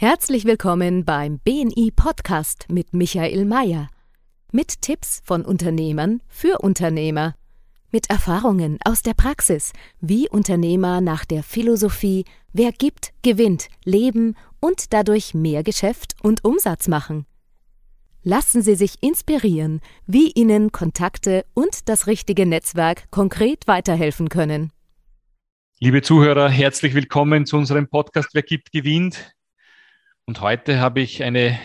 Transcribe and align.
Herzlich 0.00 0.44
willkommen 0.44 1.04
beim 1.04 1.40
BNI 1.40 1.90
Podcast 1.90 2.66
mit 2.70 2.94
Michael 2.94 3.44
Mayer. 3.44 3.88
Mit 4.52 4.80
Tipps 4.80 5.20
von 5.24 5.44
Unternehmern 5.44 6.22
für 6.28 6.60
Unternehmer. 6.60 7.34
Mit 7.90 8.08
Erfahrungen 8.08 8.78
aus 8.84 9.02
der 9.02 9.14
Praxis, 9.14 9.72
wie 10.00 10.28
Unternehmer 10.28 11.00
nach 11.00 11.24
der 11.24 11.42
Philosophie 11.42 12.26
Wer 12.52 12.70
gibt, 12.70 13.12
gewinnt, 13.22 13.66
leben 13.84 14.36
und 14.60 14.92
dadurch 14.92 15.34
mehr 15.34 15.64
Geschäft 15.64 16.14
und 16.22 16.44
Umsatz 16.44 16.86
machen. 16.86 17.26
Lassen 18.22 18.62
Sie 18.62 18.76
sich 18.76 19.02
inspirieren, 19.02 19.80
wie 20.06 20.30
Ihnen 20.30 20.70
Kontakte 20.70 21.44
und 21.54 21.88
das 21.88 22.06
richtige 22.06 22.46
Netzwerk 22.46 23.10
konkret 23.10 23.66
weiterhelfen 23.66 24.28
können. 24.28 24.70
Liebe 25.80 26.02
Zuhörer, 26.02 26.48
herzlich 26.48 26.94
willkommen 26.94 27.46
zu 27.46 27.56
unserem 27.56 27.88
Podcast 27.88 28.28
Wer 28.32 28.42
gibt, 28.42 28.70
gewinnt. 28.70 29.34
Und 30.28 30.42
heute 30.42 30.78
habe 30.78 31.00
ich 31.00 31.22
eine 31.22 31.58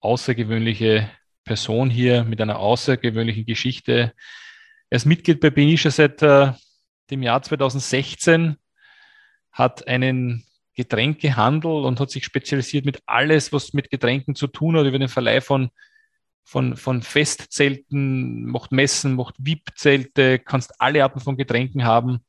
außergewöhnliche 0.00 1.10
Person 1.42 1.88
hier 1.88 2.22
mit 2.22 2.38
einer 2.42 2.58
außergewöhnlichen 2.58 3.46
Geschichte. 3.46 4.12
Er 4.90 4.96
ist 4.96 5.06
Mitglied 5.06 5.40
bei 5.40 5.48
Benisha 5.48 5.90
seit 5.90 6.20
äh, 6.20 6.52
dem 7.10 7.22
Jahr 7.22 7.40
2016, 7.40 8.56
hat 9.52 9.88
einen 9.88 10.44
Getränkehandel 10.74 11.70
und 11.70 11.98
hat 11.98 12.10
sich 12.10 12.26
spezialisiert 12.26 12.84
mit 12.84 13.00
alles, 13.06 13.54
was 13.54 13.72
mit 13.72 13.90
Getränken 13.90 14.34
zu 14.34 14.48
tun 14.48 14.76
hat, 14.76 14.84
über 14.84 14.98
den 14.98 15.08
Verleih 15.08 15.40
von, 15.40 15.70
von, 16.44 16.76
von 16.76 17.00
Festzelten, 17.00 18.44
macht 18.44 18.70
Messen, 18.70 19.14
macht 19.14 19.36
VIP-Zelte, 19.38 20.40
kannst 20.40 20.78
alle 20.78 21.02
Arten 21.04 21.20
von 21.20 21.38
Getränken 21.38 21.84
haben. 21.84 22.22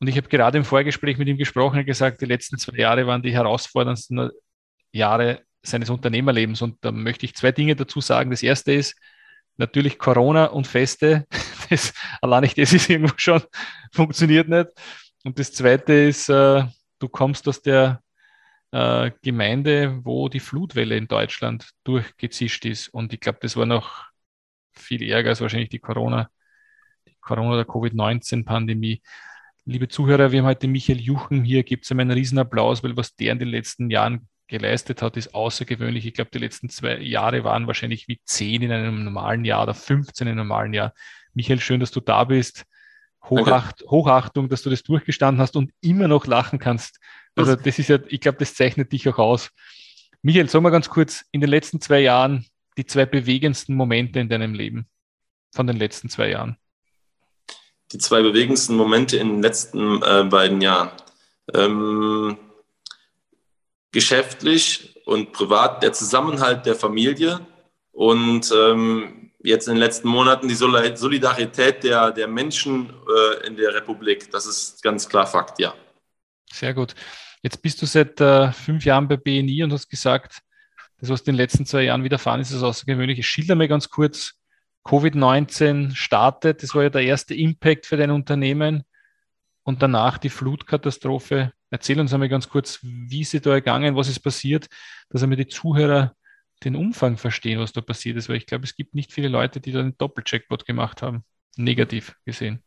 Und 0.00 0.06
ich 0.06 0.16
habe 0.16 0.28
gerade 0.30 0.56
im 0.56 0.64
Vorgespräch 0.64 1.18
mit 1.18 1.28
ihm 1.28 1.36
gesprochen 1.36 1.80
und 1.80 1.84
gesagt, 1.84 2.22
die 2.22 2.26
letzten 2.26 2.56
zwei 2.56 2.78
Jahre 2.78 3.06
waren 3.06 3.20
die 3.20 3.34
herausforderndsten 3.34 4.30
Jahre 4.92 5.42
seines 5.62 5.90
Unternehmerlebens. 5.90 6.62
Und 6.62 6.76
da 6.84 6.92
möchte 6.92 7.26
ich 7.26 7.34
zwei 7.34 7.52
Dinge 7.52 7.76
dazu 7.76 8.00
sagen. 8.00 8.30
Das 8.30 8.42
erste 8.42 8.72
ist 8.72 8.96
natürlich 9.56 9.98
Corona 9.98 10.46
und 10.46 10.66
Feste. 10.66 11.26
Das, 11.70 11.92
allein 12.22 12.44
nicht 12.44 12.56
das 12.56 12.72
ist 12.72 12.88
irgendwo 12.88 13.12
schon, 13.18 13.42
funktioniert 13.92 14.48
nicht. 14.48 14.68
Und 15.22 15.38
das 15.38 15.52
zweite 15.52 15.92
ist, 15.92 16.30
äh, 16.30 16.64
du 16.98 17.08
kommst 17.10 17.46
aus 17.46 17.60
der 17.60 18.02
äh, 18.70 19.10
Gemeinde, 19.20 20.00
wo 20.02 20.30
die 20.30 20.40
Flutwelle 20.40 20.96
in 20.96 21.08
Deutschland 21.08 21.70
durchgezischt 21.84 22.64
ist. 22.64 22.88
Und 22.88 23.12
ich 23.12 23.20
glaube, 23.20 23.40
das 23.42 23.54
war 23.54 23.66
noch 23.66 24.06
viel 24.72 25.02
ärger 25.02 25.28
als 25.28 25.42
wahrscheinlich 25.42 25.68
die 25.68 25.78
Corona, 25.78 26.30
die 27.06 27.16
Corona- 27.20 27.52
oder 27.52 27.64
Covid-19-Pandemie. 27.66 29.02
Liebe 29.66 29.88
Zuhörer, 29.88 30.32
wir 30.32 30.40
haben 30.40 30.46
heute 30.46 30.68
Michael 30.68 31.00
Juchen 31.00 31.44
hier. 31.44 31.64
Gibt 31.64 31.84
es 31.84 31.90
ihm 31.90 32.00
einen 32.00 32.12
Riesenapplaus, 32.12 32.82
weil 32.82 32.96
was 32.96 33.14
der 33.14 33.32
in 33.32 33.38
den 33.38 33.48
letzten 33.48 33.90
Jahren 33.90 34.26
geleistet 34.48 35.02
hat, 35.02 35.16
ist 35.16 35.34
außergewöhnlich. 35.34 36.06
Ich 36.06 36.14
glaube, 36.14 36.30
die 36.32 36.38
letzten 36.38 36.68
zwei 36.68 36.98
Jahre 36.98 37.44
waren 37.44 37.66
wahrscheinlich 37.66 38.08
wie 38.08 38.20
zehn 38.24 38.62
in 38.62 38.72
einem 38.72 39.04
normalen 39.04 39.44
Jahr 39.44 39.62
oder 39.62 39.74
15 39.74 40.26
in 40.26 40.32
einem 40.32 40.48
normalen 40.48 40.74
Jahr. 40.74 40.94
Michael, 41.34 41.60
schön, 41.60 41.80
dass 41.80 41.90
du 41.90 42.00
da 42.00 42.24
bist. 42.24 42.64
Hochacht, 43.22 43.84
Hochachtung, 43.88 44.48
dass 44.48 44.62
du 44.62 44.70
das 44.70 44.82
durchgestanden 44.82 45.40
hast 45.40 45.54
und 45.56 45.70
immer 45.80 46.08
noch 46.08 46.26
lachen 46.26 46.58
kannst. 46.58 46.98
Also 47.36 47.54
das 47.54 47.78
ist 47.78 47.88
ja, 47.88 47.98
ich 48.08 48.20
glaube, 48.20 48.38
das 48.38 48.54
zeichnet 48.54 48.92
dich 48.92 49.08
auch 49.08 49.18
aus. 49.18 49.50
Michael, 50.22 50.48
sag 50.48 50.62
mal 50.62 50.70
ganz 50.70 50.88
kurz, 50.88 51.24
in 51.30 51.40
den 51.40 51.50
letzten 51.50 51.80
zwei 51.80 52.00
Jahren 52.00 52.46
die 52.76 52.86
zwei 52.86 53.06
bewegendsten 53.06 53.74
Momente 53.74 54.20
in 54.20 54.28
deinem 54.28 54.54
Leben 54.54 54.88
von 55.54 55.66
den 55.66 55.76
letzten 55.76 56.08
zwei 56.08 56.30
Jahren. 56.30 56.56
Die 57.92 57.98
zwei 57.98 58.22
bewegendsten 58.22 58.76
Momente 58.76 59.16
in 59.16 59.28
den 59.28 59.42
letzten 59.42 60.02
äh, 60.02 60.24
beiden 60.24 60.60
Jahren. 60.60 60.90
Ähm, 61.54 62.36
geschäftlich 63.92 65.00
und 65.06 65.32
privat 65.32 65.82
der 65.82 65.92
Zusammenhalt 65.92 66.66
der 66.66 66.74
Familie 66.74 67.40
und 67.92 68.52
ähm, 68.54 69.32
jetzt 69.42 69.68
in 69.68 69.74
den 69.74 69.80
letzten 69.80 70.08
Monaten 70.08 70.48
die 70.48 70.54
Solidarität 70.54 71.84
der, 71.84 72.10
der 72.10 72.28
Menschen 72.28 72.90
äh, 72.90 73.46
in 73.46 73.56
der 73.56 73.74
Republik. 73.74 74.30
Das 74.30 74.46
ist 74.46 74.82
ganz 74.82 75.08
klar 75.08 75.26
Fakt, 75.26 75.58
ja. 75.58 75.74
Sehr 76.52 76.74
gut. 76.74 76.94
Jetzt 77.42 77.62
bist 77.62 77.80
du 77.80 77.86
seit 77.86 78.20
äh, 78.20 78.52
fünf 78.52 78.84
Jahren 78.84 79.08
bei 79.08 79.16
BNI 79.16 79.62
und 79.62 79.72
hast 79.72 79.88
gesagt, 79.88 80.40
das, 81.00 81.08
was 81.10 81.20
in 81.20 81.26
den 81.26 81.36
letzten 81.36 81.66
zwei 81.66 81.82
Jahren 81.82 82.04
widerfahren 82.04 82.40
ist, 82.40 82.50
ist 82.50 82.62
außergewöhnlich. 82.62 83.26
Schilder 83.26 83.54
mir 83.54 83.68
ganz 83.68 83.88
kurz, 83.88 84.34
Covid-19 84.84 85.94
startet, 85.94 86.62
das 86.62 86.74
war 86.74 86.84
ja 86.84 86.90
der 86.90 87.02
erste 87.02 87.34
Impact 87.34 87.86
für 87.86 87.96
dein 87.96 88.10
Unternehmen 88.10 88.84
und 89.62 89.82
danach 89.82 90.18
die 90.18 90.30
Flutkatastrophe 90.30 91.52
Erzähl 91.70 92.00
uns 92.00 92.12
einmal 92.12 92.28
ganz 92.28 92.48
kurz, 92.48 92.78
wie 92.82 93.20
ist 93.20 93.34
es 93.34 93.42
da 93.42 93.54
gegangen, 93.54 93.96
was 93.96 94.08
ist 94.08 94.20
passiert, 94.20 94.68
dass 95.10 95.22
einmal 95.22 95.36
die 95.36 95.48
Zuhörer 95.48 96.14
den 96.64 96.76
Umfang 96.76 97.18
verstehen, 97.18 97.60
was 97.60 97.72
da 97.72 97.80
passiert 97.80 98.16
ist, 98.16 98.28
weil 98.28 98.36
ich 98.36 98.46
glaube, 98.46 98.64
es 98.64 98.74
gibt 98.74 98.94
nicht 98.94 99.12
viele 99.12 99.28
Leute, 99.28 99.60
die 99.60 99.72
da 99.72 99.80
einen 99.80 99.96
Doppelcheckbot 99.96 100.66
gemacht 100.66 101.02
haben, 101.02 101.24
negativ 101.56 102.14
gesehen. 102.24 102.62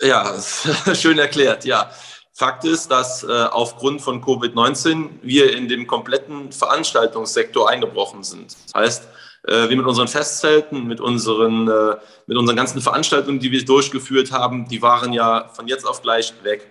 Ja, 0.00 0.38
schön 0.94 1.18
erklärt, 1.18 1.64
ja. 1.64 1.90
Fakt 2.32 2.64
ist, 2.64 2.88
dass 2.88 3.24
äh, 3.24 3.26
aufgrund 3.50 4.00
von 4.00 4.22
Covid-19 4.22 5.08
wir 5.22 5.56
in 5.56 5.68
dem 5.68 5.88
kompletten 5.88 6.52
Veranstaltungssektor 6.52 7.68
eingebrochen 7.68 8.22
sind. 8.22 8.56
Das 8.66 8.74
heißt, 8.74 9.08
äh, 9.48 9.68
wir 9.68 9.76
mit 9.76 9.86
unseren 9.86 10.06
Festzelten, 10.06 10.86
mit 10.86 11.00
unseren, 11.00 11.66
äh, 11.66 11.96
mit 12.26 12.36
unseren 12.36 12.56
ganzen 12.56 12.80
Veranstaltungen, 12.80 13.40
die 13.40 13.50
wir 13.50 13.64
durchgeführt 13.64 14.30
haben, 14.30 14.68
die 14.68 14.82
waren 14.82 15.12
ja 15.12 15.48
von 15.52 15.66
jetzt 15.66 15.84
auf 15.84 16.00
gleich 16.00 16.32
weg. 16.44 16.70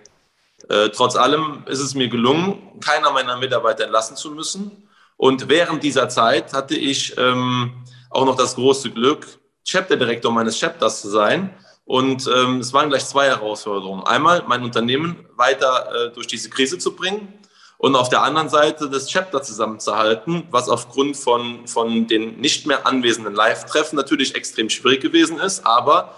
Äh, 0.68 0.90
trotz 0.90 1.16
allem 1.16 1.64
ist 1.66 1.80
es 1.80 1.94
mir 1.94 2.08
gelungen, 2.08 2.80
keiner 2.80 3.12
meiner 3.12 3.36
Mitarbeiter 3.36 3.84
entlassen 3.84 4.16
zu 4.16 4.30
müssen. 4.30 4.88
Und 5.16 5.48
während 5.48 5.82
dieser 5.82 6.08
Zeit 6.08 6.52
hatte 6.52 6.76
ich 6.76 7.16
ähm, 7.18 7.72
auch 8.10 8.24
noch 8.24 8.36
das 8.36 8.54
große 8.54 8.90
Glück, 8.90 9.26
Chapter-Direktor 9.64 10.32
meines 10.32 10.58
Chapters 10.58 11.00
zu 11.00 11.08
sein. 11.08 11.54
Und 11.84 12.28
ähm, 12.34 12.60
es 12.60 12.72
waren 12.72 12.90
gleich 12.90 13.06
zwei 13.06 13.26
Herausforderungen. 13.26 14.04
Einmal 14.04 14.44
mein 14.46 14.62
Unternehmen 14.62 15.26
weiter 15.36 15.90
äh, 15.94 16.12
durch 16.12 16.26
diese 16.26 16.50
Krise 16.50 16.78
zu 16.78 16.94
bringen 16.94 17.32
und 17.78 17.96
auf 17.96 18.08
der 18.08 18.22
anderen 18.22 18.48
Seite 18.48 18.90
das 18.90 19.06
Chapter 19.06 19.40
zusammenzuhalten, 19.40 20.44
was 20.50 20.68
aufgrund 20.68 21.16
von, 21.16 21.66
von 21.66 22.06
den 22.06 22.40
nicht 22.40 22.66
mehr 22.66 22.86
anwesenden 22.86 23.34
Live-Treffen 23.34 23.96
natürlich 23.96 24.34
extrem 24.34 24.68
schwierig 24.68 25.00
gewesen 25.00 25.38
ist. 25.38 25.64
Aber 25.64 26.12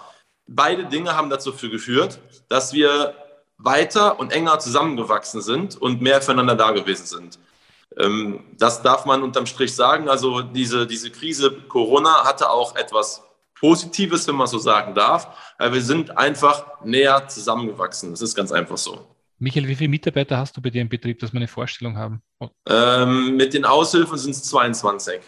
beide 0.47 0.85
Dinge 0.85 1.15
haben 1.15 1.29
dazu 1.29 1.53
geführt, 1.53 2.19
dass 2.49 2.73
wir 2.73 3.13
weiter 3.63 4.19
und 4.19 4.31
enger 4.31 4.59
zusammengewachsen 4.59 5.41
sind 5.41 5.81
und 5.81 6.01
mehr 6.01 6.21
füreinander 6.21 6.55
da 6.55 6.71
gewesen 6.71 7.05
sind. 7.05 7.39
Ähm, 7.97 8.43
das 8.57 8.81
darf 8.81 9.05
man 9.05 9.23
unterm 9.23 9.45
Strich 9.45 9.75
sagen. 9.75 10.09
Also 10.09 10.41
diese, 10.41 10.87
diese 10.87 11.11
Krise 11.11 11.51
Corona 11.67 12.23
hatte 12.25 12.49
auch 12.49 12.75
etwas 12.75 13.23
Positives, 13.59 14.27
wenn 14.27 14.35
man 14.35 14.47
so 14.47 14.57
sagen 14.57 14.95
darf. 14.95 15.27
Wir 15.59 15.81
sind 15.81 16.17
einfach 16.17 16.83
näher 16.83 17.27
zusammengewachsen. 17.27 18.09
Das 18.09 18.21
ist 18.23 18.33
ganz 18.33 18.51
einfach 18.51 18.77
so. 18.77 19.07
Michael, 19.37 19.67
wie 19.67 19.75
viele 19.75 19.89
Mitarbeiter 19.89 20.37
hast 20.37 20.55
du 20.55 20.61
bei 20.61 20.69
dir 20.69 20.81
im 20.81 20.89
Betrieb, 20.89 21.19
dass 21.19 21.33
wir 21.33 21.37
eine 21.37 21.47
Vorstellung 21.47 21.97
haben? 21.97 22.21
Ähm, 22.67 23.35
mit 23.37 23.53
den 23.53 23.65
Aushilfen 23.65 24.17
sind 24.17 24.31
es 24.31 24.43
22. 24.43 25.19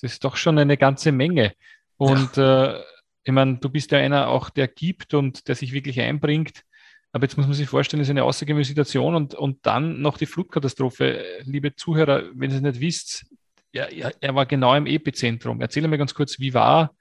Das 0.00 0.12
ist 0.12 0.24
doch 0.24 0.36
schon 0.36 0.58
eine 0.58 0.76
ganze 0.76 1.12
Menge. 1.12 1.54
Und 1.98 2.36
ja. 2.36 2.72
äh, 2.72 2.84
ich 3.24 3.32
meine, 3.32 3.58
du 3.58 3.68
bist 3.68 3.90
ja 3.90 3.98
einer 3.98 4.28
auch, 4.28 4.48
der 4.48 4.66
gibt 4.66 5.12
und 5.12 5.46
der 5.48 5.56
sich 5.56 5.72
wirklich 5.72 6.00
einbringt. 6.00 6.64
Aber 7.12 7.24
jetzt 7.24 7.36
muss 7.36 7.46
man 7.46 7.54
sich 7.54 7.68
vorstellen, 7.68 8.00
es 8.00 8.08
ist 8.08 8.10
eine 8.10 8.24
außergewöhnliche 8.24 8.70
Situation 8.70 9.14
und, 9.14 9.34
und 9.34 9.64
dann 9.64 10.00
noch 10.00 10.18
die 10.18 10.26
Flutkatastrophe. 10.26 11.24
Liebe 11.44 11.74
Zuhörer, 11.74 12.24
wenn 12.34 12.50
ihr 12.50 12.56
es 12.56 12.62
nicht 12.62 12.80
wisst, 12.80 13.26
er, 13.72 14.12
er 14.20 14.34
war 14.34 14.46
genau 14.46 14.74
im 14.74 14.86
Epizentrum. 14.86 15.60
Erzähle 15.60 15.88
mir 15.88 15.98
ganz 15.98 16.14
kurz, 16.14 16.38
wie 16.38 16.54
war 16.54 16.94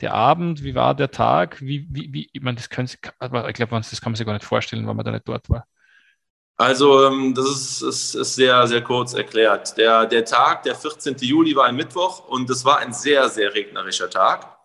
der 0.00 0.14
Abend, 0.14 0.62
wie 0.62 0.74
war 0.74 0.94
der 0.94 1.10
Tag, 1.10 1.60
wie, 1.60 1.86
wie, 1.90 2.12
wie 2.12 2.30
ich 2.32 2.42
meine, 2.42 2.56
das, 2.56 2.68
können 2.68 2.86
Sie, 2.86 2.98
ich 3.02 3.54
glaube, 3.54 3.76
das 3.76 4.00
kann 4.00 4.12
man 4.12 4.16
sich 4.16 4.26
gar 4.26 4.32
nicht 4.32 4.44
vorstellen, 4.44 4.86
weil 4.86 4.94
man 4.94 5.04
da 5.04 5.10
nicht 5.10 5.26
dort 5.26 5.48
war. 5.50 5.66
Also, 6.56 7.06
ähm, 7.06 7.34
das 7.34 7.46
ist, 7.46 7.82
ist, 7.82 8.14
ist, 8.14 8.34
sehr, 8.34 8.66
sehr 8.66 8.82
kurz 8.82 9.14
erklärt. 9.14 9.76
Der, 9.76 10.06
der 10.06 10.24
Tag, 10.24 10.64
der 10.64 10.74
14. 10.74 11.16
Juli, 11.18 11.54
war 11.54 11.66
ein 11.66 11.76
Mittwoch 11.76 12.28
und 12.28 12.50
es 12.50 12.64
war 12.64 12.78
ein 12.78 12.92
sehr, 12.92 13.28
sehr 13.28 13.54
regnerischer 13.54 14.10
Tag. 14.10 14.57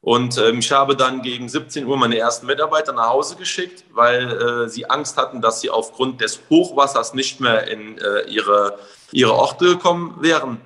Und 0.00 0.38
ähm, 0.38 0.60
ich 0.60 0.70
habe 0.70 0.94
dann 0.94 1.22
gegen 1.22 1.48
17 1.48 1.84
Uhr 1.86 1.96
meine 1.96 2.16
ersten 2.16 2.46
Mitarbeiter 2.46 2.92
nach 2.92 3.08
Hause 3.08 3.36
geschickt, 3.36 3.84
weil 3.92 4.30
äh, 4.30 4.68
sie 4.68 4.88
Angst 4.88 5.16
hatten, 5.16 5.40
dass 5.40 5.60
sie 5.60 5.70
aufgrund 5.70 6.20
des 6.20 6.40
Hochwassers 6.48 7.14
nicht 7.14 7.40
mehr 7.40 7.66
in 7.66 7.98
äh, 7.98 8.22
ihre, 8.28 8.78
ihre 9.10 9.34
Orte 9.34 9.64
gekommen 9.64 10.16
wären. 10.20 10.60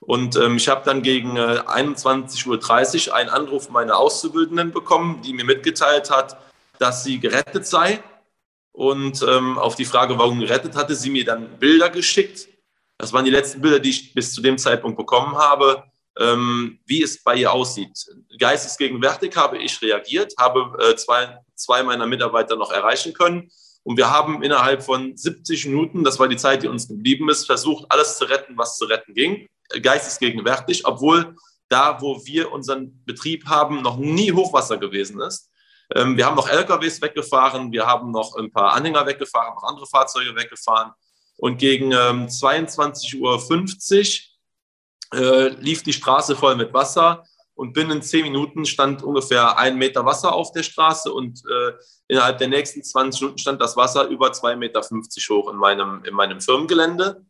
Und 0.00 0.36
ähm, 0.36 0.56
ich 0.56 0.68
habe 0.68 0.82
dann 0.84 1.02
gegen 1.02 1.36
äh, 1.36 1.62
21.30 1.66 3.08
Uhr 3.08 3.14
einen 3.14 3.30
Anruf 3.30 3.70
meiner 3.70 3.96
Auszubildenden 3.96 4.72
bekommen, 4.72 5.22
die 5.22 5.32
mir 5.32 5.44
mitgeteilt 5.44 6.10
hat, 6.10 6.36
dass 6.78 7.04
sie 7.04 7.20
gerettet 7.20 7.66
sei. 7.66 8.02
Und 8.72 9.22
ähm, 9.22 9.58
auf 9.58 9.76
die 9.76 9.84
Frage, 9.84 10.18
warum 10.18 10.40
gerettet, 10.40 10.74
hatte 10.74 10.96
sie 10.96 11.10
mir 11.10 11.24
dann 11.24 11.58
Bilder 11.58 11.88
geschickt. 11.88 12.48
Das 12.98 13.12
waren 13.12 13.24
die 13.24 13.30
letzten 13.30 13.60
Bilder, 13.60 13.78
die 13.78 13.90
ich 13.90 14.12
bis 14.12 14.34
zu 14.34 14.42
dem 14.42 14.58
Zeitpunkt 14.58 14.96
bekommen 14.96 15.36
habe 15.36 15.84
ähm, 16.18 16.78
wie 16.86 17.02
es 17.02 17.22
bei 17.22 17.36
ihr 17.36 17.52
aussieht. 17.52 18.06
Geistesgegenwärtig 18.38 19.36
habe 19.36 19.58
ich 19.58 19.80
reagiert, 19.80 20.34
habe 20.38 20.76
äh, 20.82 20.96
zwei, 20.96 21.38
zwei 21.54 21.82
meiner 21.82 22.06
Mitarbeiter 22.06 22.56
noch 22.56 22.70
erreichen 22.70 23.14
können 23.14 23.50
Und 23.82 23.96
wir 23.96 24.10
haben 24.10 24.42
innerhalb 24.42 24.82
von 24.82 25.16
70 25.16 25.66
Minuten, 25.66 26.04
das 26.04 26.18
war 26.18 26.28
die 26.28 26.36
Zeit, 26.36 26.62
die 26.62 26.68
uns 26.68 26.88
geblieben 26.88 27.28
ist, 27.30 27.46
versucht, 27.46 27.86
alles 27.88 28.18
zu 28.18 28.24
retten, 28.24 28.56
was 28.58 28.76
zu 28.76 28.84
retten 28.84 29.14
ging, 29.14 29.48
geistesgegenwärtig, 29.80 30.84
obwohl 30.84 31.34
da, 31.68 32.00
wo 32.00 32.20
wir 32.26 32.52
unseren 32.52 33.02
Betrieb 33.04 33.46
haben, 33.46 33.80
noch 33.80 33.96
nie 33.96 34.32
Hochwasser 34.32 34.76
gewesen 34.76 35.20
ist. 35.20 35.50
Ähm, 35.94 36.16
wir 36.16 36.26
haben 36.26 36.36
noch 36.36 36.48
LKWs 36.48 37.00
weggefahren, 37.00 37.72
wir 37.72 37.86
haben 37.86 38.10
noch 38.10 38.36
ein 38.36 38.50
paar 38.50 38.74
Anhänger 38.74 39.06
weggefahren, 39.06 39.54
noch 39.54 39.64
andere 39.64 39.86
Fahrzeuge 39.86 40.36
weggefahren. 40.36 40.92
Und 41.38 41.58
gegen 41.58 41.92
ähm, 41.92 42.26
22.50 42.28 43.18
Uhr 43.18 43.38
äh, 45.12 45.48
lief 45.48 45.82
die 45.82 45.92
Straße 45.92 46.36
voll 46.36 46.56
mit 46.56 46.72
Wasser 46.72 47.24
und 47.54 47.74
binnen 47.74 48.02
zehn 48.02 48.22
Minuten 48.22 48.64
stand 48.64 49.02
ungefähr 49.02 49.58
ein 49.58 49.76
Meter 49.76 50.04
Wasser 50.04 50.34
auf 50.34 50.52
der 50.52 50.62
Straße 50.62 51.12
und 51.12 51.42
äh, 51.46 51.72
innerhalb 52.08 52.38
der 52.38 52.48
nächsten 52.48 52.82
20 52.82 53.20
Minuten 53.20 53.38
stand 53.38 53.60
das 53.60 53.76
Wasser 53.76 54.08
über 54.08 54.28
2,50 54.28 54.56
Meter 54.56 54.80
hoch 55.30 55.50
in 55.50 55.56
meinem, 55.56 56.04
in 56.04 56.14
meinem 56.14 56.40
Firmengelände. 56.40 57.24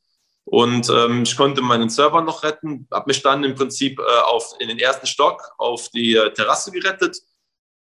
Und 0.44 0.88
ähm, 0.90 1.23
ich 1.23 1.37
konnte 1.37 1.62
meinen 1.62 1.88
Server 1.88 2.20
noch 2.20 2.43
retten, 2.43 2.88
habe 2.90 3.08
mich 3.08 3.23
dann 3.23 3.44
im 3.44 3.55
Prinzip 3.55 4.00
äh, 4.00 4.20
auf, 4.25 4.55
in 4.58 4.69
den 4.69 4.78
ersten 4.78 5.06
Stock 5.06 5.52
auf 5.58 5.88
die 5.90 6.17
äh, 6.17 6.32
Terrasse 6.32 6.73
gerettet 6.73 7.19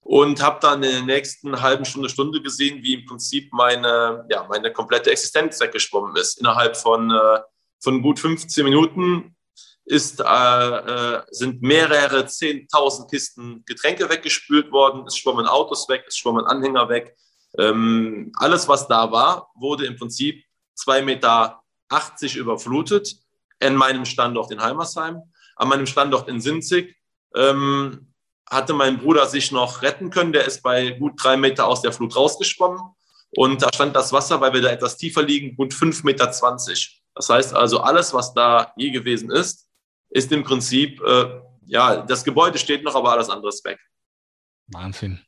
und 0.01 0.41
habe 0.41 0.59
dann 0.61 0.83
in 0.83 0.91
der 0.91 1.01
nächsten 1.01 1.61
halben 1.61 1.83
Stunde, 1.83 2.09
Stunde 2.09 2.41
gesehen, 2.41 2.81
wie 2.81 2.93
im 2.93 3.05
Prinzip 3.05 3.51
meine, 3.51 4.25
ja, 4.29 4.45
meine 4.47 4.71
komplette 4.71 5.11
Existenz 5.11 5.59
weggeschwommen 5.59 6.15
ist. 6.15 6.39
Innerhalb 6.39 6.77
von, 6.77 7.11
äh, 7.11 7.39
von 7.81 8.01
gut 8.01 8.19
15 8.19 8.63
Minuten 8.63 9.34
ist, 9.85 10.19
äh, 10.19 10.23
äh, 10.23 11.21
sind 11.29 11.61
mehrere 11.61 12.25
10.000 12.25 13.09
Kisten 13.09 13.63
Getränke 13.65 14.09
weggespült 14.09 14.71
worden, 14.71 15.05
es 15.07 15.17
schwommen 15.17 15.45
Autos 15.45 15.87
weg, 15.87 16.05
es 16.07 16.17
schwommen 16.17 16.45
Anhänger 16.45 16.89
weg. 16.89 17.15
Ähm, 17.57 18.31
alles, 18.35 18.67
was 18.67 18.87
da 18.87 19.11
war, 19.11 19.51
wurde 19.55 19.85
im 19.85 19.95
Prinzip 19.95 20.43
2,80 20.77 21.03
Meter 21.03 21.61
überflutet 22.35 23.15
in 23.59 23.75
meinem 23.75 24.05
Standort 24.05 24.51
in 24.51 24.61
Heimersheim. 24.61 25.21
An 25.55 25.69
meinem 25.69 25.85
Standort 25.85 26.27
in 26.27 26.41
Sinzig 26.41 26.97
ähm, 27.35 28.11
hatte 28.49 28.73
mein 28.73 28.97
Bruder 28.97 29.27
sich 29.27 29.51
noch 29.51 29.83
retten 29.83 30.09
können. 30.09 30.33
Der 30.33 30.45
ist 30.45 30.63
bei 30.63 30.91
gut 30.91 31.13
drei 31.23 31.37
Meter 31.37 31.67
aus 31.67 31.81
der 31.81 31.93
Flut 31.93 32.15
rausgeschwommen. 32.15 32.79
Und 33.37 33.61
da 33.61 33.69
stand 33.73 33.95
das 33.95 34.11
Wasser, 34.11 34.41
weil 34.41 34.53
wir 34.53 34.61
da 34.61 34.69
etwas 34.69 34.97
tiefer 34.97 35.21
liegen, 35.21 35.55
gut 35.55 35.73
5,20 35.73 36.05
Meter. 36.05 36.31
Das 37.15 37.29
heißt 37.29 37.53
also, 37.53 37.79
alles, 37.79 38.13
was 38.13 38.33
da 38.33 38.73
je 38.75 38.91
gewesen 38.91 39.31
ist, 39.31 39.64
ist 40.15 40.31
im 40.31 40.43
Prinzip, 40.43 41.01
äh, 41.01 41.41
ja, 41.65 41.97
das 41.97 42.23
Gebäude 42.23 42.57
steht 42.57 42.83
noch, 42.83 42.95
aber 42.95 43.11
alles 43.11 43.29
andere 43.29 43.49
ist 43.49 43.65
weg. 43.65 43.79
Wahnsinn. 44.67 45.19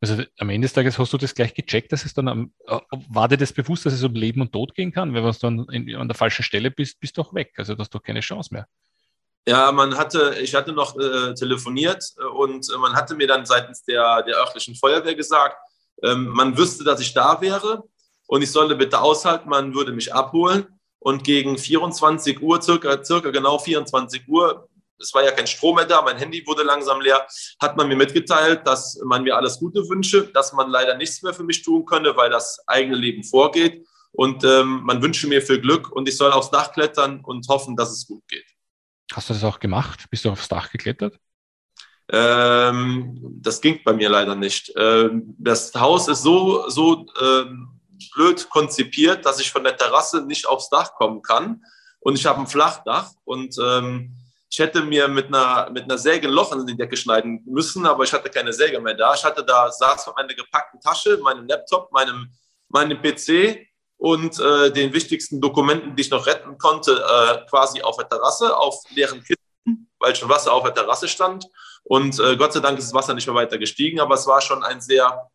Also 0.00 0.22
am 0.38 0.48
Ende 0.48 0.64
des 0.64 0.72
Tages 0.72 0.98
hast 0.98 1.12
du 1.12 1.18
das 1.18 1.34
gleich 1.34 1.52
gecheckt, 1.52 1.92
dass 1.92 2.06
es 2.06 2.14
dann 2.14 2.28
am, 2.28 2.54
äh, 2.66 2.78
war 3.10 3.28
dir 3.28 3.36
das 3.36 3.52
bewusst, 3.52 3.84
dass 3.84 3.92
es 3.92 4.02
um 4.02 4.14
Leben 4.14 4.40
und 4.40 4.50
Tod 4.50 4.74
gehen 4.74 4.92
kann? 4.92 5.12
Weil 5.12 5.22
wenn 5.22 5.32
du 5.32 5.38
dann 5.38 5.68
in, 5.68 5.94
an 5.94 6.08
der 6.08 6.14
falschen 6.14 6.42
Stelle 6.42 6.70
bist, 6.70 6.98
bist 7.00 7.18
du 7.18 7.20
auch 7.20 7.34
weg. 7.34 7.52
Also 7.58 7.74
du 7.74 7.80
hast 7.80 7.94
doch 7.94 8.02
keine 8.02 8.20
Chance 8.20 8.48
mehr. 8.54 8.66
Ja, 9.46 9.70
man 9.72 9.96
hatte, 9.98 10.36
ich 10.40 10.54
hatte 10.54 10.72
noch 10.72 10.98
äh, 10.98 11.34
telefoniert 11.34 12.02
äh, 12.18 12.24
und 12.24 12.66
äh, 12.72 12.78
man 12.78 12.94
hatte 12.94 13.14
mir 13.14 13.26
dann 13.26 13.44
seitens 13.44 13.82
der, 13.84 14.22
der 14.22 14.36
örtlichen 14.36 14.74
Feuerwehr 14.74 15.14
gesagt, 15.14 15.58
ähm, 16.02 16.28
man 16.28 16.56
wüsste, 16.56 16.82
dass 16.82 17.00
ich 17.00 17.12
da 17.12 17.38
wäre 17.42 17.84
und 18.26 18.40
ich 18.40 18.50
solle 18.50 18.74
bitte 18.74 19.00
aushalten, 19.00 19.50
man 19.50 19.74
würde 19.74 19.92
mich 19.92 20.14
abholen. 20.14 20.79
Und 21.00 21.24
gegen 21.24 21.58
24 21.58 22.40
Uhr, 22.40 22.62
circa, 22.62 23.02
circa 23.02 23.30
genau 23.30 23.58
24 23.58 24.28
Uhr, 24.28 24.68
es 25.00 25.14
war 25.14 25.24
ja 25.24 25.32
kein 25.32 25.46
Strom 25.46 25.76
mehr 25.76 25.86
da, 25.86 26.02
mein 26.02 26.18
Handy 26.18 26.46
wurde 26.46 26.62
langsam 26.62 27.00
leer, 27.00 27.26
hat 27.60 27.76
man 27.76 27.88
mir 27.88 27.96
mitgeteilt, 27.96 28.66
dass 28.66 29.00
man 29.04 29.22
mir 29.22 29.34
alles 29.34 29.58
Gute 29.58 29.80
wünsche, 29.88 30.28
dass 30.28 30.52
man 30.52 30.70
leider 30.70 30.96
nichts 30.96 31.22
mehr 31.22 31.32
für 31.32 31.42
mich 31.42 31.62
tun 31.62 31.86
könne, 31.86 32.16
weil 32.16 32.30
das 32.30 32.62
eigene 32.66 32.96
Leben 32.96 33.24
vorgeht. 33.24 33.86
Und 34.12 34.44
ähm, 34.44 34.82
man 34.84 35.02
wünsche 35.02 35.26
mir 35.26 35.40
viel 35.40 35.60
Glück 35.60 35.90
und 35.90 36.08
ich 36.08 36.16
soll 36.16 36.32
aufs 36.32 36.50
Dach 36.50 36.72
klettern 36.72 37.20
und 37.24 37.48
hoffen, 37.48 37.76
dass 37.76 37.90
es 37.90 38.06
gut 38.06 38.26
geht. 38.28 38.44
Hast 39.12 39.30
du 39.30 39.34
das 39.34 39.44
auch 39.44 39.58
gemacht? 39.58 40.04
Bist 40.10 40.24
du 40.24 40.30
aufs 40.30 40.48
Dach 40.48 40.70
geklettert? 40.70 41.18
Ähm, 42.12 43.18
das 43.40 43.60
ging 43.60 43.80
bei 43.84 43.92
mir 43.92 44.08
leider 44.08 44.34
nicht. 44.34 44.72
Ähm, 44.76 45.34
das 45.38 45.72
Haus 45.74 46.08
ist 46.08 46.22
so, 46.22 46.68
so 46.68 47.06
ähm, 47.20 47.79
blöd 48.14 48.48
konzipiert, 48.50 49.26
dass 49.26 49.40
ich 49.40 49.50
von 49.50 49.64
der 49.64 49.76
Terrasse 49.76 50.22
nicht 50.22 50.46
aufs 50.46 50.70
Dach 50.70 50.94
kommen 50.94 51.22
kann. 51.22 51.62
Und 52.00 52.18
ich 52.18 52.26
habe 52.26 52.40
ein 52.40 52.46
Flachdach 52.46 53.10
und 53.24 53.56
ähm, 53.62 54.16
ich 54.50 54.58
hätte 54.58 54.82
mir 54.82 55.06
mit 55.06 55.26
einer, 55.26 55.70
mit 55.70 55.84
einer 55.84 55.98
Säge 55.98 56.26
ein 56.26 56.32
Loch 56.32 56.52
in 56.52 56.66
die 56.66 56.76
Decke 56.76 56.96
schneiden 56.96 57.42
müssen, 57.46 57.86
aber 57.86 58.02
ich 58.02 58.12
hatte 58.12 58.30
keine 58.30 58.52
Säge 58.52 58.80
mehr 58.80 58.94
da. 58.94 59.14
Ich 59.14 59.24
hatte 59.24 59.44
da, 59.44 59.70
saß 59.70 60.04
von 60.04 60.16
einer 60.16 60.34
gepackten 60.34 60.80
Tasche, 60.80 61.18
meinem 61.18 61.46
Laptop, 61.46 61.92
meinem, 61.92 62.32
meinem 62.68 63.00
PC 63.00 63.66
und 63.96 64.40
äh, 64.40 64.72
den 64.72 64.92
wichtigsten 64.92 65.40
Dokumenten, 65.40 65.94
die 65.94 66.02
ich 66.02 66.10
noch 66.10 66.26
retten 66.26 66.58
konnte, 66.58 66.92
äh, 66.92 67.46
quasi 67.48 67.82
auf 67.82 67.96
der 67.98 68.08
Terrasse, 68.08 68.56
auf 68.56 68.82
leeren 68.94 69.22
Kisten, 69.22 69.88
weil 70.00 70.16
schon 70.16 70.28
Wasser 70.28 70.52
auf 70.52 70.64
der 70.64 70.74
Terrasse 70.74 71.06
stand. 71.06 71.46
Und 71.84 72.18
äh, 72.18 72.36
Gott 72.36 72.52
sei 72.52 72.60
Dank 72.60 72.78
ist 72.78 72.86
das 72.86 72.94
Wasser 72.94 73.14
nicht 73.14 73.26
mehr 73.26 73.36
weiter 73.36 73.58
gestiegen, 73.58 74.00
aber 74.00 74.14
es 74.14 74.26
war 74.26 74.40
schon 74.40 74.64
ein 74.64 74.80
sehr 74.80 75.30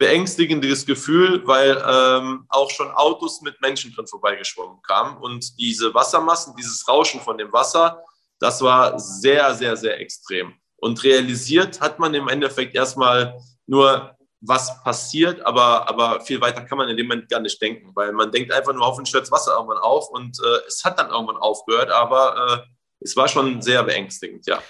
beängstigendes 0.00 0.86
Gefühl, 0.86 1.46
weil 1.46 1.76
ähm, 1.86 2.46
auch 2.48 2.70
schon 2.70 2.90
Autos 2.90 3.42
mit 3.42 3.60
Menschen 3.60 3.92
drin 3.92 4.06
vorbeigeschwommen 4.06 4.80
kamen. 4.80 5.18
Und 5.18 5.58
diese 5.58 5.92
Wassermassen, 5.92 6.56
dieses 6.56 6.88
Rauschen 6.88 7.20
von 7.20 7.36
dem 7.36 7.52
Wasser, 7.52 8.02
das 8.38 8.62
war 8.62 8.98
sehr, 8.98 9.54
sehr, 9.54 9.76
sehr 9.76 10.00
extrem. 10.00 10.54
Und 10.78 11.04
realisiert 11.04 11.82
hat 11.82 11.98
man 11.98 12.14
im 12.14 12.28
Endeffekt 12.28 12.74
erstmal 12.74 13.38
nur, 13.66 14.16
was 14.40 14.82
passiert, 14.82 15.42
aber, 15.42 15.86
aber 15.86 16.22
viel 16.22 16.40
weiter 16.40 16.62
kann 16.62 16.78
man 16.78 16.88
in 16.88 16.96
dem 16.96 17.06
Moment 17.06 17.28
gar 17.28 17.40
nicht 17.40 17.60
denken, 17.60 17.90
weil 17.94 18.10
man 18.12 18.32
denkt 18.32 18.50
einfach 18.54 18.72
nur, 18.72 18.86
hoffentlich 18.86 19.12
hört 19.12 19.24
das 19.24 19.30
Wasser 19.30 19.52
irgendwann 19.52 19.76
auf 19.76 20.08
und 20.08 20.38
äh, 20.42 20.66
es 20.66 20.82
hat 20.82 20.98
dann 20.98 21.10
irgendwann 21.10 21.36
aufgehört, 21.36 21.90
aber 21.90 22.64
äh, 22.64 22.72
es 23.00 23.14
war 23.16 23.28
schon 23.28 23.60
sehr 23.60 23.82
beängstigend, 23.82 24.46
ja. 24.46 24.62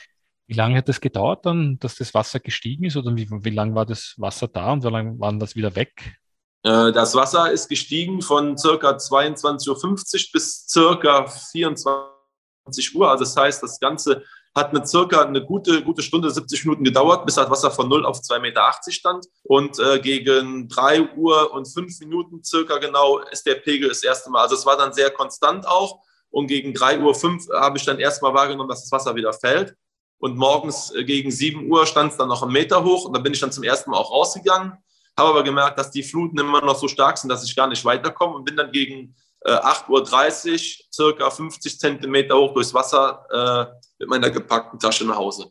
Wie 0.50 0.56
lange 0.56 0.78
hat 0.78 0.88
das 0.88 1.00
gedauert 1.00 1.46
dann, 1.46 1.78
dass 1.78 1.94
das 1.94 2.12
Wasser 2.12 2.40
gestiegen 2.40 2.84
ist 2.84 2.96
oder 2.96 3.14
wie, 3.14 3.30
wie 3.30 3.50
lange 3.50 3.76
war 3.76 3.86
das 3.86 4.14
Wasser 4.16 4.48
da 4.48 4.72
und 4.72 4.82
wie 4.82 4.88
lange 4.88 5.16
war 5.20 5.32
das 5.34 5.54
wieder 5.54 5.76
weg? 5.76 6.18
Äh, 6.64 6.90
das 6.90 7.14
Wasser 7.14 7.52
ist 7.52 7.68
gestiegen 7.68 8.20
von 8.20 8.58
circa 8.58 8.96
22.50 8.96 9.68
Uhr 9.68 10.32
bis 10.32 10.66
circa 10.66 11.28
24 11.28 12.96
Uhr. 12.96 13.08
Also 13.08 13.22
das 13.22 13.36
heißt, 13.36 13.62
das 13.62 13.78
Ganze 13.78 14.24
hat 14.52 14.70
eine 14.70 14.84
circa 14.84 15.22
eine 15.22 15.44
gute, 15.44 15.84
gute 15.84 16.02
Stunde, 16.02 16.28
70 16.28 16.64
Minuten 16.64 16.82
gedauert, 16.82 17.26
bis 17.26 17.36
das 17.36 17.48
Wasser 17.48 17.70
von 17.70 17.88
0 17.88 18.04
auf 18.04 18.18
2,80 18.18 18.40
Meter 18.40 18.72
stand. 18.88 19.26
Und 19.44 19.78
äh, 19.78 20.00
gegen 20.00 20.68
3 20.68 21.14
Uhr 21.14 21.52
und 21.52 21.72
5 21.72 22.00
Minuten 22.00 22.42
circa 22.42 22.78
genau 22.78 23.18
ist 23.18 23.46
der 23.46 23.54
Pegel 23.54 23.88
das 23.88 24.02
erste 24.02 24.30
Mal. 24.30 24.42
Also 24.42 24.56
es 24.56 24.66
war 24.66 24.76
dann 24.76 24.92
sehr 24.92 25.10
konstant 25.10 25.64
auch. 25.68 26.00
Und 26.30 26.48
gegen 26.48 26.72
3.05 26.72 27.50
Uhr 27.50 27.60
habe 27.60 27.78
ich 27.78 27.84
dann 27.84 28.00
erstmal 28.00 28.34
wahrgenommen, 28.34 28.68
dass 28.68 28.82
das 28.82 28.90
Wasser 28.90 29.14
wieder 29.14 29.32
fällt. 29.32 29.76
Und 30.20 30.36
morgens 30.36 30.94
äh, 30.94 31.02
gegen 31.02 31.30
7 31.30 31.68
Uhr 31.70 31.86
stand 31.86 32.12
es 32.12 32.18
dann 32.18 32.28
noch 32.28 32.42
einen 32.42 32.52
Meter 32.52 32.84
hoch. 32.84 33.06
Und 33.06 33.16
da 33.16 33.20
bin 33.20 33.32
ich 33.32 33.40
dann 33.40 33.50
zum 33.50 33.64
ersten 33.64 33.90
Mal 33.90 33.96
auch 33.96 34.12
rausgegangen. 34.12 34.74
Habe 35.18 35.30
aber 35.30 35.42
gemerkt, 35.42 35.78
dass 35.78 35.90
die 35.90 36.02
Fluten 36.02 36.38
immer 36.38 36.60
noch 36.60 36.76
so 36.76 36.88
stark 36.88 37.18
sind, 37.18 37.30
dass 37.30 37.42
ich 37.42 37.56
gar 37.56 37.66
nicht 37.66 37.84
weiterkomme. 37.84 38.34
Und 38.34 38.44
bin 38.44 38.56
dann 38.56 38.70
gegen 38.70 39.16
äh, 39.40 39.52
8.30 39.52 40.52
Uhr 40.52 40.86
circa 40.92 41.30
50 41.30 41.78
Zentimeter 41.78 42.36
hoch 42.36 42.52
durchs 42.52 42.74
Wasser 42.74 43.26
äh, 43.30 43.80
mit 43.98 44.10
meiner 44.10 44.30
gepackten 44.30 44.78
Tasche 44.78 45.06
nach 45.06 45.16
Hause. 45.16 45.50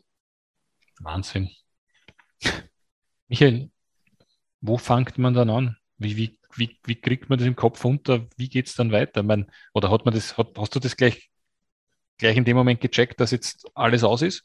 Wahnsinn. 1.00 1.50
Michael, 3.28 3.70
wo 4.60 4.78
fängt 4.78 5.18
man 5.18 5.34
dann 5.34 5.50
an? 5.50 5.76
Wie, 5.98 6.16
wie, 6.16 6.38
wie, 6.54 6.78
wie 6.84 7.00
kriegt 7.00 7.28
man 7.28 7.40
das 7.40 7.48
im 7.48 7.56
Kopf 7.56 7.84
unter? 7.84 8.28
Wie 8.36 8.48
geht 8.48 8.68
es 8.68 8.76
dann 8.76 8.92
weiter? 8.92 9.24
Meine, 9.24 9.48
oder 9.74 9.90
hat 9.90 10.04
man 10.04 10.14
das, 10.14 10.38
hat, 10.38 10.56
hast 10.56 10.76
du 10.76 10.78
das 10.78 10.96
gleich, 10.96 11.28
gleich 12.18 12.36
in 12.36 12.44
dem 12.44 12.56
Moment 12.56 12.80
gecheckt, 12.80 13.18
dass 13.18 13.32
jetzt 13.32 13.66
alles 13.74 14.04
aus 14.04 14.22
ist? 14.22 14.44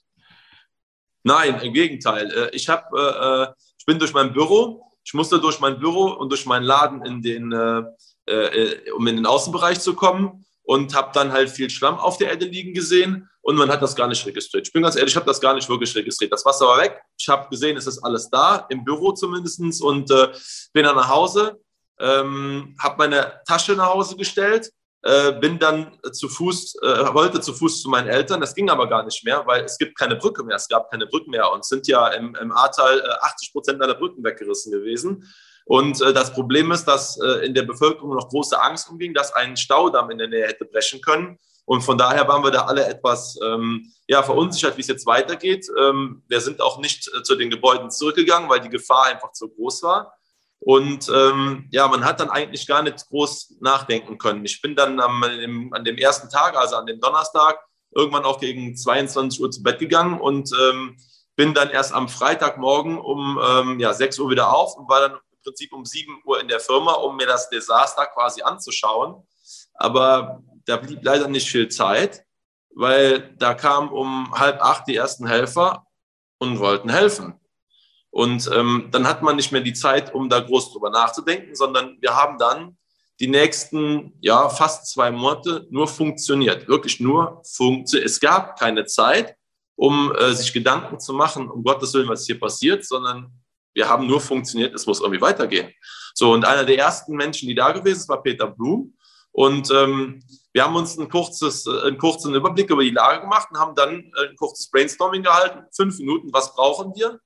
Nein, 1.26 1.60
im 1.62 1.74
Gegenteil. 1.74 2.32
Äh, 2.32 2.56
ich, 2.56 2.70
hab, 2.70 2.94
äh, 2.94 3.00
äh, 3.00 3.48
ich 3.80 3.86
bin 3.86 3.98
durch 3.98 4.14
mein 4.14 4.32
Büro, 4.32 4.92
ich 5.04 5.16
musste 5.16 5.40
durch 5.40 5.60
mein 5.60 5.80
Büro 5.80 6.12
und 6.12 6.30
durch 6.30 6.46
meinen 6.46 6.64
Laden, 6.64 7.04
in 7.04 7.22
den, 7.24 7.52
äh, 7.52 8.92
um 8.96 9.08
in 9.08 9.16
den 9.16 9.26
Außenbereich 9.26 9.80
zu 9.80 9.96
kommen 9.96 10.46
und 10.64 10.96
habe 10.96 11.10
dann 11.14 11.32
halt 11.32 11.50
viel 11.50 11.70
Schlamm 11.70 11.98
auf 11.98 12.18
der 12.18 12.30
Erde 12.30 12.46
liegen 12.46 12.76
gesehen 12.76 13.28
und 13.42 13.56
man 13.56 13.72
hat 13.72 13.82
das 13.82 13.96
gar 13.96 14.08
nicht 14.08 14.24
registriert. 14.26 14.68
Ich 14.68 14.74
bin 14.74 14.84
ganz 14.84 14.96
ehrlich, 14.96 15.14
ich 15.14 15.16
habe 15.16 15.26
das 15.26 15.42
gar 15.42 15.56
nicht 15.56 15.68
wirklich 15.68 15.96
registriert. 15.96 16.32
Das 16.32 16.46
Wasser 16.46 16.68
war 16.68 16.80
weg. 16.80 17.02
Ich 17.18 17.28
habe 17.28 17.50
gesehen, 17.50 17.76
es 17.76 17.88
ist 17.88 18.00
alles 18.00 18.30
da, 18.30 18.68
im 18.70 18.84
Büro 18.84 19.12
zumindest 19.12 19.82
und 19.82 20.12
äh, 20.12 20.28
bin 20.74 20.84
dann 20.84 20.96
nach 20.96 21.10
Hause, 21.10 21.60
ähm, 22.00 22.76
habe 22.80 22.98
meine 22.98 23.42
Tasche 23.48 23.74
nach 23.74 23.94
Hause 23.94 24.16
gestellt 24.16 24.72
äh, 25.06 25.34
bin 25.34 25.60
dann 25.60 25.96
zu 26.14 26.28
Fuß, 26.28 26.78
äh, 26.82 27.14
wollte 27.14 27.40
zu 27.40 27.54
Fuß 27.54 27.84
zu 27.84 27.90
meinen 27.90 28.08
Eltern. 28.08 28.42
Das 28.42 28.56
ging 28.56 28.72
aber 28.72 28.90
gar 28.90 29.04
nicht 29.04 29.24
mehr, 29.24 29.46
weil 29.46 29.64
es 29.64 29.78
gibt 29.78 29.96
keine 29.98 30.16
Brücke 30.16 30.44
mehr. 30.44 30.56
Es 30.56 30.68
gab 30.68 30.90
keine 30.90 31.06
Brücken 31.06 31.30
mehr 31.30 31.52
und 31.52 31.64
sind 31.64 31.88
ja 31.88 32.08
im, 32.08 32.36
im 32.36 32.52
Ahrtal 32.52 33.00
äh, 33.00 33.26
80 33.26 33.52
Prozent 33.52 33.82
aller 33.84 33.94
Brücken 33.94 34.24
weggerissen 34.24 34.72
gewesen. 34.72 35.32
Und 35.66 36.02
äh, 36.02 36.12
das 36.12 36.34
Problem 36.34 36.72
ist, 36.72 36.86
dass 36.86 37.20
äh, 37.20 37.46
in 37.46 37.54
der 37.54 37.64
Bevölkerung 37.64 38.16
noch 38.16 38.30
große 38.30 38.60
Angst 38.60 38.90
umging, 38.90 39.14
dass 39.14 39.32
ein 39.32 39.56
Staudamm 39.56 40.10
in 40.10 40.18
der 40.18 40.28
Nähe 40.28 40.48
hätte 40.48 40.66
brechen 40.66 41.02
können. 41.02 41.38
Und 41.66 41.82
von 41.82 42.00
daher 42.00 42.28
waren 42.28 42.44
wir 42.44 42.52
da 42.52 42.66
alle 42.66 42.88
etwas 42.88 43.38
ähm, 43.44 43.92
ja, 44.08 44.24
verunsichert, 44.24 44.76
wie 44.78 44.82
es 44.82 44.88
jetzt 44.88 45.06
weitergeht. 45.06 45.68
Ähm, 45.80 46.24
wir 46.28 46.42
sind 46.42 46.62
auch 46.62 46.80
nicht 46.80 47.12
äh, 47.16 47.22
zu 47.22 47.36
den 47.36 47.52
Gebäuden 47.52 47.92
zurückgegangen, 47.92 48.50
weil 48.50 48.62
die 48.62 48.70
Gefahr 48.70 49.06
einfach 49.06 49.34
zu 49.34 49.50
groß 49.50 49.84
war. 49.84 50.15
Und 50.66 51.10
ähm, 51.14 51.68
ja, 51.70 51.88
man 51.88 52.04
hat 52.04 52.20
dann 52.20 52.32
eigentlich 52.32 52.66
gar 52.66 52.82
nicht 52.82 53.08
groß 53.10 53.58
nachdenken 53.60 54.18
können. 54.18 54.44
Ich 54.46 54.64
bin 54.64 54.76
dann 54.76 55.00
am, 55.00 55.22
an 55.72 55.84
dem 55.86 55.96
ersten 55.96 56.28
Tag, 56.28 56.58
also 56.58 56.76
an 56.76 56.88
dem 56.88 57.00
Donnerstag, 57.00 57.60
irgendwann 57.92 58.26
auch 58.26 58.40
gegen 58.40 58.76
22 58.76 59.40
Uhr 59.42 59.52
zu 59.52 59.62
Bett 59.62 59.78
gegangen 59.78 60.20
und 60.20 60.50
ähm, 60.60 60.98
bin 61.36 61.54
dann 61.54 61.70
erst 61.70 61.94
am 61.94 62.10
Freitagmorgen 62.10 62.98
um 62.98 63.40
ähm, 63.48 63.80
ja, 63.80 63.94
6 63.94 64.18
Uhr 64.18 64.32
wieder 64.32 64.56
auf 64.56 64.76
und 64.76 64.90
war 64.90 65.02
dann 65.02 65.12
im 65.12 65.42
Prinzip 65.44 65.72
um 65.72 65.86
7 65.86 66.24
Uhr 66.26 66.42
in 66.42 66.48
der 66.48 66.60
Firma, 66.60 66.94
um 66.94 67.16
mir 67.16 67.28
das 67.28 67.48
Desaster 67.52 68.08
quasi 68.08 68.42
anzuschauen. 68.42 69.22
Aber 69.76 70.42
da 70.66 70.78
blieb 70.78 71.04
leider 71.04 71.28
nicht 71.28 71.48
viel 71.48 71.68
Zeit, 71.68 72.26
weil 72.74 73.36
da 73.38 73.54
kamen 73.54 73.90
um 73.90 74.34
halb 74.34 74.60
acht 74.64 74.88
die 74.88 74.96
ersten 74.96 75.28
Helfer 75.28 75.86
und 76.40 76.58
wollten 76.58 76.90
helfen. 76.90 77.40
Und 78.16 78.50
ähm, 78.54 78.88
dann 78.92 79.06
hat 79.10 79.24
man 79.24 79.36
nicht 79.36 79.52
mehr 79.52 79.60
die 79.60 79.74
Zeit, 79.74 80.14
um 80.14 80.30
da 80.30 80.40
groß 80.40 80.72
drüber 80.72 80.90
nachzudenken, 80.90 81.54
sondern 81.54 81.98
wir 82.00 82.16
haben 82.16 82.38
dann 82.38 82.78
die 83.20 83.28
nächsten, 83.28 84.14
ja, 84.22 84.48
fast 84.48 84.88
zwei 84.88 85.12
Monate 85.12 85.68
nur 85.70 85.86
funktioniert. 85.86 86.66
Wirklich 86.70 87.02
nur 87.02 87.42
funktioniert. 87.44 88.10
Es 88.10 88.22
gab 88.22 88.58
keine 88.58 88.86
Zeit, 88.86 89.36
um 89.76 90.16
äh, 90.16 90.32
sich 90.32 90.54
Gedanken 90.54 90.98
zu 90.98 91.12
machen, 91.12 91.50
um 91.50 91.62
Gottes 91.62 91.94
Willen, 91.94 92.08
was 92.08 92.26
hier 92.26 92.40
passiert, 92.40 92.86
sondern 92.86 93.34
wir 93.74 93.90
haben 93.90 94.08
nur 94.08 94.22
funktioniert, 94.22 94.74
es 94.74 94.86
muss 94.88 95.02
irgendwie 95.02 95.20
weitergehen. 95.20 95.74
So, 96.14 96.32
und 96.32 96.46
einer 96.46 96.64
der 96.64 96.78
ersten 96.78 97.18
Menschen, 97.18 97.50
die 97.50 97.56
da 97.56 97.74
gewesen 97.74 97.98
ist, 97.98 98.08
war 98.08 98.24
Peter 98.24 98.48
Blum. 98.48 98.96
Und 99.34 99.70
ähm, 99.72 100.24
wir 100.54 100.64
haben 100.64 100.78
uns 100.78 100.98
ein 100.98 101.10
kurzes, 101.10 101.68
äh, 101.68 101.88
einen 101.88 101.98
kurzen 101.98 102.34
Überblick 102.34 102.70
über 102.70 102.84
die 102.84 102.92
Lage 102.92 103.20
gemacht 103.20 103.50
und 103.52 103.60
haben 103.60 103.76
dann 103.76 104.10
äh, 104.16 104.30
ein 104.30 104.38
kurzes 104.38 104.72
Brainstorming 104.72 105.22
gehalten. 105.24 105.66
Fünf 105.76 106.00
Minuten, 106.00 106.32
was 106.32 106.56
brauchen 106.56 106.94
wir? 106.96 107.20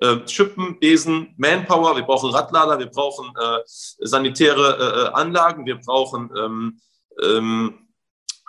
Äh, 0.00 0.26
Schippen, 0.26 0.78
Besen, 0.80 1.34
Manpower, 1.36 1.94
wir 1.94 2.02
brauchen 2.02 2.30
Radlader, 2.30 2.78
wir 2.78 2.86
brauchen 2.86 3.32
äh, 3.38 3.58
sanitäre 3.66 4.78
äh, 4.78 5.08
äh 5.08 5.12
Anlagen, 5.12 5.66
wir 5.66 5.76
brauchen, 5.76 6.30
ähm, 6.36 6.80
ähm, 7.22 7.86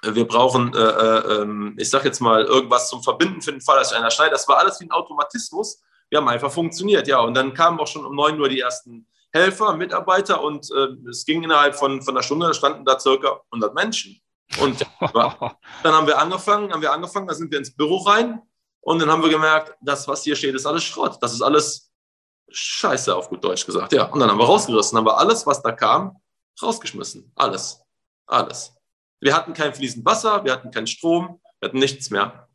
wir 0.03 0.25
brauchen, 0.27 0.73
ähm, 0.75 1.75
ich 1.77 1.89
sage 1.89 2.05
jetzt 2.05 2.21
mal, 2.21 2.43
irgendwas 2.43 2.89
zum 2.89 3.03
Verbinden 3.03 3.39
für 3.41 3.51
den 3.51 3.61
Fall, 3.61 3.77
dass 3.77 3.93
einer 3.93 4.09
schneidet. 4.09 4.33
Das 4.33 4.47
war 4.47 4.57
alles 4.57 4.79
wie 4.79 4.85
ein 4.85 4.91
Automatismus. 4.91 5.83
Wir 6.09 6.17
haben 6.17 6.27
einfach 6.27 6.51
funktioniert, 6.51 7.07
ja. 7.07 7.19
Und 7.19 7.35
dann 7.35 7.53
kamen 7.53 7.79
auch 7.79 7.85
schon 7.85 8.03
um 8.05 8.15
9 8.15 8.39
Uhr 8.39 8.49
die 8.49 8.61
ersten 8.61 9.05
Helfer, 9.31 9.75
Mitarbeiter 9.75 10.41
und 10.41 10.71
äh, 10.71 11.09
es 11.09 11.23
ging 11.23 11.43
innerhalb 11.43 11.75
von, 11.75 12.01
von 12.01 12.15
einer 12.15 12.23
Stunde, 12.23 12.47
da 12.47 12.53
standen 12.53 12.83
da 12.83 12.99
circa 12.99 13.41
100 13.51 13.75
Menschen. 13.75 14.19
Und 14.59 14.81
dann 14.99 15.93
haben 15.93 16.07
wir 16.07 16.17
angefangen, 16.17 16.73
haben 16.73 16.81
wir 16.81 16.91
angefangen, 16.91 17.27
da 17.27 17.35
sind 17.35 17.51
wir 17.51 17.59
ins 17.59 17.75
Büro 17.75 17.97
rein 17.97 18.41
und 18.81 18.99
dann 18.99 19.09
haben 19.09 19.21
wir 19.21 19.29
gemerkt, 19.29 19.75
das, 19.81 20.07
was 20.07 20.23
hier 20.23 20.35
steht, 20.35 20.55
ist 20.55 20.65
alles 20.65 20.83
Schrott. 20.83 21.17
Das 21.21 21.33
ist 21.33 21.41
alles 21.41 21.91
Scheiße, 22.49 23.15
auf 23.15 23.29
gut 23.29 23.43
Deutsch 23.43 23.65
gesagt. 23.65 23.93
Ja, 23.93 24.05
und 24.05 24.19
dann 24.19 24.29
haben 24.29 24.39
wir 24.39 24.45
rausgerissen, 24.45 24.97
haben 24.97 25.05
wir 25.05 25.17
alles, 25.17 25.45
was 25.45 25.61
da 25.61 25.71
kam, 25.71 26.17
rausgeschmissen. 26.61 27.31
Alles. 27.35 27.81
Alles. 28.25 28.73
Wir 29.19 29.35
hatten 29.35 29.53
kein 29.53 29.73
fließend 29.73 30.03
Wasser, 30.05 30.43
wir 30.43 30.51
hatten 30.51 30.71
keinen 30.71 30.87
Strom, 30.87 31.39
wir 31.59 31.69
hatten 31.69 31.79
nichts 31.79 32.09
mehr. 32.09 32.49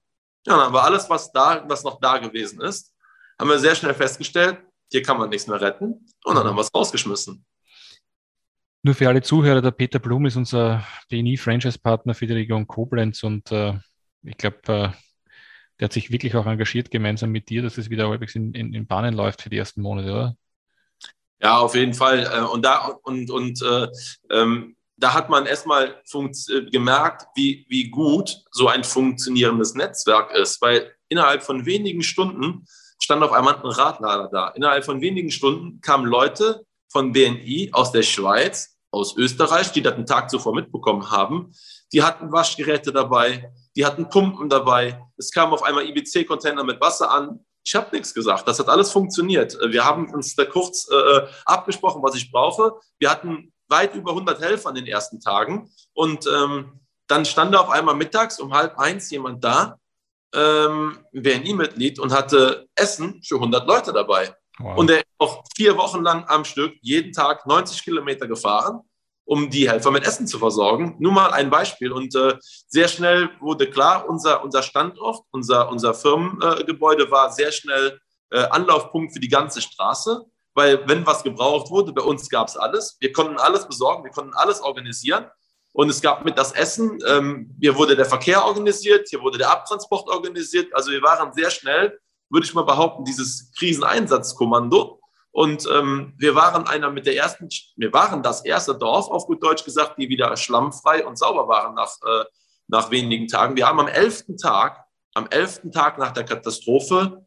Ja, 0.46 0.56
dann 0.56 0.60
haben 0.60 0.74
wir 0.74 0.82
alles, 0.82 1.08
was 1.08 1.32
da, 1.32 1.64
was 1.68 1.84
noch 1.84 2.00
da 2.00 2.18
gewesen 2.18 2.60
ist, 2.60 2.92
haben 3.38 3.48
wir 3.48 3.58
sehr 3.58 3.74
schnell 3.74 3.94
festgestellt, 3.94 4.58
hier 4.90 5.02
kann 5.02 5.18
man 5.18 5.28
nichts 5.28 5.46
mehr 5.46 5.60
retten. 5.60 6.06
Und 6.24 6.34
dann 6.34 6.44
haben 6.44 6.56
wir 6.56 6.62
es 6.62 6.74
rausgeschmissen. 6.74 7.44
Nur 8.82 8.94
für 8.94 9.08
alle 9.08 9.22
Zuhörer, 9.22 9.60
der 9.60 9.72
Peter 9.72 9.98
Blum 9.98 10.26
ist 10.26 10.36
unser 10.36 10.84
BNI-Franchise-Partner 11.08 12.14
für 12.14 12.26
die 12.26 12.34
Region 12.34 12.66
Koblenz 12.66 13.22
und 13.22 13.50
äh, 13.50 13.74
ich 14.22 14.36
glaube, 14.36 14.58
äh, 14.68 14.88
der 15.78 15.86
hat 15.86 15.92
sich 15.92 16.10
wirklich 16.10 16.34
auch 16.36 16.46
engagiert 16.46 16.90
gemeinsam 16.90 17.30
mit 17.30 17.48
dir, 17.48 17.62
dass 17.62 17.78
es 17.78 17.90
wieder 17.90 18.08
halbwegs 18.08 18.34
in, 18.34 18.54
in, 18.54 18.72
in 18.72 18.86
Bahnen 18.86 19.14
läuft 19.14 19.42
für 19.42 19.50
die 19.50 19.58
ersten 19.58 19.82
Monate, 19.82 20.10
oder? 20.10 20.36
Ja, 21.40 21.58
auf 21.58 21.74
jeden 21.74 21.94
Fall. 21.94 22.30
Äh, 22.32 22.40
und 22.44 22.64
da, 22.64 22.98
und, 23.02 23.30
und 23.30 23.62
äh, 23.62 23.88
ähm, 24.30 24.76
da 24.96 25.12
hat 25.12 25.28
man 25.28 25.46
erstmal 25.46 26.02
äh, 26.12 26.70
gemerkt, 26.70 27.26
wie, 27.34 27.66
wie 27.68 27.90
gut 27.90 28.38
so 28.50 28.68
ein 28.68 28.84
funktionierendes 28.84 29.74
Netzwerk 29.74 30.32
ist, 30.32 30.62
weil 30.62 30.94
innerhalb 31.08 31.42
von 31.42 31.66
wenigen 31.66 32.02
Stunden 32.02 32.66
stand 33.02 33.22
auf 33.22 33.32
einmal 33.32 33.56
ein 33.56 33.66
Radlader 33.66 34.28
da. 34.32 34.48
Innerhalb 34.48 34.84
von 34.84 35.00
wenigen 35.02 35.30
Stunden 35.30 35.80
kamen 35.80 36.06
Leute 36.06 36.64
von 36.88 37.12
BNI 37.12 37.70
aus 37.72 37.92
der 37.92 38.02
Schweiz, 38.02 38.78
aus 38.90 39.16
Österreich, 39.16 39.72
die 39.72 39.82
das 39.82 39.94
einen 39.94 40.06
Tag 40.06 40.30
zuvor 40.30 40.54
mitbekommen 40.54 41.10
haben. 41.10 41.52
Die 41.92 42.02
hatten 42.02 42.32
Waschgeräte 42.32 42.92
dabei, 42.92 43.52
die 43.76 43.84
hatten 43.84 44.08
Pumpen 44.08 44.48
dabei. 44.48 45.00
Es 45.16 45.30
kam 45.30 45.52
auf 45.52 45.62
einmal 45.62 45.86
IBC-Container 45.86 46.64
mit 46.64 46.80
Wasser 46.80 47.10
an. 47.10 47.44
Ich 47.64 47.74
habe 47.74 47.94
nichts 47.94 48.14
gesagt. 48.14 48.48
Das 48.48 48.58
hat 48.58 48.68
alles 48.68 48.90
funktioniert. 48.90 49.56
Wir 49.68 49.84
haben 49.84 50.12
uns 50.12 50.34
da 50.34 50.44
kurz 50.44 50.88
äh, 50.90 51.26
abgesprochen, 51.44 52.02
was 52.02 52.14
ich 52.14 52.32
brauche. 52.32 52.74
Wir 52.98 53.10
hatten 53.10 53.52
weit 53.68 53.94
über 53.94 54.12
100 54.12 54.40
Helfer 54.40 54.70
an 54.70 54.76
den 54.76 54.86
ersten 54.86 55.20
Tagen. 55.20 55.70
Und 55.92 56.26
ähm, 56.26 56.80
dann 57.06 57.24
stand 57.24 57.54
da 57.54 57.60
auf 57.60 57.70
einmal 57.70 57.94
mittags 57.94 58.40
um 58.40 58.54
halb 58.54 58.78
eins 58.78 59.10
jemand 59.10 59.44
da, 59.44 59.78
ähm, 60.34 60.98
ein 61.14 61.22
BNI-Mitglied, 61.22 61.98
und 61.98 62.12
hatte 62.12 62.66
Essen 62.74 63.20
für 63.22 63.36
100 63.36 63.66
Leute 63.66 63.92
dabei. 63.92 64.34
Wow. 64.58 64.78
Und 64.78 64.90
er 64.90 64.98
ist 64.98 65.06
auch 65.18 65.44
vier 65.54 65.76
Wochen 65.76 66.02
lang 66.02 66.24
am 66.28 66.44
Stück 66.44 66.74
jeden 66.80 67.12
Tag 67.12 67.46
90 67.46 67.82
Kilometer 67.82 68.26
gefahren 68.26 68.80
um 69.26 69.50
die 69.50 69.68
Helfer 69.68 69.90
mit 69.90 70.06
Essen 70.06 70.26
zu 70.26 70.38
versorgen. 70.38 70.96
Nur 70.98 71.12
mal 71.12 71.32
ein 71.32 71.50
Beispiel. 71.50 71.92
Und 71.92 72.14
äh, 72.14 72.36
sehr 72.68 72.88
schnell 72.88 73.28
wurde 73.40 73.68
klar, 73.68 74.08
unser, 74.08 74.42
unser 74.42 74.62
Standort, 74.62 75.24
unser, 75.32 75.68
unser 75.68 75.92
Firmengebäude 75.92 77.04
äh, 77.04 77.10
war 77.10 77.30
sehr 77.32 77.52
schnell 77.52 78.00
äh, 78.30 78.44
Anlaufpunkt 78.44 79.12
für 79.12 79.20
die 79.20 79.28
ganze 79.28 79.60
Straße, 79.60 80.24
weil 80.54 80.88
wenn 80.88 81.04
was 81.06 81.22
gebraucht 81.22 81.70
wurde, 81.70 81.92
bei 81.92 82.02
uns 82.02 82.30
gab 82.30 82.48
es 82.48 82.56
alles. 82.56 82.96
Wir 83.00 83.12
konnten 83.12 83.36
alles 83.38 83.66
besorgen, 83.66 84.04
wir 84.04 84.12
konnten 84.12 84.34
alles 84.34 84.62
organisieren. 84.62 85.26
Und 85.72 85.90
es 85.90 86.00
gab 86.00 86.24
mit 86.24 86.38
das 86.38 86.52
Essen, 86.52 86.98
ähm, 87.06 87.54
hier 87.60 87.76
wurde 87.76 87.96
der 87.96 88.06
Verkehr 88.06 88.46
organisiert, 88.46 89.08
hier 89.10 89.20
wurde 89.20 89.38
der 89.38 89.50
Abtransport 89.50 90.08
organisiert. 90.08 90.74
Also 90.74 90.90
wir 90.90 91.02
waren 91.02 91.32
sehr 91.34 91.50
schnell, 91.50 91.98
würde 92.30 92.46
ich 92.46 92.54
mal 92.54 92.62
behaupten, 92.62 93.04
dieses 93.04 93.52
Kriseneinsatzkommando. 93.58 94.95
Und 95.36 95.68
ähm, 95.70 96.14
wir 96.16 96.34
waren 96.34 96.66
einer 96.66 96.90
mit 96.90 97.04
der 97.04 97.14
ersten, 97.14 97.50
wir 97.76 97.92
waren 97.92 98.22
das 98.22 98.42
erste 98.46 98.74
Dorf, 98.74 99.10
auf 99.10 99.26
gut 99.26 99.44
Deutsch 99.44 99.64
gesagt, 99.64 99.98
die 99.98 100.08
wieder 100.08 100.34
schlammfrei 100.34 101.04
und 101.04 101.18
sauber 101.18 101.46
waren 101.46 101.74
nach, 101.74 101.92
äh, 102.06 102.24
nach 102.68 102.90
wenigen 102.90 103.28
Tagen. 103.28 103.54
Wir 103.54 103.66
haben 103.66 103.78
am 103.78 103.86
elften 103.86 104.38
Tag, 104.38 104.82
am 105.12 105.26
elften 105.26 105.70
Tag 105.70 105.98
nach 105.98 106.12
der 106.12 106.24
Katastrophe 106.24 107.26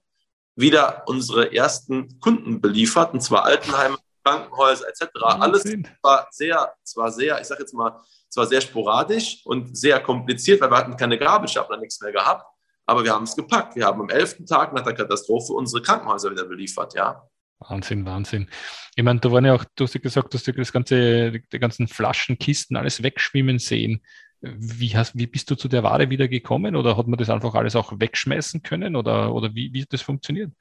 wieder 0.56 1.04
unsere 1.06 1.54
ersten 1.54 2.20
Kunden 2.20 2.62
beliefert, 2.62 3.14
und 3.14 3.22
zwar 3.22 3.46
Altenheime, 3.46 3.98
Krankenhäuser 4.24 4.88
etc. 4.88 5.10
Alles 5.22 5.64
war 6.02 6.28
sehr, 6.32 6.74
zwar 6.82 7.12
sehr, 7.12 7.40
ich 7.40 7.46
sage 7.46 7.62
jetzt 7.62 7.76
mal, 7.76 8.02
zwar 8.28 8.48
sehr 8.48 8.62
sporadisch 8.62 9.44
und 9.46 9.78
sehr 9.78 10.00
kompliziert, 10.00 10.62
weil 10.62 10.72
wir 10.72 10.78
hatten 10.78 10.98
keine 10.98 11.20
Gabelstapler, 11.20 11.78
nichts 11.78 12.02
mehr 12.02 12.12
gehabt, 12.12 12.44
aber 12.88 13.04
wir 13.04 13.14
haben 13.14 13.26
es 13.26 13.36
gepackt. 13.36 13.76
Wir 13.76 13.86
haben 13.86 14.02
am 14.02 14.10
elften 14.10 14.48
Tag 14.48 14.74
nach 14.74 14.82
der 14.82 14.96
Katastrophe 14.96 15.54
unsere 15.54 15.84
Krankenhäuser 15.84 16.32
wieder 16.32 16.46
beliefert, 16.46 16.96
ja. 16.96 17.24
Wahnsinn, 17.60 18.06
Wahnsinn. 18.06 18.50
Ich 18.96 19.04
meine, 19.04 19.20
da 19.20 19.32
waren 19.32 19.46
ja 19.46 19.54
auch, 19.54 19.66
du 19.76 19.84
hast 19.84 19.94
ja 19.94 20.00
gesagt, 20.00 20.34
dass 20.34 20.44
du 20.44 20.54
das 20.54 20.72
ganze, 20.72 21.32
die 21.32 21.60
ganzen 21.60 21.88
Flaschen, 21.88 22.40
Kisten, 22.40 22.78
alles 22.78 23.04
wegschwimmen 23.04 23.60
sehen. 23.60 24.02
Wie, 24.42 24.96
hast, 24.96 25.18
wie 25.18 25.28
bist 25.28 25.52
du 25.52 25.56
zu 25.56 25.68
der 25.68 25.84
Ware 25.84 26.10
wieder 26.10 26.30
gekommen 26.30 26.78
oder 26.78 26.96
hat 26.96 27.08
man 27.08 27.20
das 27.20 27.30
einfach 27.30 27.54
alles 27.56 27.76
auch 27.76 27.92
wegschmeißen 28.00 28.64
können 28.64 28.96
oder, 28.96 29.34
oder 29.34 29.54
wie, 29.54 29.74
wie 29.74 29.86
das 29.90 30.02
funktioniert? 30.02 30.54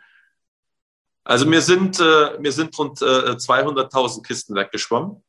Also 1.23 1.47
mir 1.47 1.61
sind, 1.61 2.01
äh, 2.01 2.39
mir 2.41 2.51
sind 2.51 2.77
rund 2.77 3.01
äh, 3.03 3.37
200.000 3.37 4.23
Kisten 4.25 4.57
weggeschwommen 4.57 5.23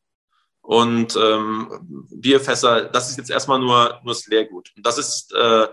und 0.61 1.15
ähm, 1.15 2.07
Bierfässer, 2.09 2.85
das 2.85 3.11
ist 3.11 3.17
jetzt 3.17 3.29
erstmal 3.29 3.59
nur, 3.59 3.99
nur 4.03 4.13
das 4.13 4.25
Leergut. 4.25 4.71
Und 4.75 4.83
das 4.83 4.97
ist 4.97 5.31
äh, 5.33 5.67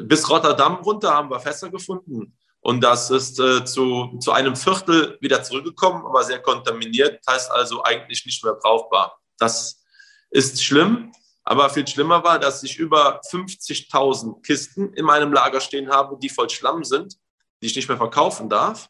bis 0.00 0.30
Rotterdam 0.30 0.76
runter 0.76 1.12
haben 1.12 1.30
wir 1.30 1.40
Fässer 1.40 1.70
gefunden 1.70 2.36
und 2.66 2.80
das 2.80 3.10
ist 3.10 3.38
äh, 3.38 3.64
zu, 3.64 4.18
zu 4.18 4.32
einem 4.32 4.56
Viertel 4.56 5.16
wieder 5.20 5.40
zurückgekommen, 5.44 6.04
aber 6.04 6.24
sehr 6.24 6.42
kontaminiert, 6.42 7.24
heißt 7.24 7.48
also 7.52 7.84
eigentlich 7.84 8.26
nicht 8.26 8.42
mehr 8.42 8.54
brauchbar. 8.54 9.20
Das 9.38 9.84
ist 10.30 10.64
schlimm, 10.64 11.12
aber 11.44 11.70
viel 11.70 11.86
schlimmer 11.86 12.24
war, 12.24 12.40
dass 12.40 12.64
ich 12.64 12.76
über 12.76 13.20
50.000 13.30 14.42
Kisten 14.42 14.92
in 14.94 15.04
meinem 15.04 15.32
Lager 15.32 15.60
stehen 15.60 15.90
habe, 15.90 16.18
die 16.20 16.28
voll 16.28 16.50
Schlamm 16.50 16.82
sind, 16.82 17.14
die 17.62 17.68
ich 17.68 17.76
nicht 17.76 17.88
mehr 17.88 17.98
verkaufen 17.98 18.48
darf, 18.48 18.88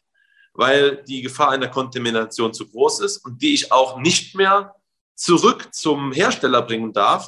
weil 0.53 1.03
die 1.03 1.21
Gefahr 1.21 1.51
einer 1.51 1.67
Kontamination 1.67 2.55
zu 2.55 2.67
groß 2.67 3.01
ist 3.01 3.17
und 3.25 3.43
die 3.43 3.53
ich 3.53 3.71
auch 3.71 3.99
nicht 3.99 4.33
mehr 4.33 4.73
zurück 5.13 5.71
zum 5.71 6.13
Hersteller 6.13 6.63
bringen 6.63 6.93
darf, 6.93 7.27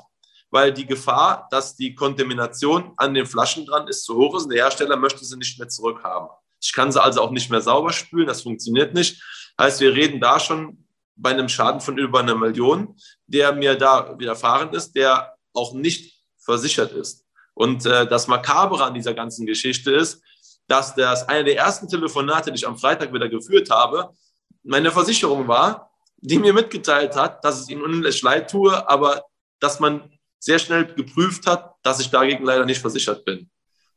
weil 0.51 0.73
die 0.73 0.85
Gefahr, 0.85 1.47
dass 1.51 1.75
die 1.75 1.93
Kontamination 1.95 2.93
an 2.97 3.13
den 3.13 3.25
Flaschen 3.25 3.65
dran 3.65 3.87
ist, 3.87 4.03
zu 4.03 4.15
hoch 4.15 4.35
ist 4.35 4.43
und 4.43 4.53
der 4.53 4.63
Hersteller 4.63 4.97
möchte 4.97 5.23
sie 5.23 5.37
nicht 5.37 5.59
mehr 5.59 5.67
zurückhaben. 5.67 6.29
Ich 6.61 6.73
kann 6.73 6.91
sie 6.91 7.01
also 7.01 7.21
auch 7.21 7.31
nicht 7.31 7.49
mehr 7.49 7.61
sauber 7.61 7.93
spülen, 7.93 8.27
das 8.27 8.41
funktioniert 8.41 8.93
nicht. 8.93 9.21
Heißt, 9.59 9.79
wir 9.81 9.93
reden 9.93 10.19
da 10.19 10.39
schon 10.39 10.85
bei 11.15 11.31
einem 11.31 11.49
Schaden 11.49 11.81
von 11.81 11.97
über 11.97 12.19
einer 12.19 12.35
Million, 12.35 12.95
der 13.27 13.53
mir 13.53 13.75
da 13.75 14.17
widerfahren 14.17 14.73
ist, 14.73 14.95
der 14.95 15.35
auch 15.53 15.73
nicht 15.73 16.17
versichert 16.37 16.91
ist. 16.93 17.25
Und 17.53 17.85
äh, 17.85 18.07
das 18.07 18.27
Makabere 18.27 18.85
an 18.85 18.93
dieser 18.93 19.13
ganzen 19.13 19.45
Geschichte 19.45 19.91
ist, 19.91 20.23
dass 20.67 20.95
das 20.95 21.27
eine 21.27 21.43
der 21.43 21.57
ersten 21.57 21.87
Telefonate, 21.87 22.51
die 22.51 22.57
ich 22.57 22.67
am 22.67 22.77
Freitag 22.77 23.13
wieder 23.13 23.27
geführt 23.27 23.69
habe, 23.69 24.11
meine 24.63 24.91
Versicherung 24.91 25.47
war, 25.47 25.91
die 26.17 26.37
mir 26.37 26.53
mitgeteilt 26.53 27.15
hat, 27.15 27.43
dass 27.43 27.59
es 27.59 27.69
ihnen 27.69 27.81
unendlich 27.81 28.21
leid 28.21 28.49
tue, 28.49 28.87
aber 28.87 29.23
dass 29.59 29.79
man 29.79 30.09
sehr 30.39 30.59
schnell 30.59 30.85
geprüft 30.93 31.45
hat, 31.45 31.73
dass 31.83 31.99
ich 31.99 32.09
dagegen 32.09 32.45
leider 32.45 32.65
nicht 32.65 32.81
versichert 32.81 33.25
bin. 33.25 33.49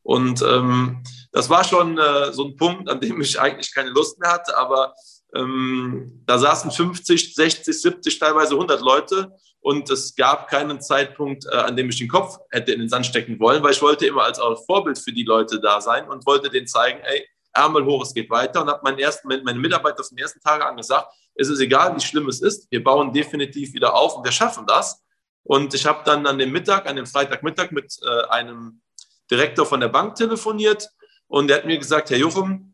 Und 0.03 0.41
ähm, 0.41 1.01
das 1.31 1.49
war 1.49 1.63
schon 1.63 1.97
äh, 1.97 2.33
so 2.33 2.45
ein 2.45 2.57
Punkt, 2.57 2.89
an 2.89 2.99
dem 2.99 3.21
ich 3.21 3.39
eigentlich 3.39 3.73
keine 3.73 3.89
Lust 3.89 4.19
mehr 4.19 4.31
hatte, 4.31 4.57
aber 4.57 4.93
ähm, 5.33 6.23
da 6.25 6.37
saßen 6.37 6.71
50, 6.71 7.33
60, 7.33 7.81
70, 7.81 8.19
teilweise 8.19 8.53
100 8.53 8.81
Leute 8.81 9.31
und 9.61 9.89
es 9.89 10.13
gab 10.15 10.49
keinen 10.49 10.81
Zeitpunkt, 10.81 11.45
äh, 11.49 11.55
an 11.55 11.77
dem 11.77 11.89
ich 11.89 11.97
den 11.97 12.09
Kopf 12.09 12.37
hätte 12.51 12.73
in 12.73 12.81
den 12.81 12.89
Sand 12.89 13.05
stecken 13.05 13.39
wollen, 13.39 13.63
weil 13.63 13.71
ich 13.71 13.81
wollte 13.81 14.05
immer 14.05 14.23
als 14.23 14.39
Vorbild 14.65 14.99
für 14.99 15.13
die 15.13 15.23
Leute 15.23 15.59
da 15.61 15.79
sein 15.79 16.07
und 16.09 16.25
wollte 16.25 16.49
denen 16.49 16.67
zeigen, 16.67 16.99
ey, 17.01 17.25
Ärmel 17.53 17.85
hoch, 17.85 18.03
es 18.03 18.13
geht 18.13 18.29
weiter 18.29 18.61
und 18.61 18.69
habe 18.69 18.81
meinen 18.83 19.43
meine 19.43 19.59
Mitarbeiter 19.59 20.03
den 20.03 20.17
ersten 20.17 20.41
Tagen 20.41 20.63
an 20.63 20.75
gesagt, 20.75 21.07
es 21.35 21.49
ist 21.49 21.59
egal, 21.59 21.95
wie 21.95 22.01
schlimm 22.01 22.27
es 22.27 22.41
ist, 22.41 22.69
wir 22.71 22.83
bauen 22.83 23.13
definitiv 23.13 23.73
wieder 23.73 23.93
auf 23.93 24.17
und 24.17 24.23
wir 24.23 24.31
schaffen 24.31 24.65
das. 24.67 25.01
Und 25.43 25.73
ich 25.73 25.85
habe 25.85 26.03
dann 26.05 26.25
an 26.25 26.37
dem 26.37 26.51
Mittag, 26.51 26.87
an 26.87 26.95
dem 26.95 27.05
Freitagmittag 27.05 27.71
mit 27.71 27.95
äh, 28.01 28.27
einem 28.29 28.81
Direktor 29.29 29.65
von 29.65 29.79
der 29.79 29.89
Bank 29.89 30.15
telefoniert 30.15 30.89
und 31.27 31.47
der 31.47 31.57
hat 31.57 31.65
mir 31.65 31.77
gesagt, 31.77 32.09
Herr 32.09 32.17
Juchum, 32.17 32.73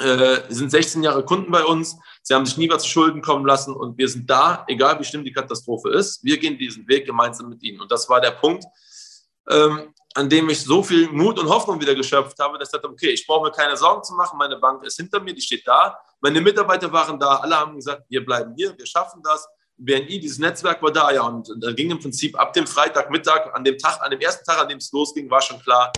äh, 0.00 0.40
Sie 0.48 0.54
sind 0.54 0.70
16 0.70 1.02
Jahre 1.02 1.24
Kunden 1.24 1.52
bei 1.52 1.64
uns, 1.64 1.96
Sie 2.22 2.34
haben 2.34 2.46
sich 2.46 2.56
nie 2.56 2.68
was 2.68 2.82
zu 2.82 2.88
Schulden 2.88 3.22
kommen 3.22 3.46
lassen 3.46 3.74
und 3.74 3.96
wir 3.96 4.08
sind 4.08 4.28
da, 4.28 4.64
egal 4.66 4.98
wie 4.98 5.04
schlimm 5.04 5.24
die 5.24 5.32
Katastrophe 5.32 5.90
ist, 5.90 6.24
wir 6.24 6.38
gehen 6.38 6.58
diesen 6.58 6.88
Weg 6.88 7.06
gemeinsam 7.06 7.48
mit 7.48 7.62
Ihnen. 7.62 7.80
Und 7.80 7.92
das 7.92 8.08
war 8.08 8.20
der 8.20 8.32
Punkt, 8.32 8.64
ähm, 9.50 9.94
an 10.14 10.28
dem 10.28 10.48
ich 10.48 10.62
so 10.62 10.82
viel 10.82 11.08
Mut 11.10 11.38
und 11.38 11.48
Hoffnung 11.48 11.80
wieder 11.80 11.94
geschöpft 11.94 12.38
habe, 12.38 12.58
dass 12.58 12.68
ich 12.68 12.72
dachte, 12.72 12.88
okay, 12.88 13.10
ich 13.10 13.26
brauche 13.26 13.46
mir 13.46 13.52
keine 13.52 13.76
Sorgen 13.76 14.02
zu 14.02 14.14
machen, 14.14 14.38
meine 14.38 14.56
Bank 14.56 14.84
ist 14.84 14.96
hinter 14.96 15.20
mir, 15.20 15.34
die 15.34 15.42
steht 15.42 15.66
da, 15.66 15.98
meine 16.20 16.40
Mitarbeiter 16.40 16.90
waren 16.92 17.18
da, 17.18 17.36
alle 17.36 17.56
haben 17.56 17.76
gesagt, 17.76 18.04
wir 18.08 18.24
bleiben 18.24 18.54
hier, 18.56 18.76
wir 18.76 18.86
schaffen 18.86 19.20
das. 19.22 19.46
BNI, 19.76 20.20
dieses 20.20 20.38
Netzwerk 20.38 20.82
war 20.82 20.92
da, 20.92 21.10
ja, 21.12 21.22
und 21.22 21.52
da 21.60 21.72
ging 21.72 21.90
im 21.90 21.98
Prinzip 21.98 22.38
ab 22.38 22.52
dem 22.52 22.66
Freitagmittag, 22.66 23.52
an 23.54 23.64
dem 23.64 23.76
Tag, 23.76 24.00
an 24.02 24.10
dem 24.10 24.20
ersten 24.20 24.44
Tag, 24.44 24.60
an 24.60 24.68
dem 24.68 24.78
es 24.78 24.92
losging, 24.92 25.28
war 25.30 25.42
schon 25.42 25.60
klar, 25.60 25.92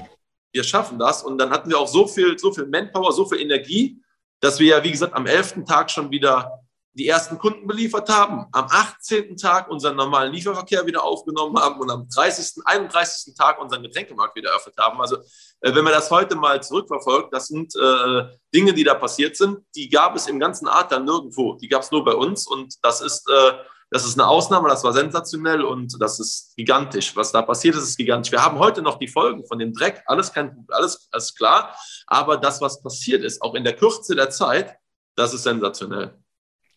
wir 0.53 0.65
schaffen 0.65 0.99
das. 0.99 1.23
Und 1.23 1.39
dann 1.39 1.51
hatten 1.51 1.69
wir 1.69 1.79
auch 1.79 1.89
so 1.89 2.07
viel, 2.07 2.39
so 2.39 2.53
viel 2.53 2.67
Manpower, 2.67 3.13
so 3.13 3.27
viel 3.27 3.41
Energie, 3.41 4.01
dass 4.41 4.59
wir 4.59 4.69
ja, 4.69 4.85
wie 4.85 4.91
gesagt, 4.91 5.15
am 5.15 5.27
elften 5.27 5.65
Tag 5.67 5.91
schon 5.91 6.11
wieder 6.11 6.66
die 6.97 7.07
ersten 7.07 7.39
Kunden 7.39 7.67
beliefert 7.67 8.09
haben, 8.09 8.47
am 8.53 8.67
18. 8.71 9.37
Tag 9.37 9.69
unseren 9.71 9.97
normalen 9.97 10.33
Lieferverkehr 10.33 10.87
wieder 10.87 11.05
aufgenommen 11.05 11.59
haben 11.59 11.79
und 11.79 11.91
am 11.91 12.09
30., 12.09 12.65
31. 12.65 13.35
Tag 13.35 13.61
unseren 13.61 13.83
Getränkemarkt 13.83 14.35
wieder 14.35 14.51
eröffnet 14.51 14.77
haben. 14.79 14.99
Also 15.01 15.17
äh, 15.61 15.75
wenn 15.75 15.85
man 15.85 15.93
das 15.93 16.11
heute 16.11 16.37
mal 16.37 16.63
zurückverfolgt, 16.63 17.35
das 17.35 17.49
sind 17.49 17.75
äh, 17.77 18.25
Dinge, 18.55 18.73
die 18.73 18.83
da 18.83 18.95
passiert 18.95 19.37
sind, 19.37 19.59
die 19.75 19.91
gab 19.91 20.17
es 20.17 20.27
im 20.27 20.41
ganzen 20.41 20.69
dann 20.89 21.05
nirgendwo. 21.05 21.55
Die 21.55 21.69
gab 21.69 21.83
es 21.83 21.91
nur 21.91 22.03
bei 22.03 22.15
uns 22.15 22.47
und 22.47 22.75
das 22.83 23.03
ist, 23.03 23.29
äh, 23.29 23.53
das 23.91 24.07
ist 24.07 24.19
eine 24.19 24.27
Ausnahme, 24.27 24.69
das 24.71 24.83
war 24.83 24.95
sensationell 24.95 25.63
und 25.63 26.01
das 26.01 26.19
ist 26.19 26.57
gigantisch. 26.57 27.15
Was 27.15 27.31
da 27.31 27.43
passiert 27.43 27.75
ist, 27.77 27.83
ist 27.83 27.99
gigantisch. 27.99 28.33
Wir 28.33 28.43
haben 28.43 28.59
heute 28.59 28.81
noch 28.81 28.99
die 28.99 29.09
Folgen 29.09 29.47
von 29.47 29.59
dem 29.59 29.75
Dreck, 29.75 30.03
alles, 30.07 30.33
kein, 30.33 30.67
alles, 30.71 31.09
alles 31.13 31.35
klar, 31.35 31.77
aber 32.07 32.39
das, 32.39 32.63
was 32.63 32.83
passiert 32.83 33.23
ist, 33.23 33.43
auch 33.43 33.55
in 33.55 33.65
der 33.65 33.77
Kürze 33.77 34.15
der 34.15 34.31
Zeit, 34.31 34.77
das 35.15 35.35
ist 35.35 35.43
sensationell. 35.43 36.19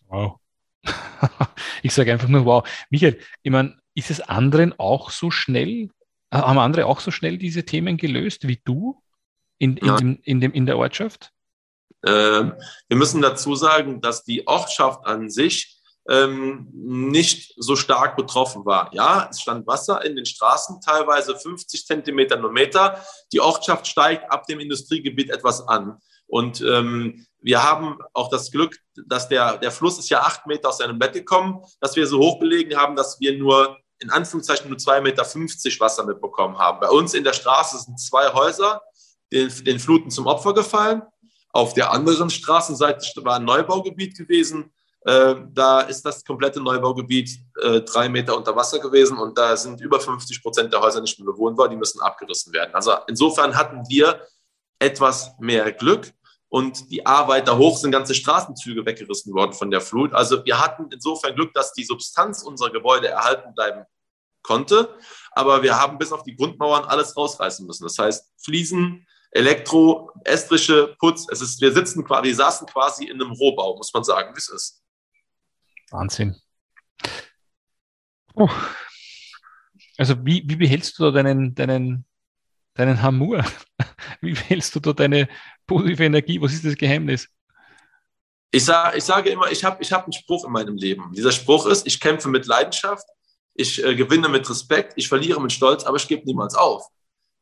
Wow. 0.09 0.39
ich 1.83 1.93
sage 1.93 2.11
einfach 2.11 2.27
nur 2.27 2.45
wow. 2.45 2.67
Michael, 2.89 3.19
ich 3.43 3.51
meine, 3.51 3.77
ist 3.95 4.11
es 4.11 4.21
anderen 4.21 4.77
auch 4.77 5.11
so 5.11 5.31
schnell, 5.31 5.89
äh, 6.31 6.37
haben 6.37 6.59
andere 6.59 6.85
auch 6.85 6.99
so 6.99 7.11
schnell 7.11 7.37
diese 7.37 7.63
Themen 7.63 7.97
gelöst 7.97 8.47
wie 8.47 8.61
du 8.63 9.01
in, 9.57 9.77
in, 9.77 9.95
dem, 9.97 10.19
in, 10.23 10.41
dem, 10.41 10.51
in 10.53 10.65
der 10.65 10.77
Ortschaft? 10.77 11.31
Ähm, 12.05 12.53
wir 12.87 12.97
müssen 12.97 13.21
dazu 13.21 13.55
sagen, 13.55 14.01
dass 14.01 14.23
die 14.23 14.47
Ortschaft 14.47 15.05
an 15.05 15.29
sich 15.29 15.79
ähm, 16.09 16.67
nicht 16.71 17.53
so 17.57 17.75
stark 17.75 18.15
betroffen 18.15 18.65
war. 18.65 18.89
Ja, 18.93 19.27
es 19.29 19.41
stand 19.41 19.67
Wasser 19.67 20.03
in 20.03 20.15
den 20.15 20.25
Straßen, 20.25 20.81
teilweise 20.81 21.37
50 21.37 21.85
Zentimeter 21.85 22.37
nur 22.37 22.51
Meter. 22.51 23.03
Die 23.31 23.41
Ortschaft 23.41 23.85
steigt 23.85 24.31
ab 24.31 24.47
dem 24.47 24.59
Industriegebiet 24.59 25.29
etwas 25.29 25.67
an. 25.67 25.97
Und 26.25 26.61
ähm, 26.61 27.25
wir 27.41 27.63
haben 27.63 27.97
auch 28.13 28.29
das 28.29 28.51
Glück, 28.51 28.77
dass 29.07 29.29
der, 29.29 29.57
der 29.57 29.71
Fluss 29.71 29.97
ist 29.97 30.09
ja 30.09 30.21
acht 30.21 30.45
Meter 30.45 30.69
aus 30.69 30.79
seinem 30.79 30.99
Bett 30.99 31.13
gekommen, 31.13 31.63
dass 31.79 31.95
wir 31.95 32.05
so 32.05 32.19
hoch 32.19 32.39
belegen 32.39 32.77
haben, 32.77 32.95
dass 32.95 33.19
wir 33.19 33.37
nur 33.37 33.77
in 33.99 34.09
Anführungszeichen 34.09 34.69
nur 34.69 34.77
2,50 34.77 35.01
Meter 35.01 35.23
Wasser 35.79 36.05
mitbekommen 36.05 36.57
haben. 36.57 36.79
Bei 36.79 36.89
uns 36.89 37.13
in 37.13 37.23
der 37.23 37.33
Straße 37.33 37.77
sind 37.79 37.99
zwei 37.99 38.31
Häuser 38.33 38.81
den, 39.31 39.51
den 39.65 39.79
Fluten 39.79 40.09
zum 40.09 40.27
Opfer 40.27 40.53
gefallen. 40.53 41.01
Auf 41.51 41.73
der 41.73 41.91
anderen 41.91 42.29
Straßenseite 42.29 43.23
war 43.23 43.35
ein 43.35 43.45
Neubaugebiet 43.45 44.17
gewesen. 44.17 44.71
Äh, 45.01 45.35
da 45.51 45.81
ist 45.81 46.03
das 46.05 46.23
komplette 46.23 46.61
Neubaugebiet 46.61 47.29
äh, 47.61 47.81
drei 47.81 48.09
Meter 48.09 48.37
unter 48.37 48.55
Wasser 48.55 48.79
gewesen 48.79 49.17
und 49.17 49.37
da 49.37 49.55
sind 49.55 49.81
über 49.81 49.99
50 49.99 50.41
Prozent 50.41 50.73
der 50.73 50.81
Häuser 50.81 51.01
nicht 51.01 51.17
mehr 51.19 51.25
bewohnbar. 51.25 51.69
Die 51.69 51.75
müssen 51.75 52.01
abgerissen 52.01 52.53
werden. 52.53 52.73
Also 52.73 52.93
insofern 53.07 53.55
hatten 53.55 53.83
wir 53.89 54.21
etwas 54.77 55.31
mehr 55.39 55.71
Glück 55.71 56.13
und 56.49 56.91
die 56.91 57.05
A 57.05 57.27
weiter 57.27 57.57
hoch 57.57 57.77
sind 57.77 57.91
ganze 57.91 58.15
Straßenzüge 58.15 58.85
weggerissen 58.85 59.33
worden 59.33 59.53
von 59.53 59.71
der 59.71 59.81
Flut. 59.81 60.13
Also 60.13 60.43
wir 60.45 60.59
hatten 60.59 60.89
insofern 60.91 61.35
Glück, 61.35 61.53
dass 61.53 61.73
die 61.73 61.83
Substanz 61.83 62.41
unserer 62.41 62.71
Gebäude 62.71 63.07
erhalten 63.07 63.53
bleiben 63.53 63.85
konnte, 64.41 64.97
aber 65.31 65.61
wir 65.61 65.79
haben 65.79 65.97
bis 65.97 66.11
auf 66.11 66.23
die 66.23 66.35
Grundmauern 66.35 66.85
alles 66.85 67.15
rausreißen 67.15 67.65
müssen. 67.65 67.83
Das 67.83 67.97
heißt 67.97 68.33
Fliesen, 68.43 69.05
Elektro, 69.31 70.11
Estrische, 70.23 70.95
Putz. 70.99 71.27
Es 71.29 71.41
ist, 71.41 71.61
wir 71.61 71.71
sitzen 71.71 72.03
quasi, 72.03 72.29
wir 72.29 72.35
saßen 72.35 72.67
quasi 72.67 73.05
in 73.05 73.21
einem 73.21 73.31
Rohbau, 73.31 73.75
muss 73.77 73.93
man 73.93 74.03
sagen, 74.03 74.33
wie 74.33 74.39
es 74.39 74.49
ist. 74.49 74.83
Wahnsinn. 75.91 76.35
Oh. 78.33 78.49
Also 79.97 80.15
wie, 80.25 80.43
wie 80.47 80.55
behältst 80.55 80.97
du 80.97 81.03
da 81.03 81.11
deinen, 81.11 81.53
deinen 81.53 82.05
deinen 82.73 83.01
Hamur? 83.01 83.43
Wie 84.21 84.37
wählst 84.49 84.75
du 84.75 84.79
da 84.79 84.93
deine 84.93 85.27
positive 85.67 86.03
Energie? 86.03 86.41
Was 86.41 86.53
ist 86.53 86.65
das 86.65 86.75
Geheimnis? 86.75 87.27
Ich, 88.51 88.65
sag, 88.65 88.95
ich 88.95 89.03
sage 89.03 89.29
immer, 89.29 89.51
ich 89.51 89.63
habe 89.63 89.81
ich 89.81 89.91
hab 89.91 90.03
einen 90.03 90.13
Spruch 90.13 90.45
in 90.45 90.51
meinem 90.51 90.75
Leben. 90.75 91.11
Dieser 91.13 91.31
Spruch 91.31 91.67
ist, 91.67 91.85
ich 91.85 91.99
kämpfe 91.99 92.29
mit 92.29 92.47
Leidenschaft, 92.47 93.05
ich 93.53 93.83
äh, 93.83 93.95
gewinne 93.95 94.29
mit 94.29 94.49
Respekt, 94.49 94.93
ich 94.95 95.07
verliere 95.07 95.41
mit 95.41 95.51
Stolz, 95.51 95.83
aber 95.83 95.97
ich 95.97 96.07
gebe 96.07 96.25
niemals 96.25 96.55
auf. 96.55 96.87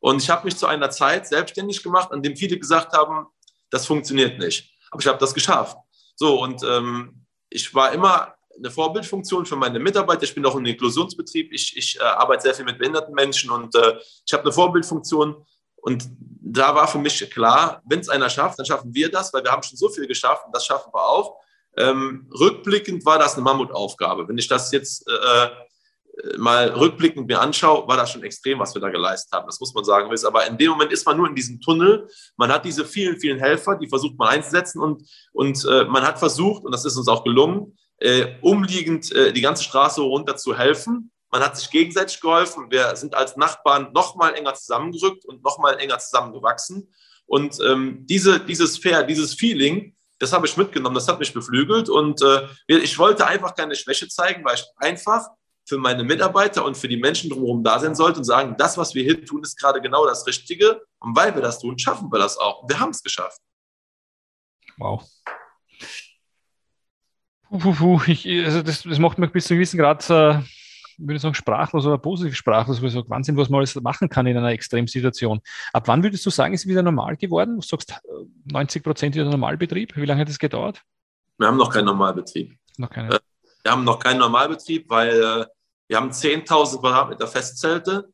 Und 0.00 0.22
ich 0.22 0.30
habe 0.30 0.44
mich 0.44 0.56
zu 0.56 0.66
einer 0.66 0.90
Zeit 0.90 1.26
selbstständig 1.26 1.82
gemacht, 1.82 2.12
an 2.12 2.22
dem 2.22 2.36
viele 2.36 2.58
gesagt 2.58 2.92
haben, 2.92 3.26
das 3.70 3.86
funktioniert 3.86 4.38
nicht. 4.38 4.70
Aber 4.90 5.00
ich 5.00 5.06
habe 5.06 5.18
das 5.18 5.34
geschafft. 5.34 5.76
So, 6.16 6.42
und 6.42 6.62
ähm, 6.62 7.26
ich 7.50 7.74
war 7.74 7.92
immer 7.92 8.34
eine 8.58 8.70
Vorbildfunktion 8.70 9.46
für 9.46 9.56
meine 9.56 9.78
Mitarbeiter. 9.78 10.24
Ich 10.24 10.34
bin 10.34 10.44
auch 10.46 10.56
im 10.56 10.66
Inklusionsbetrieb. 10.66 11.52
Ich, 11.52 11.76
ich 11.76 11.96
äh, 11.96 12.02
arbeite 12.02 12.42
sehr 12.42 12.54
viel 12.54 12.64
mit 12.64 12.78
behinderten 12.78 13.14
Menschen 13.14 13.50
und 13.50 13.74
äh, 13.74 13.98
ich 14.26 14.32
habe 14.32 14.44
eine 14.44 14.52
Vorbildfunktion. 14.52 15.46
Und 15.76 16.08
da 16.18 16.74
war 16.74 16.88
für 16.88 16.98
mich 16.98 17.30
klar, 17.30 17.82
wenn 17.86 18.00
es 18.00 18.08
einer 18.08 18.28
schafft, 18.28 18.58
dann 18.58 18.66
schaffen 18.66 18.92
wir 18.94 19.10
das, 19.10 19.32
weil 19.32 19.44
wir 19.44 19.52
haben 19.52 19.62
schon 19.62 19.76
so 19.76 19.88
viel 19.88 20.06
geschafft 20.06 20.44
und 20.46 20.54
das 20.54 20.66
schaffen 20.66 20.92
wir 20.92 21.02
auch. 21.02 21.36
Ähm, 21.76 22.28
rückblickend 22.38 23.04
war 23.06 23.18
das 23.18 23.34
eine 23.34 23.44
Mammutaufgabe. 23.44 24.28
Wenn 24.28 24.38
ich 24.38 24.48
das 24.48 24.72
jetzt 24.72 25.06
äh, 25.08 25.48
mal 26.36 26.68
rückblickend 26.70 27.28
mir 27.28 27.40
anschaue, 27.40 27.86
war 27.86 27.96
das 27.96 28.10
schon 28.10 28.24
extrem, 28.24 28.58
was 28.58 28.74
wir 28.74 28.80
da 28.80 28.88
geleistet 28.90 29.32
haben. 29.32 29.46
Das 29.46 29.60
muss 29.60 29.72
man 29.74 29.84
sagen. 29.84 30.10
Aber 30.26 30.46
in 30.46 30.58
dem 30.58 30.70
Moment 30.70 30.92
ist 30.92 31.06
man 31.06 31.16
nur 31.16 31.28
in 31.28 31.34
diesem 31.34 31.60
Tunnel. 31.60 32.08
Man 32.36 32.50
hat 32.50 32.64
diese 32.64 32.84
vielen, 32.84 33.20
vielen 33.20 33.38
Helfer, 33.38 33.76
die 33.76 33.88
versucht 33.88 34.18
man 34.18 34.28
einzusetzen 34.28 34.80
und, 34.80 35.08
und 35.32 35.64
äh, 35.64 35.84
man 35.84 36.02
hat 36.02 36.18
versucht, 36.18 36.64
und 36.64 36.72
das 36.72 36.84
ist 36.84 36.96
uns 36.96 37.08
auch 37.08 37.22
gelungen, 37.22 37.78
äh, 37.98 38.36
umliegend 38.40 39.12
äh, 39.12 39.32
die 39.32 39.40
ganze 39.40 39.64
Straße 39.64 40.00
runter 40.00 40.36
zu 40.36 40.56
helfen. 40.56 41.10
Man 41.30 41.42
hat 41.42 41.56
sich 41.56 41.70
gegenseitig 41.70 42.20
geholfen. 42.20 42.70
Wir 42.70 42.96
sind 42.96 43.14
als 43.14 43.36
Nachbarn 43.36 43.92
noch 43.92 44.16
mal 44.16 44.34
enger 44.34 44.54
zusammengerückt 44.54 45.24
und 45.26 45.42
noch 45.42 45.58
mal 45.58 45.78
enger 45.78 45.98
zusammengewachsen. 45.98 46.92
Und 47.26 47.58
ähm, 47.60 48.06
diese, 48.06 48.40
dieses 48.40 48.78
Fair, 48.78 49.02
dieses 49.02 49.34
Feeling, 49.34 49.94
das 50.18 50.32
habe 50.32 50.46
ich 50.46 50.56
mitgenommen, 50.56 50.94
das 50.94 51.06
hat 51.06 51.18
mich 51.18 51.34
beflügelt. 51.34 51.90
Und 51.90 52.22
äh, 52.22 52.48
ich 52.66 52.98
wollte 52.98 53.26
einfach 53.26 53.54
keine 53.54 53.76
Schwäche 53.76 54.08
zeigen, 54.08 54.44
weil 54.44 54.54
ich 54.54 54.64
einfach 54.76 55.26
für 55.66 55.76
meine 55.76 56.02
Mitarbeiter 56.02 56.64
und 56.64 56.78
für 56.78 56.88
die 56.88 56.96
Menschen 56.96 57.28
drumherum 57.28 57.62
da 57.62 57.78
sein 57.78 57.94
sollte 57.94 58.20
und 58.20 58.24
sagen, 58.24 58.54
das, 58.56 58.78
was 58.78 58.94
wir 58.94 59.02
hier 59.02 59.22
tun, 59.24 59.42
ist 59.42 59.58
gerade 59.58 59.82
genau 59.82 60.06
das 60.06 60.26
Richtige. 60.26 60.80
Und 60.98 61.14
weil 61.14 61.34
wir 61.34 61.42
das 61.42 61.58
tun, 61.58 61.78
schaffen 61.78 62.10
wir 62.10 62.18
das 62.18 62.38
auch. 62.38 62.66
Wir 62.66 62.80
haben 62.80 62.90
es 62.90 63.02
geschafft. 63.02 63.40
Wow. 64.78 65.04
Puh, 67.50 67.72
puh, 67.72 68.00
ich, 68.06 68.26
also 68.44 68.62
das, 68.62 68.82
das 68.82 68.98
macht 68.98 69.18
mich 69.18 69.32
bis 69.32 69.46
zu 69.46 69.54
einem 69.54 69.60
gewissen 69.60 69.78
Grad, 69.78 70.04
äh, 70.10 70.40
würde 70.98 71.14
ich 71.14 71.22
sagen, 71.22 71.34
sprachlos 71.34 71.86
oder 71.86 71.96
positiv 71.96 72.36
sprachlos, 72.36 72.80
weil 72.80 72.88
ich 72.88 72.94
sage, 72.94 73.08
Wahnsinn, 73.08 73.36
was 73.36 73.48
man 73.48 73.58
alles 73.58 73.74
machen 73.76 74.08
kann 74.08 74.26
in 74.26 74.36
einer 74.36 74.50
Extremsituation. 74.50 75.40
Ab 75.72 75.88
wann 75.88 76.02
würdest 76.02 76.26
du 76.26 76.30
sagen, 76.30 76.52
ist 76.52 76.62
es 76.62 76.66
wieder 76.66 76.82
normal 76.82 77.16
geworden? 77.16 77.56
Du 77.56 77.66
sagst 77.66 77.94
90 78.44 78.82
Prozent 78.82 79.14
wieder 79.14 79.24
Normalbetrieb. 79.24 79.96
Wie 79.96 80.04
lange 80.04 80.20
hat 80.20 80.28
das 80.28 80.38
gedauert? 80.38 80.82
Wir 81.38 81.46
haben 81.46 81.56
noch 81.56 81.72
keinen 81.72 81.86
Normalbetrieb. 81.86 82.58
Noch 82.76 82.90
keine. 82.90 83.14
Äh, 83.14 83.20
wir 83.62 83.72
haben 83.72 83.84
noch 83.84 83.98
keinen 83.98 84.18
Normalbetrieb, 84.18 84.88
weil 84.90 85.10
äh, 85.10 85.46
wir 85.88 85.96
haben 85.96 86.10
10.000 86.10 86.80
Quadratmeter 86.80 87.26
Festzelte. 87.26 88.08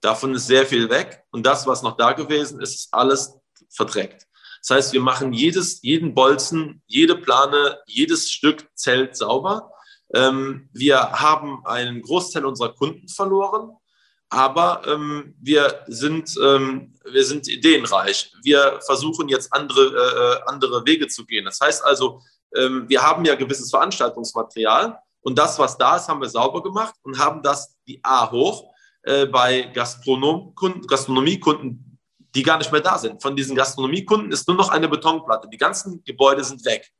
Davon 0.00 0.34
ist 0.34 0.46
sehr 0.46 0.66
viel 0.66 0.88
weg. 0.88 1.22
Und 1.30 1.44
das, 1.44 1.66
was 1.66 1.82
noch 1.82 1.96
da 1.96 2.12
gewesen 2.12 2.60
ist, 2.60 2.74
ist 2.74 2.94
alles 2.94 3.36
verdreckt. 3.68 4.26
Das 4.60 4.76
heißt, 4.76 4.92
wir 4.92 5.00
machen 5.00 5.32
jedes, 5.32 5.82
jeden 5.82 6.14
Bolzen, 6.14 6.82
jede 6.86 7.16
Plane, 7.16 7.78
jedes 7.86 8.30
Stück 8.30 8.68
Zelt 8.74 9.16
sauber. 9.16 9.70
Ähm, 10.14 10.68
wir 10.72 11.12
haben 11.12 11.64
einen 11.66 12.02
Großteil 12.02 12.44
unserer 12.44 12.74
Kunden 12.74 13.08
verloren, 13.08 13.76
aber 14.28 14.82
ähm, 14.86 15.34
wir, 15.40 15.84
sind, 15.86 16.34
ähm, 16.42 16.94
wir 17.04 17.24
sind 17.24 17.48
ideenreich. 17.48 18.32
Wir 18.42 18.80
versuchen 18.84 19.28
jetzt 19.28 19.52
andere, 19.52 20.42
äh, 20.44 20.50
andere 20.50 20.84
Wege 20.86 21.08
zu 21.08 21.24
gehen. 21.24 21.44
Das 21.44 21.60
heißt 21.60 21.84
also, 21.84 22.20
ähm, 22.54 22.88
wir 22.88 23.02
haben 23.02 23.24
ja 23.24 23.34
gewisses 23.34 23.70
Veranstaltungsmaterial 23.70 24.98
und 25.22 25.38
das, 25.38 25.58
was 25.58 25.76
da 25.76 25.96
ist, 25.96 26.08
haben 26.08 26.20
wir 26.20 26.28
sauber 26.28 26.62
gemacht 26.62 26.94
und 27.02 27.18
haben 27.18 27.42
das 27.42 27.76
die 27.86 28.00
A 28.02 28.30
hoch 28.30 28.72
äh, 29.02 29.26
bei 29.26 29.62
Gastronom 29.62 30.54
Gastronomiekunden, 30.86 31.89
die 32.34 32.42
gar 32.42 32.58
nicht 32.58 32.72
mehr 32.72 32.80
da 32.80 32.98
sind. 32.98 33.22
Von 33.22 33.36
diesen 33.36 33.56
Gastronomiekunden 33.56 34.32
ist 34.32 34.46
nur 34.48 34.56
noch 34.56 34.70
eine 34.70 34.88
Betonplatte. 34.88 35.48
Die 35.48 35.56
ganzen 35.56 36.02
Gebäude 36.04 36.44
sind 36.44 36.64
weg. 36.64 36.90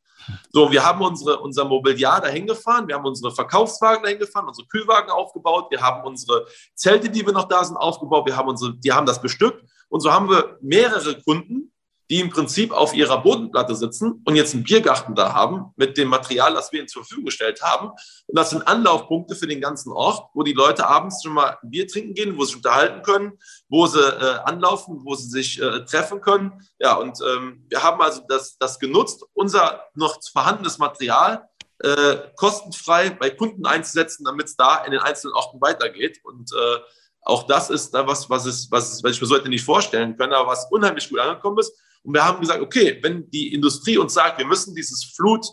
So, 0.53 0.71
wir 0.71 0.85
haben 0.85 1.01
unsere, 1.01 1.41
unser 1.41 1.65
Mobiliar 1.65 2.21
dahin 2.21 2.47
gefahren, 2.47 2.87
wir 2.87 2.95
haben 2.95 3.07
unsere 3.07 3.33
Verkaufswagen 3.33 4.03
dahin 4.03 4.19
gefahren, 4.19 4.47
unsere 4.47 4.69
Kühlwagen 4.69 5.11
aufgebaut, 5.11 5.71
wir 5.71 5.81
haben 5.81 6.07
unsere 6.07 6.47
Zelte, 6.75 7.09
die 7.09 7.25
wir 7.25 7.33
noch 7.33 7.49
da 7.49 7.65
sind, 7.65 7.77
aufgebaut, 7.77 8.27
wir 8.27 8.37
haben 8.37 8.49
unsere, 8.49 8.75
die 8.77 8.93
haben 8.93 9.07
das 9.07 9.21
bestückt 9.21 9.65
und 9.89 10.01
so 10.01 10.13
haben 10.13 10.29
wir 10.29 10.59
mehrere 10.61 11.21
Kunden, 11.23 11.70
die 12.11 12.19
im 12.19 12.29
Prinzip 12.29 12.73
auf 12.73 12.93
ihrer 12.93 13.23
Bodenplatte 13.23 13.77
sitzen 13.77 14.21
und 14.25 14.35
jetzt 14.35 14.53
einen 14.53 14.65
Biergarten 14.65 15.15
da 15.15 15.33
haben 15.33 15.73
mit 15.77 15.97
dem 15.97 16.09
Material, 16.09 16.53
das 16.55 16.73
wir 16.73 16.81
ihnen 16.81 16.89
zur 16.89 17.03
Verfügung 17.03 17.27
gestellt 17.27 17.63
haben. 17.63 17.91
Und 18.27 18.37
das 18.37 18.51
sind 18.51 18.67
Anlaufpunkte 18.67 19.37
für 19.37 19.47
den 19.47 19.61
ganzen 19.61 19.93
Ort, 19.93 20.29
wo 20.35 20.43
die 20.43 20.53
Leute 20.53 20.89
abends 20.89 21.23
schon 21.23 21.35
mal 21.35 21.57
Bier 21.63 21.87
trinken 21.87 22.15
gehen, 22.15 22.37
wo 22.37 22.43
sie 22.43 22.49
sich 22.49 22.57
unterhalten 22.57 23.03
können, 23.03 23.39
wo 23.69 23.87
sie 23.87 24.01
äh, 24.01 24.41
anlaufen, 24.45 25.03
wo 25.05 25.15
sie 25.15 25.29
sich 25.29 25.63
äh, 25.63 25.85
treffen 25.85 26.21
können. 26.21 26.53
Ja, 26.81 26.97
und 26.97 27.17
ähm, 27.25 27.65
wir 27.69 27.83
haben 27.83 28.01
also 28.01 28.23
das, 28.29 28.59
das 28.59 28.81
genutzt, 28.81 29.25
unser 29.33 29.85
noch 29.95 30.19
vorhandenes 30.33 30.79
Material 30.79 31.49
äh, 31.79 32.17
kostenfrei 32.35 33.11
bei 33.11 33.31
Kunden 33.31 33.65
einzusetzen, 33.67 34.25
damit 34.25 34.47
es 34.47 34.57
da 34.57 34.85
in 34.85 34.91
den 34.91 35.01
einzelnen 35.01 35.35
Orten 35.35 35.61
weitergeht. 35.61 36.19
Und 36.25 36.51
äh, 36.53 36.79
auch 37.23 37.45
das 37.45 37.71
ist 37.71 37.93
da 37.93 38.05
was, 38.07 38.29
was, 38.29 38.47
ist, 38.47 38.71
was, 38.73 38.95
ist, 38.95 39.05
was 39.05 39.13
ich 39.13 39.21
mir 39.21 39.29
so 39.29 39.37
heute 39.37 39.49
nicht 39.49 39.65
vorstellen 39.65 40.17
kann, 40.17 40.33
aber 40.33 40.49
was 40.49 40.67
unheimlich 40.73 41.09
gut 41.09 41.21
angekommen 41.21 41.59
ist. 41.59 41.73
Und 42.03 42.15
wir 42.15 42.25
haben 42.25 42.41
gesagt, 42.41 42.61
okay, 42.61 42.99
wenn 43.03 43.31
die 43.31 43.53
Industrie 43.53 43.99
uns 43.99 44.15
sagt, 44.15 44.39
wir 44.39 44.47
müssen 44.47 44.75
dieses 44.75 45.05
Flut, 45.05 45.47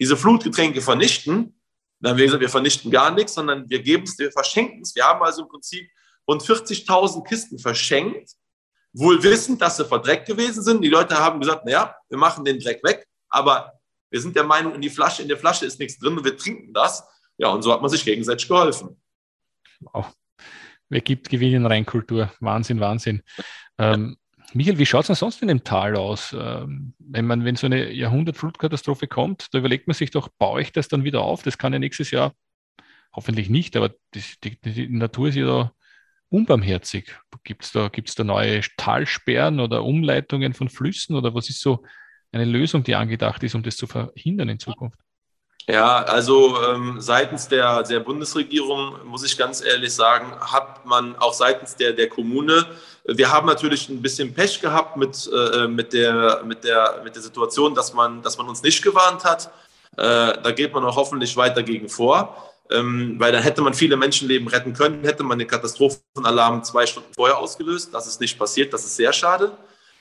diese 0.00 0.16
Flutgetränke 0.16 0.80
vernichten, 0.80 1.58
dann 2.00 2.12
haben 2.12 2.18
wir 2.18 2.26
gesagt, 2.26 2.40
wir 2.40 2.48
vernichten 2.48 2.90
gar 2.90 3.12
nichts, 3.12 3.34
sondern 3.34 3.68
wir 3.70 3.80
geben 3.80 4.02
es, 4.02 4.18
wir 4.18 4.32
verschenken 4.32 4.82
es. 4.82 4.94
Wir 4.96 5.04
haben 5.04 5.22
also 5.22 5.42
im 5.42 5.48
Prinzip 5.48 5.88
rund 6.28 6.42
40.000 6.42 7.24
Kisten 7.24 7.58
verschenkt, 7.58 8.32
wohl 8.92 9.22
wissend, 9.22 9.62
dass 9.62 9.76
sie 9.76 9.84
verdreckt 9.84 10.26
gewesen 10.26 10.62
sind. 10.62 10.82
Die 10.82 10.88
Leute 10.88 11.16
haben 11.16 11.40
gesagt, 11.40 11.64
naja, 11.64 11.94
wir 12.08 12.18
machen 12.18 12.44
den 12.44 12.58
Dreck 12.58 12.82
weg, 12.82 13.06
aber 13.28 13.72
wir 14.10 14.20
sind 14.20 14.36
der 14.36 14.44
Meinung, 14.44 14.74
in 14.74 14.82
die 14.82 14.90
Flasche, 14.90 15.22
in 15.22 15.28
der 15.28 15.38
Flasche 15.38 15.64
ist 15.64 15.78
nichts 15.78 15.98
drin 15.98 16.18
und 16.18 16.24
wir 16.24 16.36
trinken 16.36 16.74
das. 16.74 17.04
Ja, 17.38 17.48
und 17.48 17.62
so 17.62 17.72
hat 17.72 17.80
man 17.80 17.90
sich 17.90 18.04
gegenseitig 18.04 18.46
geholfen. 18.46 19.00
Wow. 19.80 20.12
Wer 20.88 21.00
gibt 21.00 21.30
Gewinn 21.30 21.54
in 21.54 21.66
Reinkultur? 21.66 22.30
Wahnsinn, 22.40 22.78
Wahnsinn. 22.80 23.22
Ähm, 23.78 24.18
Michael, 24.54 24.78
wie 24.78 24.86
schaut 24.86 25.02
es 25.02 25.06
denn 25.06 25.16
sonst 25.16 25.40
in 25.42 25.48
dem 25.48 25.64
Tal 25.64 25.96
aus? 25.96 26.34
Ähm, 26.38 26.94
wenn, 26.98 27.26
man, 27.26 27.44
wenn 27.44 27.56
so 27.56 27.66
eine 27.66 27.92
Jahrhundertflutkatastrophe 27.92 29.06
kommt, 29.06 29.52
da 29.52 29.58
überlegt 29.58 29.86
man 29.86 29.94
sich 29.94 30.10
doch, 30.10 30.28
baue 30.28 30.60
ich 30.62 30.72
das 30.72 30.88
dann 30.88 31.04
wieder 31.04 31.22
auf? 31.22 31.42
Das 31.42 31.58
kann 31.58 31.72
ja 31.72 31.78
nächstes 31.78 32.10
Jahr, 32.10 32.34
hoffentlich 33.14 33.48
nicht, 33.50 33.76
aber 33.76 33.94
die, 34.14 34.22
die, 34.44 34.60
die 34.60 34.88
Natur 34.88 35.28
ist 35.28 35.36
ja 35.36 35.46
da 35.46 35.72
unbarmherzig. 36.28 37.14
Gibt 37.44 37.64
es 37.64 37.72
da, 37.72 37.88
gibt's 37.88 38.14
da 38.14 38.24
neue 38.24 38.62
Talsperren 38.76 39.60
oder 39.60 39.84
Umleitungen 39.84 40.54
von 40.54 40.68
Flüssen 40.68 41.16
oder 41.16 41.34
was 41.34 41.48
ist 41.48 41.60
so 41.60 41.84
eine 42.32 42.44
Lösung, 42.46 42.82
die 42.82 42.94
angedacht 42.94 43.42
ist, 43.42 43.54
um 43.54 43.62
das 43.62 43.76
zu 43.76 43.86
verhindern 43.86 44.48
in 44.48 44.58
Zukunft? 44.58 44.98
Ja, 45.68 46.02
also 46.02 46.60
ähm, 46.60 47.00
seitens 47.00 47.46
der, 47.46 47.84
der 47.84 48.00
Bundesregierung, 48.00 48.96
muss 49.04 49.24
ich 49.24 49.38
ganz 49.38 49.64
ehrlich 49.64 49.94
sagen, 49.94 50.32
hat 50.40 50.84
man 50.84 51.16
auch 51.16 51.32
seitens 51.32 51.76
der, 51.76 51.92
der 51.92 52.08
Kommune, 52.08 52.66
wir 53.04 53.32
haben 53.32 53.46
natürlich 53.46 53.88
ein 53.88 54.00
bisschen 54.00 54.32
Pech 54.32 54.60
gehabt 54.60 54.96
mit, 54.96 55.28
äh, 55.32 55.66
mit, 55.66 55.92
der, 55.92 56.42
mit, 56.44 56.64
der, 56.64 57.00
mit 57.04 57.14
der 57.14 57.22
Situation, 57.22 57.74
dass 57.74 57.92
man, 57.92 58.22
dass 58.22 58.38
man 58.38 58.48
uns 58.48 58.62
nicht 58.62 58.82
gewarnt 58.82 59.24
hat. 59.24 59.50
Äh, 59.96 60.40
da 60.42 60.52
geht 60.52 60.72
man 60.72 60.84
auch 60.84 60.96
hoffentlich 60.96 61.36
weiter 61.36 61.62
gegen 61.62 61.88
vor, 61.88 62.52
ähm, 62.70 63.16
weil 63.18 63.32
dann 63.32 63.42
hätte 63.42 63.60
man 63.60 63.74
viele 63.74 63.96
Menschenleben 63.96 64.48
retten 64.48 64.72
können, 64.72 65.04
hätte 65.04 65.24
man 65.24 65.38
den 65.38 65.48
Katastrophenalarm 65.48 66.62
zwei 66.64 66.86
Stunden 66.86 67.12
vorher 67.12 67.38
ausgelöst. 67.38 67.92
Das 67.92 68.06
ist 68.06 68.20
nicht 68.20 68.38
passiert, 68.38 68.72
das 68.72 68.84
ist 68.84 68.96
sehr 68.96 69.12
schade. 69.12 69.52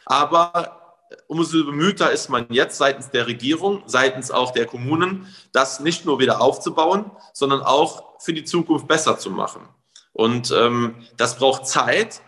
Aber 0.05 0.80
umso 1.27 1.65
bemühter 1.65 2.11
ist 2.11 2.29
man 2.29 2.45
jetzt 2.49 2.77
seitens 2.77 3.09
der 3.09 3.27
Regierung, 3.27 3.83
seitens 3.85 4.31
auch 4.31 4.51
der 4.51 4.65
Kommunen, 4.65 5.27
das 5.51 5.79
nicht 5.79 6.05
nur 6.05 6.19
wieder 6.19 6.41
aufzubauen, 6.41 7.11
sondern 7.33 7.61
auch 7.61 8.19
für 8.19 8.33
die 8.33 8.43
Zukunft 8.43 8.87
besser 8.87 9.17
zu 9.17 9.29
machen. 9.29 9.67
Und 10.13 10.51
ähm, 10.51 10.95
das 11.17 11.37
braucht 11.37 11.67
Zeit. 11.67 12.21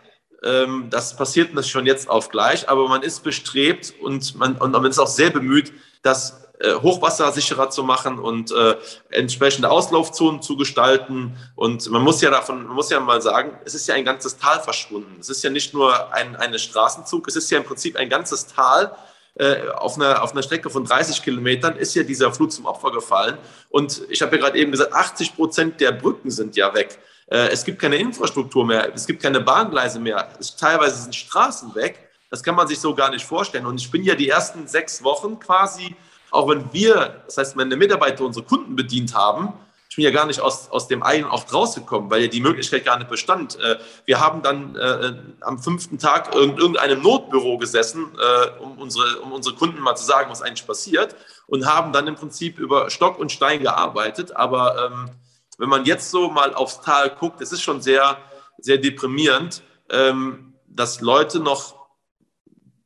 Ähm, 0.43 0.87
das 0.89 1.15
passiert 1.15 1.49
natürlich 1.49 1.71
schon 1.71 1.85
jetzt 1.85 2.09
auf 2.09 2.29
gleich, 2.29 2.69
aber 2.69 2.87
man 2.87 3.03
ist 3.03 3.23
bestrebt 3.23 3.93
und 4.01 4.35
man, 4.35 4.55
und 4.55 4.71
man 4.71 4.85
ist 4.85 4.99
auch 4.99 5.07
sehr 5.07 5.29
bemüht, 5.29 5.73
das 6.01 6.42
äh, 6.63 6.75
hochwassersicherer 6.75 7.69
zu 7.69 7.83
machen 7.83 8.19
und 8.19 8.51
äh, 8.51 8.77
entsprechende 9.09 9.69
Auslaufzonen 9.69 10.41
zu 10.41 10.55
gestalten. 10.55 11.37
Und 11.55 11.89
man 11.89 12.01
muss 12.01 12.21
ja 12.21 12.29
davon, 12.31 12.65
man 12.65 12.75
muss 12.75 12.89
ja 12.89 13.01
mal 13.01 13.21
sagen, 13.21 13.57
es 13.65 13.75
ist 13.75 13.85
ja 13.87 13.95
ein 13.95 14.05
ganzes 14.05 14.37
Tal 14.37 14.61
verschwunden. 14.61 15.17
Es 15.19 15.27
ist 15.27 15.43
ja 15.43 15.49
nicht 15.49 15.73
nur 15.73 16.13
ein 16.13 16.37
eine 16.37 16.59
Straßenzug, 16.59 17.27
es 17.27 17.35
ist 17.35 17.51
ja 17.51 17.57
im 17.57 17.65
Prinzip 17.65 17.97
ein 17.97 18.07
ganzes 18.07 18.47
Tal. 18.47 18.95
Äh, 19.35 19.67
auf, 19.75 19.95
einer, 19.95 20.23
auf 20.23 20.31
einer 20.31 20.43
Strecke 20.43 20.69
von 20.69 20.85
30 20.85 21.21
Kilometern 21.21 21.75
ist 21.75 21.95
ja 21.95 22.03
dieser 22.03 22.31
Flut 22.31 22.53
zum 22.53 22.65
Opfer 22.65 22.91
gefallen. 22.91 23.37
Und 23.69 24.01
ich 24.09 24.21
habe 24.21 24.35
ja 24.37 24.43
gerade 24.43 24.57
eben 24.57 24.71
gesagt, 24.71 24.93
80 24.93 25.35
Prozent 25.35 25.81
der 25.81 25.91
Brücken 25.91 26.31
sind 26.31 26.55
ja 26.55 26.73
weg. 26.73 26.97
Äh, 27.27 27.49
es 27.49 27.65
gibt 27.65 27.79
keine 27.81 27.97
Infrastruktur 27.97 28.65
mehr, 28.65 28.93
es 28.93 29.05
gibt 29.05 29.21
keine 29.21 29.41
Bahngleise 29.41 29.99
mehr, 29.99 30.29
es, 30.39 30.55
teilweise 30.55 31.01
sind 31.01 31.13
Straßen 31.13 31.75
weg. 31.75 32.09
Das 32.29 32.41
kann 32.41 32.55
man 32.55 32.67
sich 32.67 32.79
so 32.79 32.95
gar 32.95 33.09
nicht 33.09 33.25
vorstellen. 33.25 33.65
Und 33.65 33.81
ich 33.81 33.91
bin 33.91 34.03
ja 34.03 34.15
die 34.15 34.29
ersten 34.29 34.67
sechs 34.67 35.03
Wochen 35.03 35.39
quasi 35.39 35.95
auch 36.33 36.49
wenn 36.49 36.73
wir, 36.73 37.21
das 37.25 37.37
heißt, 37.37 37.55
meine 37.55 37.75
Mitarbeiter 37.75 38.25
unsere 38.25 38.45
Kunden 38.45 38.75
bedient 38.75 39.13
haben, 39.13 39.53
ich 39.93 39.95
bin 39.95 40.05
ja 40.05 40.11
gar 40.11 40.25
nicht 40.25 40.39
aus, 40.39 40.71
aus 40.71 40.87
dem 40.87 41.03
einen 41.03 41.25
auch 41.25 41.53
rausgekommen, 41.53 42.09
weil 42.09 42.23
ja 42.23 42.27
die 42.27 42.41
Möglichkeit 42.41 42.83
gar 42.83 42.97
nicht 42.97 43.11
bestand. 43.11 43.59
Äh, 43.59 43.77
wir 44.05 44.19
haben 44.19 44.41
dann 44.41 44.75
äh, 44.75 45.13
am 45.41 45.59
fünften 45.59 45.99
Tag 45.99 46.33
in 46.33 46.57
irgendeinem 46.57 47.03
Notbüro 47.03 47.59
gesessen, 47.59 48.07
äh, 48.19 48.59
um, 48.59 48.79
unsere, 48.79 49.19
um 49.19 49.31
unsere 49.31 49.55
Kunden 49.55 49.79
mal 49.79 49.95
zu 49.95 50.03
sagen, 50.03 50.31
was 50.31 50.41
eigentlich 50.41 50.65
passiert 50.65 51.15
und 51.45 51.67
haben 51.67 51.93
dann 51.93 52.07
im 52.07 52.15
Prinzip 52.15 52.57
über 52.57 52.89
Stock 52.89 53.19
und 53.19 53.31
Stein 53.31 53.61
gearbeitet. 53.61 54.35
Aber 54.35 54.91
ähm, 54.91 55.11
wenn 55.59 55.69
man 55.69 55.85
jetzt 55.85 56.09
so 56.09 56.31
mal 56.31 56.55
aufs 56.55 56.81
Tal 56.81 57.11
guckt, 57.11 57.39
es 57.41 57.51
ist 57.51 57.61
schon 57.61 57.79
sehr, 57.79 58.17
sehr 58.57 58.79
deprimierend, 58.79 59.61
ähm, 59.91 60.55
dass 60.67 61.01
Leute 61.01 61.39
noch 61.39 61.75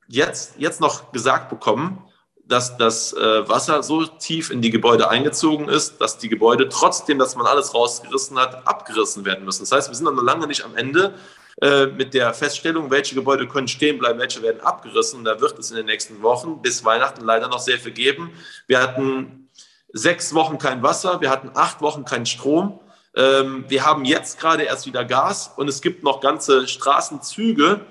jetzt, 0.10 0.56
jetzt 0.58 0.82
noch 0.82 1.14
gesagt 1.14 1.48
bekommen, 1.48 2.04
dass 2.48 2.78
das 2.78 3.14
äh, 3.14 3.50
Wasser 3.50 3.84
so 3.84 4.06
tief 4.06 4.52
in 4.52 4.62
die 4.62 4.70
Gebäude 4.70 5.10
eingezogen 5.10 5.68
ist, 5.68 6.00
dass 6.00 6.18
die 6.18 6.30
Gebäude 6.30 6.70
trotzdem, 6.70 7.20
dass 7.20 7.36
man 7.36 7.46
alles 7.46 7.74
rausgerissen 7.74 8.40
hat, 8.40 8.66
abgerissen 8.66 9.26
werden 9.26 9.44
müssen. 9.44 9.64
Das 9.64 9.72
heißt, 9.72 9.90
wir 9.90 9.96
sind 9.96 10.06
noch 10.06 10.24
lange 10.24 10.48
nicht 10.48 10.64
am 10.64 10.76
Ende 10.76 11.14
äh, 11.62 11.88
mit 11.88 12.14
der 12.14 12.34
Feststellung, 12.34 12.90
welche 12.90 13.16
Gebäude 13.16 13.48
können 13.48 13.68
stehen 13.68 14.00
bleiben, 14.00 14.20
welche 14.20 14.42
werden 14.42 14.62
abgerissen. 14.62 15.26
Da 15.26 15.42
wird 15.42 15.60
es 15.60 15.72
in 15.72 15.78
den 15.78 15.88
nächsten 15.88 16.22
Wochen 16.22 16.62
bis 16.62 16.86
Weihnachten 16.86 17.26
leider 17.26 17.50
noch 17.50 17.60
sehr 17.60 17.80
viel 17.80 17.92
geben. 17.92 18.32
Wir 18.66 18.82
hatten 18.82 19.50
sechs 19.92 20.34
Wochen 20.34 20.58
kein 20.58 20.84
Wasser, 20.84 21.20
wir 21.20 21.30
hatten 21.30 21.52
acht 21.54 21.82
Wochen 21.82 22.06
keinen 22.06 22.26
Strom. 22.26 22.80
Ähm, 23.16 23.66
wir 23.68 23.86
haben 23.86 24.06
jetzt 24.06 24.40
gerade 24.40 24.64
erst 24.64 24.86
wieder 24.86 25.04
Gas 25.04 25.52
und 25.58 25.68
es 25.68 25.82
gibt 25.82 26.04
noch 26.04 26.22
ganze 26.22 26.68
Straßenzüge, 26.68 27.82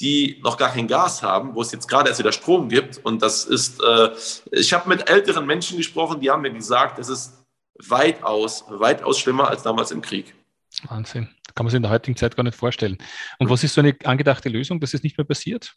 die 0.00 0.40
noch 0.42 0.56
gar 0.56 0.70
kein 0.72 0.86
Gas 0.86 1.22
haben, 1.22 1.54
wo 1.54 1.62
es 1.62 1.72
jetzt 1.72 1.88
gerade 1.88 2.08
erst 2.08 2.18
wieder 2.18 2.32
Strom 2.32 2.68
gibt. 2.68 2.98
Und 2.98 3.22
das 3.22 3.44
ist, 3.44 3.82
äh, 3.82 4.10
ich 4.50 4.72
habe 4.72 4.88
mit 4.88 5.08
älteren 5.08 5.46
Menschen 5.46 5.78
gesprochen, 5.78 6.20
die 6.20 6.30
haben 6.30 6.42
mir 6.42 6.52
gesagt, 6.52 6.98
es 6.98 7.08
ist 7.08 7.44
weitaus, 7.78 8.64
weitaus 8.68 9.18
schlimmer 9.18 9.48
als 9.48 9.62
damals 9.62 9.90
im 9.90 10.02
Krieg. 10.02 10.34
Wahnsinn. 10.88 11.28
Kann 11.54 11.64
man 11.64 11.70
sich 11.70 11.76
in 11.76 11.82
der 11.82 11.92
heutigen 11.92 12.16
Zeit 12.16 12.36
gar 12.36 12.42
nicht 12.42 12.56
vorstellen. 12.56 12.98
Und 13.38 13.48
was 13.48 13.64
ist 13.64 13.74
so 13.74 13.80
eine 13.80 13.96
angedachte 14.04 14.50
Lösung, 14.50 14.80
dass 14.80 14.92
es 14.92 15.02
nicht 15.02 15.16
mehr 15.16 15.24
passiert? 15.24 15.74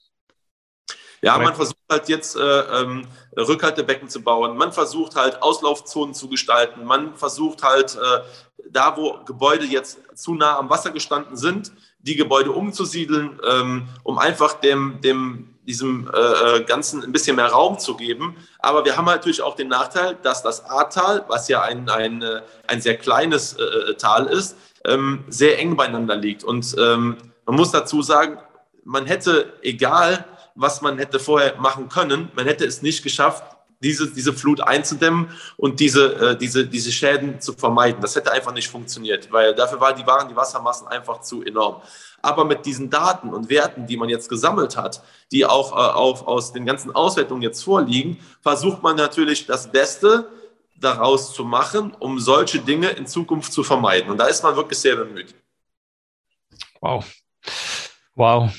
Ja, 1.22 1.38
man 1.38 1.54
versucht 1.54 1.78
halt 1.90 2.08
jetzt 2.08 2.36
äh, 2.38 2.40
ähm, 2.42 3.06
Rückhaltebecken 3.36 4.08
zu 4.08 4.22
bauen. 4.22 4.58
Man 4.58 4.72
versucht 4.72 5.16
halt 5.16 5.42
Auslaufzonen 5.42 6.14
zu 6.14 6.30
gestalten. 6.30 6.86
Man 6.86 7.16
versucht 7.16 7.62
halt 7.62 7.96
äh, 7.96 8.22
da, 8.70 8.96
wo 8.96 9.22
Gebäude 9.26 9.66
jetzt 9.66 10.00
zu 10.16 10.34
nah 10.34 10.58
am 10.58 10.70
Wasser 10.70 10.92
gestanden 10.92 11.36
sind, 11.36 11.74
die 12.00 12.16
Gebäude 12.16 12.52
umzusiedeln, 12.52 13.40
ähm, 13.48 13.88
um 14.04 14.18
einfach 14.18 14.54
dem, 14.54 15.00
dem, 15.02 15.56
diesem 15.66 16.10
äh, 16.14 16.58
äh, 16.58 16.64
Ganzen 16.64 17.04
ein 17.04 17.12
bisschen 17.12 17.36
mehr 17.36 17.48
Raum 17.48 17.78
zu 17.78 17.96
geben. 17.96 18.36
Aber 18.60 18.86
wir 18.86 18.98
haben 18.98 19.06
natürlich 19.06 19.42
auch 19.42 19.56
den 19.56 19.68
Nachteil, 19.68 20.18
dass 20.24 20.42
das 20.42 20.66
Ahrtal, 20.66 21.26
was 21.28 21.48
ja 21.48 21.62
ein, 21.62 21.90
ein, 21.90 22.22
äh, 22.22 22.42
ein 22.68 22.82
sehr 22.82 22.98
kleines 22.98 23.54
äh, 23.54 23.64
äh, 23.64 23.96
Tal 23.96 24.28
ist, 24.28 24.56
ähm, 24.86 25.26
sehr 25.28 25.60
eng 25.60 25.76
beieinander 25.76 26.16
liegt. 26.16 26.44
Und 26.44 26.76
ähm, 26.80 27.18
man 27.46 27.56
muss 27.56 27.72
dazu 27.72 28.02
sagen, 28.02 28.40
man 28.86 29.06
hätte, 29.06 29.54
egal 29.62 30.26
was 30.56 30.82
man 30.82 30.98
hätte 30.98 31.20
vorher 31.20 31.56
machen 31.58 31.90
können, 31.90 32.32
man 32.36 32.46
hätte 32.46 32.66
es 32.66 32.82
nicht 32.82 33.04
geschafft, 33.04 33.44
diese, 33.82 34.12
diese 34.12 34.34
Flut 34.34 34.62
einzudämmen 34.62 35.30
und 35.58 35.80
diese, 35.80 36.32
äh, 36.32 36.38
diese, 36.38 36.66
diese 36.68 36.92
Schäden 36.92 37.40
zu 37.40 37.54
vermeiden. 37.54 38.02
Das 38.02 38.16
hätte 38.16 38.32
einfach 38.32 38.54
nicht 38.54 38.68
funktioniert, 38.68 39.32
weil 39.32 39.56
dafür 39.56 39.80
waren 39.80 39.96
die, 39.96 40.06
waren 40.06 40.28
die 40.28 40.36
Wassermassen 40.36 40.88
einfach 40.88 41.22
zu 41.22 41.44
enorm. 41.44 41.82
Aber 42.22 42.44
mit 42.44 42.66
diesen 42.66 42.90
Daten 42.90 43.34
und 43.34 43.50
Werten, 43.50 43.88
die 43.88 43.96
man 43.96 44.10
jetzt 44.10 44.28
gesammelt 44.28 44.76
hat, 44.76 45.02
die 45.32 45.46
auch 45.46 45.72
äh, 45.72 45.76
auf, 45.76 46.28
aus 46.28 46.52
den 46.52 46.66
ganzen 46.66 46.94
Auswertungen 46.94 47.42
jetzt 47.42 47.64
vorliegen, 47.64 48.20
versucht 48.42 48.84
man 48.84 48.98
natürlich 48.98 49.46
das 49.46 49.72
Beste 49.72 50.28
daraus 50.76 51.34
zu 51.34 51.44
machen, 51.46 51.94
um 52.00 52.20
solche 52.20 52.60
Dinge 52.60 52.90
in 52.90 53.08
Zukunft 53.08 53.54
zu 53.54 53.64
vermeiden. 53.64 54.12
Und 54.12 54.18
da 54.18 54.28
ist 54.28 54.44
man 54.44 54.56
wirklich 54.56 54.80
sehr 54.80 54.96
bemüht. 54.96 55.34
Wow. 56.82 57.06
Wow. 58.16 58.52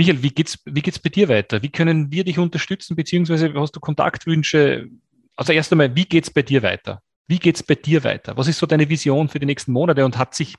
Michael, 0.00 0.22
wie 0.22 0.30
geht's, 0.30 0.58
wie 0.64 0.80
geht's 0.80 0.98
bei 0.98 1.10
dir 1.10 1.28
weiter? 1.28 1.60
Wie 1.60 1.70
können 1.70 2.10
wir 2.10 2.24
dich 2.24 2.38
unterstützen, 2.38 2.96
beziehungsweise 2.96 3.52
hast 3.54 3.76
du 3.76 3.80
Kontaktwünsche? 3.80 4.88
Also 5.36 5.52
erst 5.52 5.72
einmal, 5.72 5.94
wie 5.94 6.06
geht's 6.06 6.30
bei 6.30 6.40
dir 6.40 6.62
weiter? 6.62 7.02
Wie 7.26 7.38
geht's 7.38 7.62
bei 7.62 7.74
dir 7.74 8.02
weiter? 8.02 8.34
Was 8.34 8.48
ist 8.48 8.58
so 8.60 8.64
deine 8.64 8.88
Vision 8.88 9.28
für 9.28 9.38
die 9.38 9.44
nächsten 9.44 9.72
Monate 9.72 10.06
und 10.06 10.16
hat 10.16 10.34
sich 10.34 10.54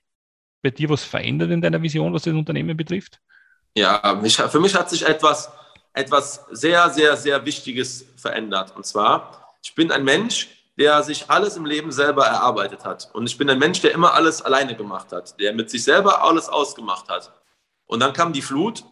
bei 0.61 0.69
dir 0.69 0.89
was 0.89 1.03
verändert 1.03 1.49
in 1.49 1.59
deiner 1.59 1.81
Vision, 1.81 2.13
was 2.13 2.21
das 2.21 2.35
Unternehmen 2.35 2.77
betrifft? 2.77 3.19
Ja, 3.73 4.19
mich, 4.21 4.35
für 4.35 4.59
mich 4.59 4.75
hat 4.75 4.91
sich 4.91 5.07
etwas, 5.07 5.51
etwas 5.93 6.45
sehr, 6.51 6.91
sehr, 6.91 7.17
sehr 7.17 7.43
Wichtiges 7.43 8.05
verändert. 8.17 8.75
Und 8.75 8.85
zwar, 8.85 9.55
ich 9.63 9.73
bin 9.73 9.91
ein 9.91 10.03
Mensch, 10.03 10.49
der 10.77 11.01
sich 11.01 11.31
alles 11.31 11.57
im 11.57 11.65
Leben 11.65 11.91
selber 11.91 12.27
erarbeitet 12.27 12.85
hat. 12.85 13.09
Und 13.13 13.25
ich 13.25 13.39
bin 13.39 13.49
ein 13.49 13.57
Mensch, 13.57 13.81
der 13.81 13.91
immer 13.93 14.13
alles 14.13 14.43
alleine 14.43 14.75
gemacht 14.75 15.11
hat, 15.11 15.39
der 15.39 15.51
mit 15.55 15.71
sich 15.71 15.83
selber 15.83 16.23
alles 16.23 16.47
ausgemacht 16.47 17.09
hat. 17.09 17.33
Und 17.87 18.01
dann 18.01 18.13
kam 18.13 18.33
die 18.33 18.43
Flut 18.43 18.83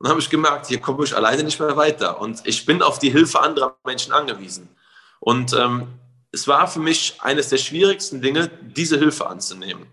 dann 0.00 0.10
habe 0.10 0.20
ich 0.20 0.30
gemerkt, 0.30 0.66
hier 0.66 0.80
komme 0.80 1.04
ich 1.04 1.14
alleine 1.14 1.42
nicht 1.42 1.58
mehr 1.58 1.76
weiter. 1.76 2.20
Und 2.20 2.40
ich 2.44 2.64
bin 2.64 2.82
auf 2.82 2.98
die 2.98 3.10
Hilfe 3.10 3.40
anderer 3.40 3.76
Menschen 3.84 4.12
angewiesen. 4.12 4.68
Und 5.20 5.52
ähm, 5.52 5.88
es 6.30 6.46
war 6.46 6.68
für 6.68 6.80
mich 6.80 7.16
eines 7.20 7.48
der 7.48 7.56
schwierigsten 7.56 8.20
Dinge, 8.20 8.48
diese 8.48 8.98
Hilfe 8.98 9.26
anzunehmen. 9.26 9.86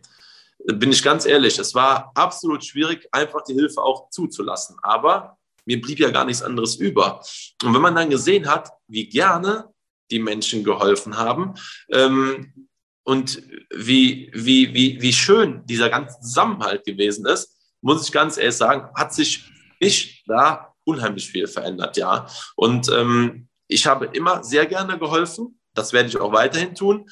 Bin 0.65 0.91
ich 0.91 1.01
ganz 1.01 1.25
ehrlich, 1.25 1.57
es 1.57 1.73
war 1.73 2.11
absolut 2.15 2.63
schwierig, 2.63 3.07
einfach 3.11 3.43
die 3.43 3.53
Hilfe 3.53 3.81
auch 3.81 4.09
zuzulassen. 4.09 4.77
Aber 4.81 5.37
mir 5.65 5.81
blieb 5.81 5.99
ja 5.99 6.11
gar 6.11 6.25
nichts 6.25 6.43
anderes 6.43 6.75
über. 6.75 7.23
Und 7.63 7.73
wenn 7.73 7.81
man 7.81 7.95
dann 7.95 8.09
gesehen 8.09 8.47
hat, 8.47 8.69
wie 8.87 9.07
gerne 9.07 9.69
die 10.11 10.19
Menschen 10.19 10.63
geholfen 10.63 11.17
haben 11.17 11.55
ähm, 11.91 12.69
und 13.03 13.41
wie, 13.73 14.29
wie, 14.33 14.73
wie, 14.73 15.01
wie 15.01 15.13
schön 15.13 15.65
dieser 15.65 15.89
ganze 15.89 16.19
Zusammenhalt 16.19 16.85
gewesen 16.85 17.25
ist, 17.25 17.55
muss 17.81 18.05
ich 18.05 18.11
ganz 18.11 18.37
ehrlich 18.37 18.55
sagen, 18.55 18.89
hat 18.95 19.13
sich 19.13 19.51
ich 19.79 20.23
da 20.27 20.73
unheimlich 20.83 21.29
viel 21.29 21.47
verändert, 21.47 21.97
ja. 21.97 22.27
Und 22.55 22.89
ähm, 22.89 23.47
ich 23.67 23.87
habe 23.87 24.05
immer 24.13 24.43
sehr 24.43 24.65
gerne 24.65 24.97
geholfen. 24.97 25.59
Das 25.73 25.91
werde 25.93 26.09
ich 26.09 26.17
auch 26.17 26.31
weiterhin 26.31 26.75
tun. 26.75 27.09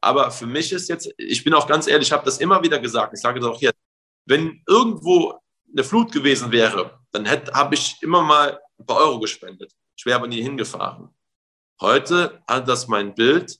Aber 0.00 0.30
für 0.30 0.46
mich 0.46 0.72
ist 0.72 0.88
jetzt, 0.88 1.12
ich 1.16 1.44
bin 1.44 1.54
auch 1.54 1.66
ganz 1.66 1.86
ehrlich, 1.86 2.08
ich 2.08 2.12
habe 2.12 2.24
das 2.24 2.38
immer 2.38 2.62
wieder 2.62 2.78
gesagt. 2.78 3.14
Ich 3.14 3.20
sage 3.20 3.40
das 3.40 3.48
auch 3.48 3.58
hier, 3.58 3.72
wenn 4.26 4.62
irgendwo 4.66 5.40
eine 5.72 5.84
Flut 5.84 6.12
gewesen 6.12 6.50
wäre, 6.52 6.98
dann 7.12 7.28
habe 7.28 7.74
ich 7.74 7.96
immer 8.02 8.22
mal 8.22 8.60
ein 8.78 8.86
paar 8.86 8.98
Euro 8.98 9.20
gespendet. 9.20 9.72
Ich 9.96 10.04
wäre 10.04 10.18
aber 10.18 10.26
nie 10.26 10.42
hingefahren. 10.42 11.14
Heute 11.80 12.42
hat 12.46 12.68
das 12.68 12.88
mein 12.88 13.14
Bild 13.14 13.58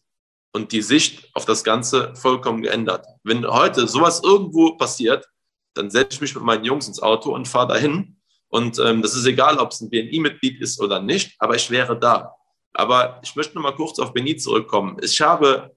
und 0.53 0.73
die 0.73 0.83
Sicht 0.83 1.31
auf 1.35 1.45
das 1.45 1.65
Ganze 1.65 2.15
vollkommen 2.15 2.62
geändert. 2.62 3.07
Wenn 3.23 3.47
heute 3.47 3.87
sowas 3.87 4.21
irgendwo 4.23 4.77
passiert, 4.77 5.27
dann 5.75 5.91
setze 5.91 6.15
ich 6.15 6.21
mich 6.21 6.35
mit 6.35 6.45
meinen 6.45 6.65
Jungs 6.65 6.88
ins 6.88 7.01
Auto 7.01 7.35
und 7.35 7.49
fahre 7.49 7.69
dahin 7.69 8.21
und 8.53 8.79
ähm, 8.81 9.01
das 9.01 9.15
ist 9.15 9.25
egal, 9.25 9.57
ob 9.57 9.71
es 9.71 9.81
ein 9.81 9.88
BNI-Mitglied 9.88 10.61
ist 10.61 10.79
oder 10.79 11.01
nicht, 11.01 11.35
aber 11.38 11.55
ich 11.55 11.71
wäre 11.71 11.99
da. 11.99 12.35
Aber 12.75 13.19
ich 13.25 13.35
möchte 13.35 13.55
noch 13.55 13.62
mal 13.62 13.75
kurz 13.75 13.99
auf 13.99 14.12
BNI 14.12 14.37
zurückkommen. 14.37 14.99
Ich 15.03 15.23
habe 15.23 15.75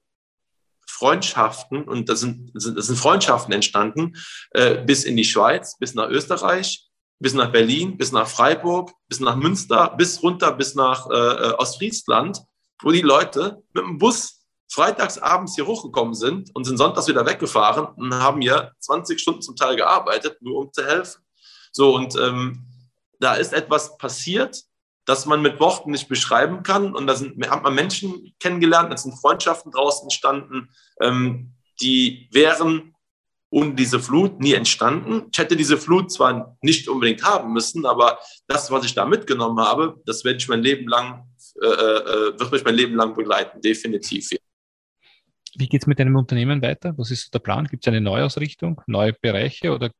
Freundschaften, 0.86 1.84
und 1.84 2.10
das 2.10 2.20
sind, 2.20 2.52
das 2.54 2.66
sind 2.66 2.98
Freundschaften 2.98 3.54
entstanden, 3.54 4.18
äh, 4.52 4.84
bis 4.84 5.06
in 5.06 5.16
die 5.16 5.24
Schweiz, 5.24 5.78
bis 5.78 5.94
nach 5.94 6.10
Österreich, 6.10 6.86
bis 7.18 7.34
nach 7.34 7.50
Berlin, 7.50 7.96
bis 7.96 8.12
nach 8.12 8.28
Freiburg, 8.28 8.92
bis 9.08 9.22
nach 9.22 9.38
Münster, 9.38 9.96
bis 9.98 10.22
runter, 10.22 10.52
bis 10.52 10.76
nach 10.76 11.10
äh, 11.10 11.14
äh 11.14 11.52
Ostfriesland, 11.54 12.42
wo 12.84 12.92
die 12.92 13.02
Leute 13.02 13.64
mit 13.74 13.86
dem 13.86 13.98
Bus 13.98 14.42
freitags 14.70 15.18
abends 15.18 15.56
hier 15.56 15.66
hochgekommen 15.66 16.14
sind 16.14 16.54
und 16.54 16.66
sind 16.66 16.76
sonntags 16.76 17.08
wieder 17.08 17.26
weggefahren 17.26 17.86
und 17.96 18.14
haben 18.14 18.42
hier 18.42 18.74
20 18.80 19.18
Stunden 19.18 19.42
zum 19.42 19.56
Teil 19.56 19.78
gearbeitet, 19.78 20.42
nur 20.42 20.60
um 20.60 20.74
zu 20.74 20.86
helfen. 20.86 21.25
So, 21.76 21.94
und 21.94 22.16
ähm, 22.16 22.64
da 23.20 23.34
ist 23.34 23.52
etwas 23.52 23.98
passiert, 23.98 24.64
das 25.04 25.26
man 25.26 25.42
mit 25.42 25.60
Worten 25.60 25.92
nicht 25.92 26.08
beschreiben 26.08 26.64
kann. 26.64 26.96
Und 26.96 27.06
da 27.06 27.16
sind, 27.16 27.46
hat 27.50 27.64
man 27.64 27.76
Menschen 27.76 28.34
kennengelernt, 28.40 28.94
da 28.94 28.98
sind 28.98 29.20
Freundschaften 29.20 29.74
draußen 29.74 30.06
entstanden, 30.06 30.70
ähm, 31.02 31.54
die 31.82 32.30
wären 32.32 32.96
ohne 33.50 33.76
diese 33.76 34.00
Flut 34.00 34.40
nie 34.40 34.54
entstanden. 34.54 35.28
Ich 35.34 35.38
hätte 35.38 35.58
diese 35.58 35.78
Flut 35.78 36.14
zwar 36.14 36.58
nicht 36.62 36.88
unbedingt 36.88 37.24
haben 37.24 37.52
müssen, 37.52 37.86
aber 37.86 38.20
das, 38.48 38.72
was 38.72 38.86
ich 38.86 38.96
da 38.96 39.06
mitgenommen 39.06 39.60
habe, 39.60 40.02
das 40.06 40.24
werde 40.24 40.38
ich 40.38 40.48
mein 40.48 40.64
Leben 40.64 40.88
lang, 40.88 41.28
äh, 41.62 41.66
äh, 41.66 42.40
wird 42.40 42.52
mich 42.54 42.64
mein 42.64 42.76
Leben 42.76 42.96
lang 42.96 43.14
begleiten, 43.14 43.60
definitiv. 43.60 44.30
Wie 45.58 45.68
geht 45.68 45.82
es 45.82 45.88
mit 45.88 46.00
deinem 46.00 46.16
Unternehmen 46.16 46.62
weiter? 46.62 46.94
Was 46.98 47.12
ist 47.12 47.34
der 47.34 47.40
Plan? 47.40 47.68
Gibt 47.68 47.86
es 47.86 47.88
eine 47.90 48.00
Neuausrichtung, 48.00 48.82
neue 48.88 49.12
Bereiche 49.12 49.74
oder 49.74 49.92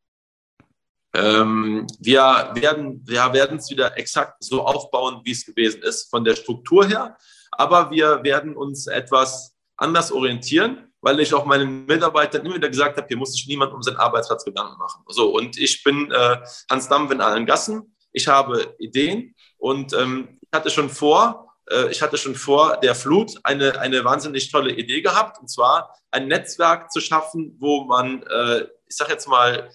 ähm, 1.16 1.88
wir 2.00 2.52
werden 2.54 3.02
wir 3.06 3.34
werden 3.34 3.58
es 3.58 3.70
wieder 3.70 3.98
exakt 3.98 4.44
so 4.44 4.66
aufbauen, 4.66 5.22
wie 5.24 5.32
es 5.32 5.46
gewesen 5.46 5.82
ist, 5.82 6.10
von 6.10 6.24
der 6.24 6.36
Struktur 6.36 6.86
her. 6.86 7.18
Aber 7.52 7.90
wir 7.92 8.24
werden 8.24 8.56
uns 8.56 8.88
etwas 8.88 9.56
anders 9.78 10.12
orientieren, 10.12 10.92
weil 11.02 11.20
ich 11.20 11.34
auch 11.34 11.46
meinen 11.46 11.86
Mitarbeitern 11.86 12.46
immer 12.46 12.56
wieder 12.56 12.70
gesagt 12.70 12.98
habe, 12.98 13.08
hier 13.08 13.18
muss 13.18 13.34
sich 13.34 13.48
niemand 13.48 13.74
um 13.74 13.84
seinen 13.84 13.98
Arbeitsplatz 13.98 14.44
Gedanken 14.44 14.78
machen. 14.78 15.04
So, 15.08 15.30
und 15.30 15.58
ich 15.58 15.84
bin 15.84 16.12
äh, 16.12 16.38
Hans 16.70 16.90
Dampf 16.90 17.12
in 17.12 17.22
allen 17.22 17.46
Gassen. 17.46 17.96
Ich 18.12 18.28
habe 18.28 18.76
Ideen 18.80 19.36
und 19.58 19.94
ähm, 19.94 20.40
ich 20.42 20.50
hatte 20.54 20.70
schon 20.70 20.90
vor, 20.90 21.54
äh, 21.70 21.92
ich 21.92 22.02
hatte 22.02 22.18
schon 22.18 22.36
vor 22.36 22.78
der 22.78 22.96
Flut 22.96 23.34
eine, 23.44 23.80
eine 23.80 24.04
wahnsinnig 24.04 24.52
tolle 24.52 24.72
Idee 24.72 25.02
gehabt, 25.02 25.40
und 25.40 25.50
zwar 25.50 25.94
ein 26.12 26.28
Netzwerk 26.28 26.92
zu 26.92 27.02
schaffen, 27.02 27.56
wo 27.60 27.84
man, 27.86 28.24
äh, 28.24 28.62
ich 28.88 28.96
sage 28.96 29.12
jetzt 29.12 29.28
mal, 29.28 29.70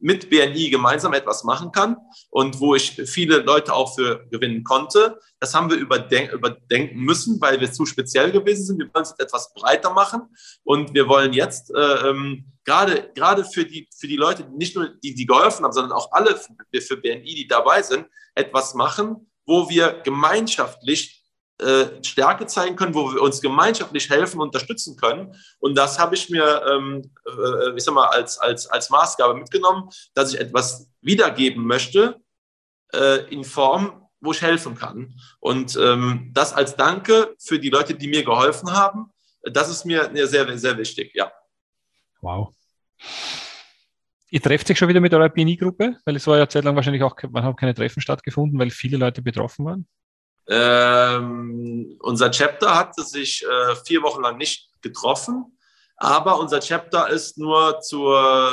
mit 0.00 0.30
BNI 0.30 0.70
gemeinsam 0.70 1.12
etwas 1.12 1.44
machen 1.44 1.72
kann 1.72 1.96
und 2.30 2.60
wo 2.60 2.74
ich 2.74 2.92
viele 3.06 3.38
Leute 3.38 3.72
auch 3.72 3.94
für 3.94 4.26
gewinnen 4.30 4.64
konnte. 4.64 5.18
Das 5.40 5.54
haben 5.54 5.70
wir 5.70 5.76
überden 5.76 6.30
überdenken 6.30 7.00
müssen, 7.00 7.40
weil 7.40 7.60
wir 7.60 7.72
zu 7.72 7.86
speziell 7.86 8.32
gewesen 8.32 8.64
sind. 8.64 8.78
Wir 8.78 8.92
wollen 8.92 9.04
es 9.04 9.14
etwas 9.18 9.52
breiter 9.54 9.92
machen 9.92 10.22
und 10.64 10.94
wir 10.94 11.08
wollen 11.08 11.32
jetzt 11.32 11.70
äh, 11.74 12.08
ähm, 12.08 12.52
gerade 12.64 13.10
gerade 13.14 13.44
für 13.44 13.64
die 13.64 13.88
für 13.98 14.08
die 14.08 14.16
Leute, 14.16 14.44
nicht 14.50 14.76
nur 14.76 14.88
die, 15.02 15.14
die 15.14 15.26
geholfen 15.26 15.64
haben, 15.64 15.72
sondern 15.72 15.92
auch 15.92 16.12
alle 16.12 16.36
für, 16.36 16.80
für 16.80 16.96
BNI, 16.96 17.34
die 17.34 17.46
dabei 17.46 17.82
sind, 17.82 18.06
etwas 18.34 18.74
machen, 18.74 19.30
wo 19.46 19.68
wir 19.68 20.00
gemeinschaftlich 20.04 21.15
äh, 21.58 22.04
Stärke 22.04 22.46
zeigen 22.46 22.76
können, 22.76 22.94
wo 22.94 23.12
wir 23.14 23.22
uns 23.22 23.40
gemeinschaftlich 23.40 24.10
helfen, 24.10 24.40
unterstützen 24.40 24.96
können. 24.96 25.34
Und 25.58 25.76
das 25.76 25.98
habe 25.98 26.14
ich 26.14 26.28
mir, 26.28 26.62
ähm, 26.70 27.10
äh, 27.26 27.74
ich 27.74 27.82
sag 27.82 27.94
mal, 27.94 28.08
als, 28.08 28.38
als, 28.38 28.66
als 28.66 28.90
Maßgabe 28.90 29.34
mitgenommen, 29.34 29.88
dass 30.14 30.34
ich 30.34 30.40
etwas 30.40 30.90
wiedergeben 31.00 31.66
möchte 31.66 32.20
äh, 32.92 33.24
in 33.32 33.42
Form, 33.42 34.06
wo 34.20 34.32
ich 34.32 34.42
helfen 34.42 34.74
kann. 34.74 35.14
Und 35.40 35.76
ähm, 35.76 36.30
das 36.34 36.52
als 36.52 36.76
Danke 36.76 37.34
für 37.38 37.58
die 37.58 37.70
Leute, 37.70 37.94
die 37.94 38.08
mir 38.08 38.22
geholfen 38.22 38.72
haben, 38.72 39.10
das 39.42 39.70
ist 39.70 39.86
mir 39.86 40.10
sehr, 40.26 40.58
sehr 40.58 40.76
wichtig, 40.76 41.12
ja. 41.14 41.32
Wow. 42.20 42.54
Ihr 44.28 44.42
trefft 44.42 44.66
sich 44.66 44.76
schon 44.76 44.88
wieder 44.88 45.00
mit 45.00 45.14
eurer 45.14 45.28
BNI-Gruppe, 45.28 45.96
weil 46.04 46.16
es 46.16 46.26
war 46.26 46.36
ja 46.36 46.48
zeitlang 46.48 46.74
wahrscheinlich 46.76 47.02
auch, 47.02 47.16
man 47.30 47.44
hat 47.44 47.56
keine 47.56 47.74
Treffen 47.74 48.00
stattgefunden, 48.00 48.58
weil 48.58 48.70
viele 48.70 48.98
Leute 48.98 49.22
betroffen 49.22 49.64
waren. 49.64 49.86
Ähm, 50.48 51.96
unser 52.00 52.30
Chapter 52.30 52.76
hatte 52.76 53.02
sich 53.02 53.44
äh, 53.44 53.76
vier 53.84 54.02
Wochen 54.02 54.22
lang 54.22 54.36
nicht 54.36 54.68
getroffen, 54.80 55.58
aber 55.96 56.38
unser 56.38 56.60
Chapter 56.60 57.08
ist 57.08 57.38
nur 57.38 57.80
zu 57.80 58.12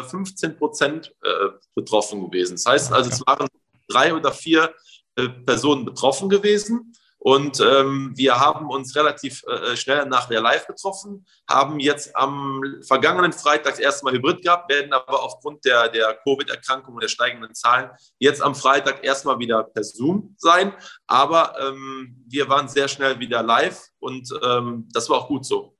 15 0.09 0.57
Prozent 0.57 1.13
äh, 1.23 1.49
betroffen 1.75 2.31
gewesen. 2.31 2.53
Das 2.55 2.65
heißt 2.65 2.93
also, 2.93 3.09
es 3.09 3.27
waren 3.27 3.47
drei 3.89 4.13
oder 4.13 4.31
vier 4.31 4.73
äh, 5.15 5.29
Personen 5.29 5.85
betroffen 5.85 6.29
gewesen. 6.29 6.93
Und 7.23 7.61
ähm, 7.61 8.11
wir 8.15 8.37
haben 8.37 8.69
uns 8.69 8.97
relativ 8.97 9.45
äh, 9.45 9.77
schnell 9.77 10.05
nach 10.07 10.27
der 10.27 10.41
Live 10.41 10.67
getroffen, 10.67 11.25
haben 11.49 11.79
jetzt 11.79 12.13
am 12.17 12.61
vergangenen 12.85 13.31
Freitag 13.31 13.79
erstmal 13.79 14.11
Hybrid 14.11 14.41
gehabt, 14.41 14.69
werden 14.69 14.91
aber 14.91 15.23
aufgrund 15.23 15.63
der, 15.63 15.87
der 15.87 16.15
Covid-Erkrankung 16.15 16.95
und 16.95 17.01
der 17.01 17.07
steigenden 17.07 17.55
Zahlen 17.55 17.91
jetzt 18.19 18.41
am 18.41 18.55
Freitag 18.55 19.05
erstmal 19.05 19.39
wieder 19.39 19.63
per 19.63 19.85
Zoom 19.85 20.35
sein. 20.37 20.73
Aber 21.07 21.55
ähm, 21.61 22.25
wir 22.27 22.49
waren 22.49 22.67
sehr 22.67 22.89
schnell 22.89 23.17
wieder 23.19 23.41
live 23.41 23.81
und 23.99 24.27
ähm, 24.43 24.89
das 24.91 25.09
war 25.09 25.19
auch 25.19 25.27
gut 25.29 25.45
so. 25.45 25.77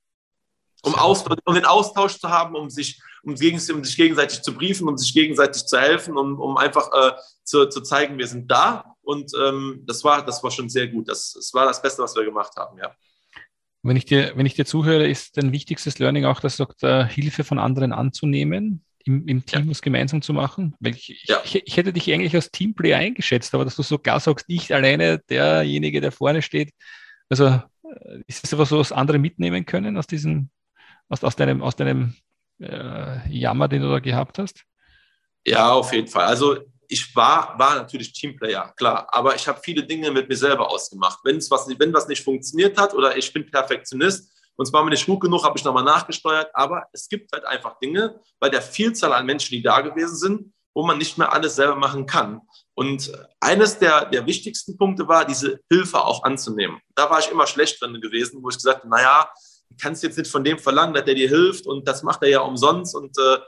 Um, 0.82 0.95
aus, 0.95 1.25
um 1.43 1.56
den 1.56 1.65
Austausch 1.65 2.19
zu 2.19 2.29
haben, 2.29 2.56
um 2.56 2.69
sich, 2.69 3.01
um, 3.23 3.32
um 3.32 3.38
sich 3.84 3.97
gegenseitig 3.97 4.43
zu 4.43 4.53
briefen, 4.53 4.88
um 4.88 4.97
sich 4.97 5.13
gegenseitig 5.13 5.65
zu 5.65 5.77
helfen, 5.77 6.17
um, 6.17 6.39
um 6.39 6.56
einfach 6.56 6.89
äh, 6.93 7.12
zu, 7.43 7.67
zu 7.67 7.82
zeigen, 7.82 8.17
wir 8.17 8.27
sind 8.27 8.49
da 8.49 8.92
Und 9.03 9.31
ähm, 9.41 9.83
das, 9.85 10.03
war, 10.03 10.25
das 10.25 10.43
war 10.43 10.51
schon 10.51 10.69
sehr 10.69 10.87
gut. 10.87 11.09
Das, 11.09 11.33
das 11.33 11.53
war 11.53 11.65
das 11.65 11.81
Beste, 11.81 12.01
was 12.01 12.15
wir 12.15 12.23
gemacht 12.23 12.55
haben, 12.57 12.77
ja. 12.77 12.95
Wenn 13.85 13.97
ich 13.97 14.05
dir, 14.05 14.31
wenn 14.35 14.45
ich 14.45 14.53
dir 14.53 14.65
zuhöre, 14.65 15.07
ist 15.07 15.35
dein 15.35 15.51
wichtigstes 15.51 15.99
Learning 15.99 16.23
auch, 16.23 16.39
dass 16.39 16.55
du 16.55 16.63
sagst, 16.63 16.83
äh, 16.83 17.05
Hilfe 17.05 17.43
von 17.43 17.59
anderen 17.59 17.91
anzunehmen, 17.91 18.85
im, 19.03 19.27
im 19.27 19.45
Team 19.45 19.65
ja. 19.65 19.69
was 19.69 19.81
gemeinsam 19.81 20.21
zu 20.21 20.31
machen? 20.31 20.73
Weil 20.79 20.95
ich, 20.95 21.25
ja. 21.27 21.41
ich, 21.43 21.55
ich, 21.67 21.75
hätte 21.75 21.91
dich 21.91 22.11
eigentlich 22.13 22.33
als 22.33 22.49
Teamplayer 22.49 22.97
eingeschätzt, 22.97 23.53
aber 23.53 23.65
dass 23.65 23.75
du 23.75 23.83
sogar 23.83 24.21
sagst, 24.21 24.45
ich 24.47 24.73
alleine, 24.73 25.19
derjenige, 25.29 25.99
der 25.99 26.13
vorne 26.13 26.41
steht. 26.41 26.71
Also 27.27 27.47
äh, 27.47 27.61
ist 28.27 28.45
es 28.45 28.53
etwas 28.53 28.69
so, 28.69 28.79
was 28.79 28.93
andere 28.93 29.19
mitnehmen 29.19 29.65
können 29.65 29.97
aus 29.97 30.07
diesem, 30.07 30.49
aus, 31.09 31.21
aus 31.21 31.35
deinem, 31.35 31.61
aus 31.61 31.75
deinem 31.75 32.15
äh, 32.59 33.29
Jammer, 33.29 33.67
den 33.67 33.81
du 33.81 33.89
da 33.89 33.99
gehabt 33.99 34.39
hast? 34.39 34.63
Ja, 35.45 35.73
auf 35.73 35.91
jeden 35.91 36.07
Fall. 36.07 36.25
Also 36.25 36.57
ich 36.93 37.15
war, 37.15 37.58
war 37.58 37.75
natürlich 37.75 38.13
Teamplayer, 38.13 38.71
klar, 38.77 39.08
aber 39.10 39.36
ich 39.36 39.47
habe 39.47 39.60
viele 39.63 39.84
Dinge 39.84 40.12
mit 40.12 40.29
mir 40.29 40.38
selber 40.38 40.69
ausgemacht. 40.69 41.19
Wenn's 41.23 41.49
was, 41.49 41.67
wenn 41.67 41.93
was 41.93 42.08
nicht 42.08 42.23
funktioniert 42.23 42.77
hat 42.77 42.93
oder 42.93 43.17
ich 43.17 43.34
bin 43.34 43.49
Perfektionist 43.49 44.32
und 44.56 44.67
es 44.67 44.73
war 44.73 44.84
mir 44.84 44.91
nicht 44.91 45.08
gut 45.08 45.21
genug, 45.21 45.43
habe 45.43 45.58
ich 45.58 45.63
nochmal 45.63 45.84
nachgesteuert. 45.84 46.51
Aber 46.53 46.86
es 46.93 47.10
gibt 47.10 47.32
halt 47.32 47.45
einfach 47.45 47.79
Dinge 47.79 48.21
bei 48.39 48.49
der 48.49 48.62
Vielzahl 48.62 49.12
an 49.13 49.25
Menschen, 49.25 49.56
die 49.56 49.63
da 49.63 49.82
gewesen 49.82 50.15
sind, 50.15 50.53
wo 50.75 50.86
man 50.86 50.99
nicht 50.99 51.17
mehr 51.17 51.34
alles 51.34 51.56
selber 51.56 51.75
machen 51.75 52.06
kann. 52.06 52.41
Und 52.75 53.12
eines 53.39 53.79
der, 53.79 54.06
der 54.06 54.27
wichtigsten 54.27 54.77
Punkte 54.77 55.08
war, 55.08 55.25
diese 55.25 55.60
Hilfe 55.71 55.99
auch 55.99 56.23
anzunehmen. 56.23 56.79
Da 56.93 57.10
war 57.10 57.19
ich 57.19 57.32
immer 57.32 57.47
schlecht 57.47 57.82
drin 57.82 57.99
gewesen, 58.01 58.43
wo 58.43 58.49
ich 58.49 58.56
gesagt 58.56 58.84
habe, 58.84 58.89
naja, 58.89 59.29
du 59.69 59.75
kannst 59.82 60.03
jetzt 60.03 60.17
nicht 60.17 60.29
von 60.29 60.43
dem 60.43 60.60
verlangen, 60.60 60.93
dass 60.93 61.06
der 61.06 61.15
dir 61.15 61.29
hilft 61.29 61.65
und 61.65 61.88
das 61.88 62.03
macht 62.03 62.21
er 62.21 62.29
ja 62.29 62.41
umsonst 62.41 62.95
und 62.95 63.17
äh, 63.17 63.39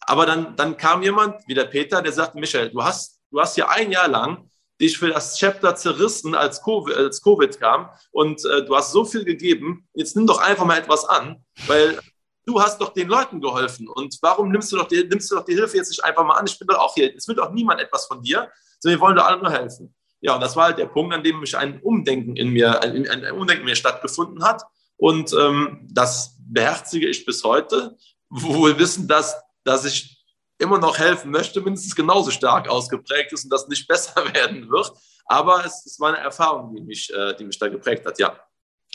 aber 0.00 0.26
dann, 0.26 0.56
dann 0.56 0.76
kam 0.76 1.02
jemand, 1.02 1.36
wie 1.46 1.54
der 1.54 1.64
Peter, 1.64 2.02
der 2.02 2.12
sagte, 2.12 2.38
Michael, 2.38 2.70
du 2.70 2.82
hast, 2.82 3.20
du 3.30 3.40
hast 3.40 3.56
ja 3.56 3.68
ein 3.68 3.90
Jahr 3.90 4.08
lang 4.08 4.48
dich 4.80 4.96
für 4.96 5.08
das 5.08 5.36
Chapter 5.36 5.74
zerrissen, 5.74 6.34
als 6.34 6.62
Covid, 6.62 6.96
als 6.96 7.20
COVID 7.20 7.58
kam. 7.58 7.88
Und 8.12 8.44
äh, 8.44 8.64
du 8.64 8.76
hast 8.76 8.92
so 8.92 9.04
viel 9.04 9.24
gegeben, 9.24 9.88
jetzt 9.94 10.16
nimm 10.16 10.26
doch 10.26 10.40
einfach 10.40 10.64
mal 10.64 10.78
etwas 10.78 11.04
an, 11.04 11.44
weil 11.66 11.98
du 12.46 12.60
hast 12.60 12.80
doch 12.80 12.92
den 12.92 13.08
Leuten 13.08 13.40
geholfen. 13.40 13.88
Und 13.88 14.16
warum 14.22 14.50
nimmst 14.50 14.72
du 14.72 14.76
doch 14.76 14.88
die, 14.88 15.04
nimmst 15.04 15.30
du 15.30 15.36
doch 15.36 15.44
die 15.44 15.54
Hilfe 15.54 15.76
jetzt 15.76 15.90
nicht 15.90 16.04
einfach 16.04 16.24
mal 16.24 16.34
an? 16.34 16.46
Ich 16.46 16.58
bin 16.58 16.68
doch 16.68 16.78
auch 16.78 16.94
hier, 16.94 17.14
es 17.14 17.26
will 17.28 17.34
doch 17.34 17.50
niemand 17.52 17.80
etwas 17.80 18.06
von 18.06 18.22
dir, 18.22 18.50
sondern 18.78 18.98
wir 18.98 19.00
wollen 19.00 19.16
doch 19.16 19.26
alle 19.26 19.42
nur 19.42 19.50
helfen. 19.50 19.94
Ja, 20.20 20.34
und 20.34 20.40
das 20.40 20.56
war 20.56 20.66
halt 20.66 20.78
der 20.78 20.86
Punkt, 20.86 21.14
an 21.14 21.22
dem 21.22 21.40
mich 21.40 21.56
ein 21.56 21.80
Umdenken 21.80 22.36
in 22.36 22.48
mir, 22.50 22.82
ein, 22.82 23.08
ein 23.08 23.32
Umdenken 23.32 23.62
in 23.62 23.66
mir 23.66 23.76
stattgefunden 23.76 24.42
hat. 24.44 24.62
Und 24.96 25.32
ähm, 25.32 25.86
das 25.90 26.36
beherzige 26.40 27.08
ich 27.08 27.24
bis 27.24 27.44
heute, 27.44 27.96
wo 28.28 28.66
wir 28.66 28.78
wissen, 28.78 29.06
dass 29.06 29.36
dass 29.68 29.84
ich 29.84 30.24
immer 30.58 30.78
noch 30.78 30.98
helfen 30.98 31.30
möchte, 31.30 31.60
mindestens 31.60 31.94
genauso 31.94 32.30
stark 32.30 32.68
ausgeprägt 32.68 33.32
ist 33.32 33.44
und 33.44 33.50
das 33.50 33.68
nicht 33.68 33.86
besser 33.92 34.16
werden 34.34 34.68
wird. 34.70 34.90
Aber 35.26 35.64
es, 35.64 35.84
es 35.84 36.00
war 36.00 36.08
eine 36.14 36.24
Erfahrung, 36.24 36.74
die 36.74 36.82
mich, 36.82 37.12
äh, 37.14 37.34
die 37.36 37.44
mich 37.44 37.58
da 37.58 37.68
geprägt 37.68 38.06
hat, 38.06 38.18
ja. 38.18 38.38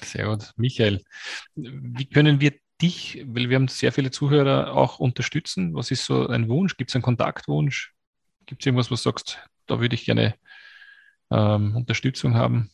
Sehr 0.04 0.26
gut. 0.26 0.52
Michael, 0.58 1.04
wie 1.56 2.10
können 2.10 2.42
wir 2.42 2.54
dich, 2.82 3.24
weil 3.28 3.50
wir 3.50 3.56
haben 3.56 3.68
sehr 3.68 3.94
viele 3.94 4.10
Zuhörer, 4.10 4.74
auch 4.74 5.00
unterstützen? 5.00 5.76
Was 5.76 5.92
ist 5.92 6.06
so 6.06 6.28
ein 6.28 6.50
Wunsch? 6.50 6.76
Gibt 6.76 6.90
es 6.90 6.96
einen 6.96 7.04
Kontaktwunsch? 7.04 7.94
Gibt 8.48 8.62
es 8.62 8.66
irgendwas, 8.66 8.90
wo 8.90 8.96
du 8.96 9.02
sagst, 9.02 9.38
da 9.68 9.80
würde 9.80 9.96
ich 9.96 10.06
gerne 10.06 10.36
ähm, 11.32 11.76
Unterstützung 11.76 12.34
haben? 12.36 12.72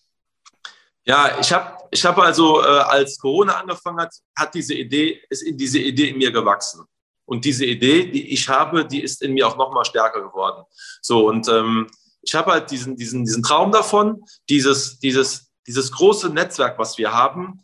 Ja, 1.04 1.38
ich 1.40 1.52
habe 1.52 1.78
ich 1.92 2.06
hab 2.06 2.18
also, 2.18 2.64
äh, 2.64 2.66
als 2.66 3.20
Corona 3.20 3.60
angefangen 3.60 4.00
hat, 4.00 4.14
hat 4.36 4.56
diese 4.56 4.74
Idee, 4.74 5.22
ist 5.30 5.42
in 5.42 5.58
diese 5.58 5.80
Idee 5.80 6.10
in 6.10 6.18
mir 6.18 6.32
gewachsen. 6.32 6.86
Und 7.30 7.46
diese 7.46 7.64
Idee, 7.64 8.10
die 8.10 8.34
ich 8.34 8.50
habe, 8.50 8.86
die 8.86 9.04
ist 9.04 9.22
in 9.22 9.34
mir 9.34 9.48
auch 9.48 9.56
noch 9.56 9.72
mal 9.72 9.86
stärker 9.86 10.20
geworden. 10.22 10.64
So, 11.02 11.30
und 11.30 11.48
ähm, 11.48 11.88
ich 12.24 12.34
habe 12.34 12.52
halt 12.52 12.72
diesen, 12.72 12.96
diesen, 12.96 13.24
diesen 13.24 13.44
Traum 13.44 13.72
davon, 13.72 14.26
dieses, 14.50 15.00
dieses, 15.00 15.52
dieses 15.68 15.92
große 15.92 16.30
Netzwerk, 16.30 16.80
was 16.80 16.98
wir 16.98 17.14
haben, 17.14 17.64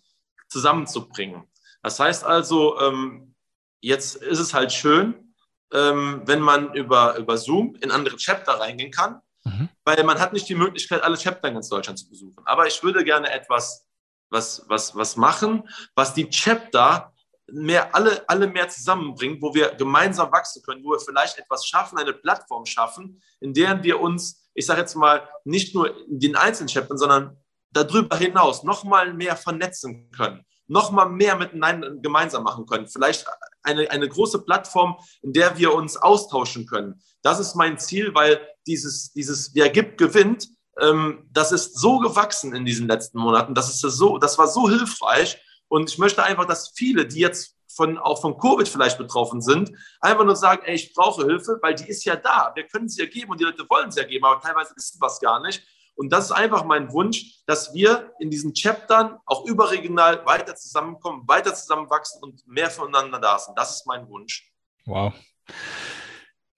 zusammenzubringen. 0.50 1.44
Das 1.82 2.00
heißt 2.00 2.24
also, 2.24 2.80
ähm, 2.80 3.34
jetzt 3.82 4.18
ist 4.18 4.40
es 4.40 4.54
halt 4.54 4.72
schön, 4.72 5.34
ähm, 5.74 6.22
wenn 6.26 6.42
man 6.42 6.76
über, 6.76 7.18
über 7.18 7.36
Zoom 7.38 7.76
in 7.82 7.90
andere 7.90 8.18
Chapter 8.18 8.60
reingehen 8.60 8.92
kann, 8.92 9.20
mhm. 9.46 9.70
weil 9.84 10.04
man 10.04 10.20
hat 10.20 10.32
nicht 10.32 10.48
die 10.48 10.54
Möglichkeit, 10.54 11.02
alle 11.02 11.18
Chapter 11.18 11.48
in 11.48 11.56
ganz 11.56 11.70
Deutschland 11.70 11.98
zu 11.98 12.08
besuchen. 12.08 12.44
Aber 12.46 12.68
ich 12.68 12.84
würde 12.84 13.04
gerne 13.04 13.32
etwas 13.32 13.88
was, 14.30 14.64
was, 14.68 14.96
was 14.96 15.16
machen, 15.16 15.68
was 15.96 16.14
die 16.14 16.30
Chapter 16.30 17.15
mehr, 17.52 17.94
alle, 17.94 18.28
alle 18.28 18.48
mehr 18.48 18.70
zusammenbringen, 18.70 19.42
wo 19.42 19.54
wir 19.54 19.76
gemeinsam 19.76 20.32
wachsen 20.32 20.64
können, 20.64 20.84
wo 20.84 20.92
wir 20.92 21.00
vielleicht 21.00 21.38
etwas 21.38 21.66
schaffen, 21.66 21.98
eine 21.98 22.14
Plattform 22.14 22.66
schaffen, 22.66 23.22
in 23.40 23.54
der 23.54 23.84
wir 23.84 24.00
uns, 24.00 24.50
ich 24.54 24.66
sage 24.66 24.82
jetzt 24.82 24.96
mal, 24.96 25.28
nicht 25.44 25.76
nur 25.76 25.96
den 26.08 26.36
einzelnen 26.36 26.70
Chaptern, 26.70 26.98
sondern 26.98 27.38
darüber 27.72 28.18
hinaus 28.18 28.64
noch 28.64 28.84
mal 28.84 29.14
mehr 29.14 29.36
vernetzen 29.36 30.10
können, 30.12 30.46
noch 30.68 30.92
mal 30.92 31.06
mehr 31.06 31.36
miteinander 31.36 31.96
gemeinsam 31.96 32.44
machen 32.44 32.66
können. 32.66 32.88
Vielleicht 32.88 33.26
eine, 33.64 33.90
eine 33.92 34.08
große 34.08 34.44
Plattform, 34.44 34.96
in 35.22 35.34
der 35.34 35.58
wir 35.58 35.74
uns 35.74 35.98
austauschen 35.98 36.66
können. 36.66 37.02
Das 37.22 37.40
ist 37.40 37.56
mein 37.56 37.78
Ziel, 37.78 38.14
weil 38.16 38.40
dieses, 38.66 39.12
dieses 39.12 39.54
Wer 39.54 39.70
gibt, 39.70 39.98
gewinnt, 39.98 40.48
ähm, 40.82 41.28
das 41.32 41.52
ist 41.52 41.80
so 41.80 42.00
gewachsen 42.00 42.56
in 42.56 42.66
diesen 42.66 42.88
letzten 42.88 43.20
Monaten. 43.20 43.54
Das, 43.54 43.70
ist 43.70 43.80
so, 43.80 44.18
das 44.18 44.38
war 44.38 44.48
so 44.48 44.70
hilfreich. 44.70 45.38
Und 45.68 45.90
ich 45.90 45.98
möchte 45.98 46.24
einfach, 46.24 46.46
dass 46.46 46.70
viele, 46.70 47.08
die 47.08 47.20
jetzt 47.20 47.56
von, 47.76 47.98
auch 47.98 48.22
von 48.22 48.38
Covid 48.38 48.68
vielleicht 48.68 48.98
betroffen 48.98 49.42
sind, 49.42 49.72
einfach 50.00 50.24
nur 50.24 50.36
sagen, 50.36 50.64
ey, 50.66 50.76
ich 50.76 50.94
brauche 50.94 51.26
Hilfe, 51.26 51.60
weil 51.62 51.76
die 51.76 51.90
ist 51.90 52.06
ja 52.06 52.16
da. 52.16 52.52
Wir 52.56 52.68
können 52.68 52.88
sie 52.88 53.04
ja 53.04 53.10
geben 53.10 53.32
und 53.32 53.40
die 53.40 53.44
Leute 53.44 53.66
wollen 53.70 53.92
sie 53.92 54.00
ja 54.00 54.08
geben, 54.08 54.26
aber 54.26 54.40
teilweise 54.40 54.74
ist 54.76 55.00
was 55.00 55.20
gar 55.20 55.42
nicht. 55.42 55.64
Und 55.96 56.12
das 56.12 56.26
ist 56.26 56.32
einfach 56.32 56.66
mein 56.66 56.92
Wunsch, 56.92 57.42
dass 57.46 57.74
wir 57.74 58.12
in 58.20 58.30
diesen 58.30 58.54
Chaptern 58.54 59.18
auch 59.26 59.46
überregional 59.46 60.26
weiter 60.26 60.56
zusammenkommen, 60.56 61.24
weiter 61.26 61.54
zusammenwachsen 61.54 62.22
und 62.22 62.46
mehr 62.48 62.70
voneinander 62.70 63.20
da 63.20 63.40
sind. 63.40 63.58
Das 63.58 63.76
ist 63.76 63.88
mein 63.88 64.08
Wunsch. 64.10 64.52
Wow. 64.86 65.14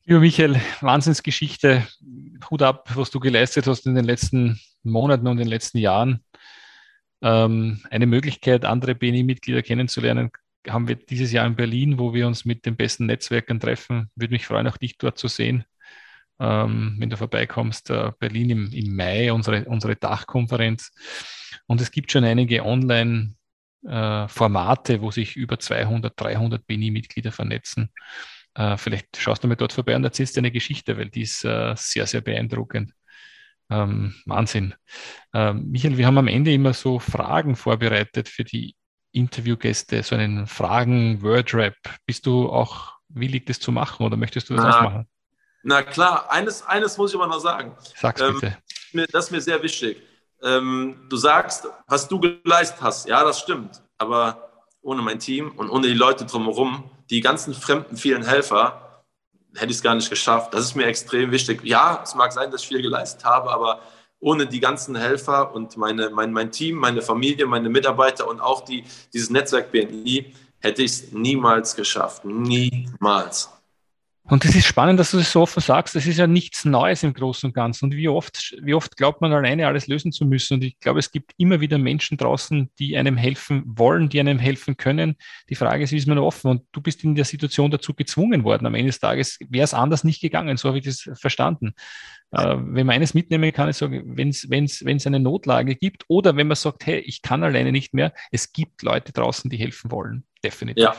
Lieber 0.05 0.19
Michael, 0.21 0.59
Wahnsinnsgeschichte. 0.81 1.87
Hut 2.49 2.61
ab, 2.61 2.89
was 2.95 3.11
du 3.11 3.19
geleistet 3.19 3.67
hast 3.67 3.85
in 3.85 3.93
den 3.93 4.05
letzten 4.05 4.59
Monaten 4.83 5.27
und 5.27 5.33
in 5.33 5.39
den 5.39 5.47
letzten 5.49 5.77
Jahren. 5.77 6.23
Ähm, 7.21 7.81
eine 7.89 8.05
Möglichkeit, 8.05 8.65
andere 8.65 8.95
BNI-Mitglieder 8.95 9.63
kennenzulernen, 9.63 10.31
haben 10.67 10.87
wir 10.87 10.95
dieses 10.95 11.31
Jahr 11.31 11.47
in 11.47 11.55
Berlin, 11.55 11.97
wo 11.99 12.13
wir 12.13 12.27
uns 12.27 12.45
mit 12.45 12.65
den 12.65 12.75
besten 12.75 13.07
Netzwerken 13.07 13.59
treffen. 13.59 14.11
Würde 14.15 14.33
mich 14.33 14.45
freuen, 14.45 14.67
auch 14.67 14.77
dich 14.77 14.97
dort 14.97 15.17
zu 15.17 15.27
sehen, 15.27 15.65
ähm, 16.39 16.95
wenn 16.99 17.09
du 17.09 17.17
vorbeikommst. 17.17 17.89
Äh, 17.89 18.11
Berlin 18.19 18.49
im, 18.49 18.71
im 18.71 18.95
Mai, 18.95 19.33
unsere, 19.33 19.65
unsere 19.65 19.95
Dachkonferenz. 19.95 20.91
Und 21.67 21.81
es 21.81 21.91
gibt 21.91 22.11
schon 22.11 22.23
einige 22.23 22.65
Online-Formate, 22.65 24.93
äh, 24.93 25.01
wo 25.01 25.11
sich 25.11 25.35
über 25.35 25.59
200, 25.59 26.13
300 26.19 26.65
BNI-Mitglieder 26.67 27.31
vernetzen. 27.31 27.91
Äh, 28.55 28.77
vielleicht 28.77 29.17
schaust 29.17 29.43
du 29.43 29.47
mir 29.47 29.55
dort 29.55 29.73
vorbei 29.73 29.95
und 29.95 30.03
erzählst 30.03 30.37
eine 30.37 30.51
Geschichte, 30.51 30.97
weil 30.97 31.09
die 31.09 31.21
ist 31.21 31.45
äh, 31.45 31.73
sehr, 31.77 32.07
sehr 32.07 32.21
beeindruckend. 32.21 32.93
Ähm, 33.69 34.15
Wahnsinn. 34.25 34.75
Ähm, 35.33 35.69
Michael, 35.69 35.97
wir 35.97 36.05
haben 36.05 36.17
am 36.17 36.27
Ende 36.27 36.53
immer 36.53 36.73
so 36.73 36.99
Fragen 36.99 37.55
vorbereitet 37.55 38.29
für 38.29 38.43
die 38.43 38.75
Interviewgäste, 39.11 40.03
so 40.03 40.15
einen 40.15 40.47
Fragen-Word-Rap. 40.47 41.75
Bist 42.05 42.25
du 42.25 42.49
auch 42.49 42.93
willig, 43.09 43.45
das 43.45 43.59
zu 43.59 43.71
machen 43.71 44.05
oder 44.05 44.17
möchtest 44.17 44.49
du 44.49 44.55
das 44.55 44.63
na, 44.63 44.77
auch 44.77 44.83
machen? 44.83 45.07
Na 45.63 45.83
klar, 45.83 46.31
eines, 46.31 46.65
eines 46.65 46.97
muss 46.97 47.11
ich 47.11 47.19
aber 47.19 47.27
noch 47.27 47.39
sagen. 47.39 47.75
Sag's 47.95 48.21
ähm, 48.21 48.39
bitte. 48.39 48.57
Das 49.11 49.25
ist 49.25 49.31
mir 49.31 49.41
sehr 49.41 49.61
wichtig. 49.61 50.01
Ähm, 50.43 51.07
du 51.09 51.17
sagst, 51.17 51.67
was 51.87 52.07
du 52.07 52.19
geleistet 52.19 52.81
hast. 52.81 53.07
Ja, 53.07 53.23
das 53.23 53.39
stimmt. 53.39 53.81
Aber 53.97 54.65
ohne 54.81 55.01
mein 55.01 55.19
Team 55.19 55.51
und 55.57 55.69
ohne 55.69 55.87
die 55.87 55.93
Leute 55.93 56.25
drumherum, 56.25 56.89
die 57.09 57.21
ganzen 57.21 57.53
fremden, 57.53 57.97
vielen 57.97 58.23
Helfer, 58.23 58.86
hätte 59.57 59.71
ich 59.71 59.77
es 59.77 59.83
gar 59.83 59.95
nicht 59.95 60.09
geschafft. 60.09 60.53
Das 60.53 60.61
ist 60.61 60.75
mir 60.75 60.85
extrem 60.85 61.31
wichtig. 61.31 61.61
Ja, 61.63 62.01
es 62.03 62.15
mag 62.15 62.31
sein, 62.31 62.51
dass 62.51 62.61
ich 62.61 62.67
viel 62.67 62.81
geleistet 62.81 63.25
habe, 63.25 63.49
aber 63.49 63.81
ohne 64.19 64.47
die 64.47 64.59
ganzen 64.59 64.95
Helfer 64.95 65.53
und 65.53 65.77
meine, 65.77 66.09
mein, 66.09 66.31
mein 66.31 66.51
Team, 66.51 66.77
meine 66.77 67.01
Familie, 67.01 67.45
meine 67.45 67.69
Mitarbeiter 67.69 68.27
und 68.27 68.39
auch 68.39 68.61
die, 68.61 68.83
dieses 69.13 69.29
Netzwerk 69.29 69.71
BNI 69.71 70.33
hätte 70.59 70.81
ich 70.81 70.91
es 70.91 71.11
niemals 71.11 71.75
geschafft. 71.75 72.25
Niemals. 72.25 73.49
Und 74.29 74.43
es 74.43 74.55
ist 74.55 74.65
spannend, 74.65 74.99
dass 74.99 75.11
du 75.11 75.17
das 75.17 75.31
so 75.31 75.41
offen 75.41 75.61
sagst. 75.61 75.95
Das 75.95 76.05
ist 76.05 76.17
ja 76.17 76.27
nichts 76.27 76.65
Neues 76.65 77.01
im 77.03 77.13
Großen 77.13 77.47
und 77.47 77.53
Ganzen. 77.53 77.85
Und 77.85 77.95
wie 77.95 78.09
oft, 78.09 78.57
wie 78.61 78.73
oft 78.73 78.97
glaubt 78.97 79.21
man 79.21 79.31
alleine 79.31 79.67
alles 79.67 79.87
lösen 79.87 80.11
zu 80.11 80.25
müssen? 80.25 80.55
Und 80.55 80.65
ich 80.65 80.77
glaube, 80.79 80.99
es 80.99 81.11
gibt 81.11 81.31
immer 81.37 81.61
wieder 81.61 81.77
Menschen 81.77 82.17
draußen, 82.17 82.69
die 82.77 82.97
einem 82.97 83.15
helfen 83.15 83.63
wollen, 83.65 84.09
die 84.09 84.19
einem 84.19 84.37
helfen 84.37 84.75
können. 84.75 85.15
Die 85.49 85.55
Frage 85.55 85.83
ist, 85.83 85.93
wie 85.93 85.97
ist 85.97 86.07
man 86.07 86.17
offen? 86.17 86.51
Und 86.51 86.63
du 86.73 86.81
bist 86.81 87.05
in 87.05 87.15
der 87.15 87.23
Situation 87.23 87.71
dazu 87.71 87.93
gezwungen 87.93 88.43
worden. 88.43 88.65
Am 88.65 88.75
Ende 88.75 88.87
des 88.87 88.99
Tages 88.99 89.39
wäre 89.47 89.63
es 89.63 89.73
anders 89.73 90.03
nicht 90.03 90.19
gegangen. 90.19 90.57
So 90.57 90.67
habe 90.67 90.79
ich 90.79 90.85
das 90.85 91.09
verstanden. 91.13 91.73
Äh, 92.31 92.57
wenn 92.57 92.85
man 92.85 92.97
eines 92.97 93.13
mitnehmen 93.13 93.53
kann, 93.53 93.69
ist 93.69 93.77
sagen, 93.77 94.17
wenn 94.17 94.29
es 94.65 95.07
eine 95.07 95.21
Notlage 95.21 95.75
gibt 95.75 96.03
oder 96.09 96.35
wenn 96.35 96.47
man 96.47 96.57
sagt, 96.57 96.85
hey, 96.85 96.99
ich 96.99 97.21
kann 97.21 97.43
alleine 97.43 97.71
nicht 97.71 97.93
mehr, 97.93 98.13
es 98.31 98.51
gibt 98.51 98.81
Leute 98.81 99.13
draußen, 99.13 99.49
die 99.49 99.57
helfen 99.57 99.89
wollen. 99.89 100.25
Definitiv. 100.43 100.83
Ja, 100.83 100.95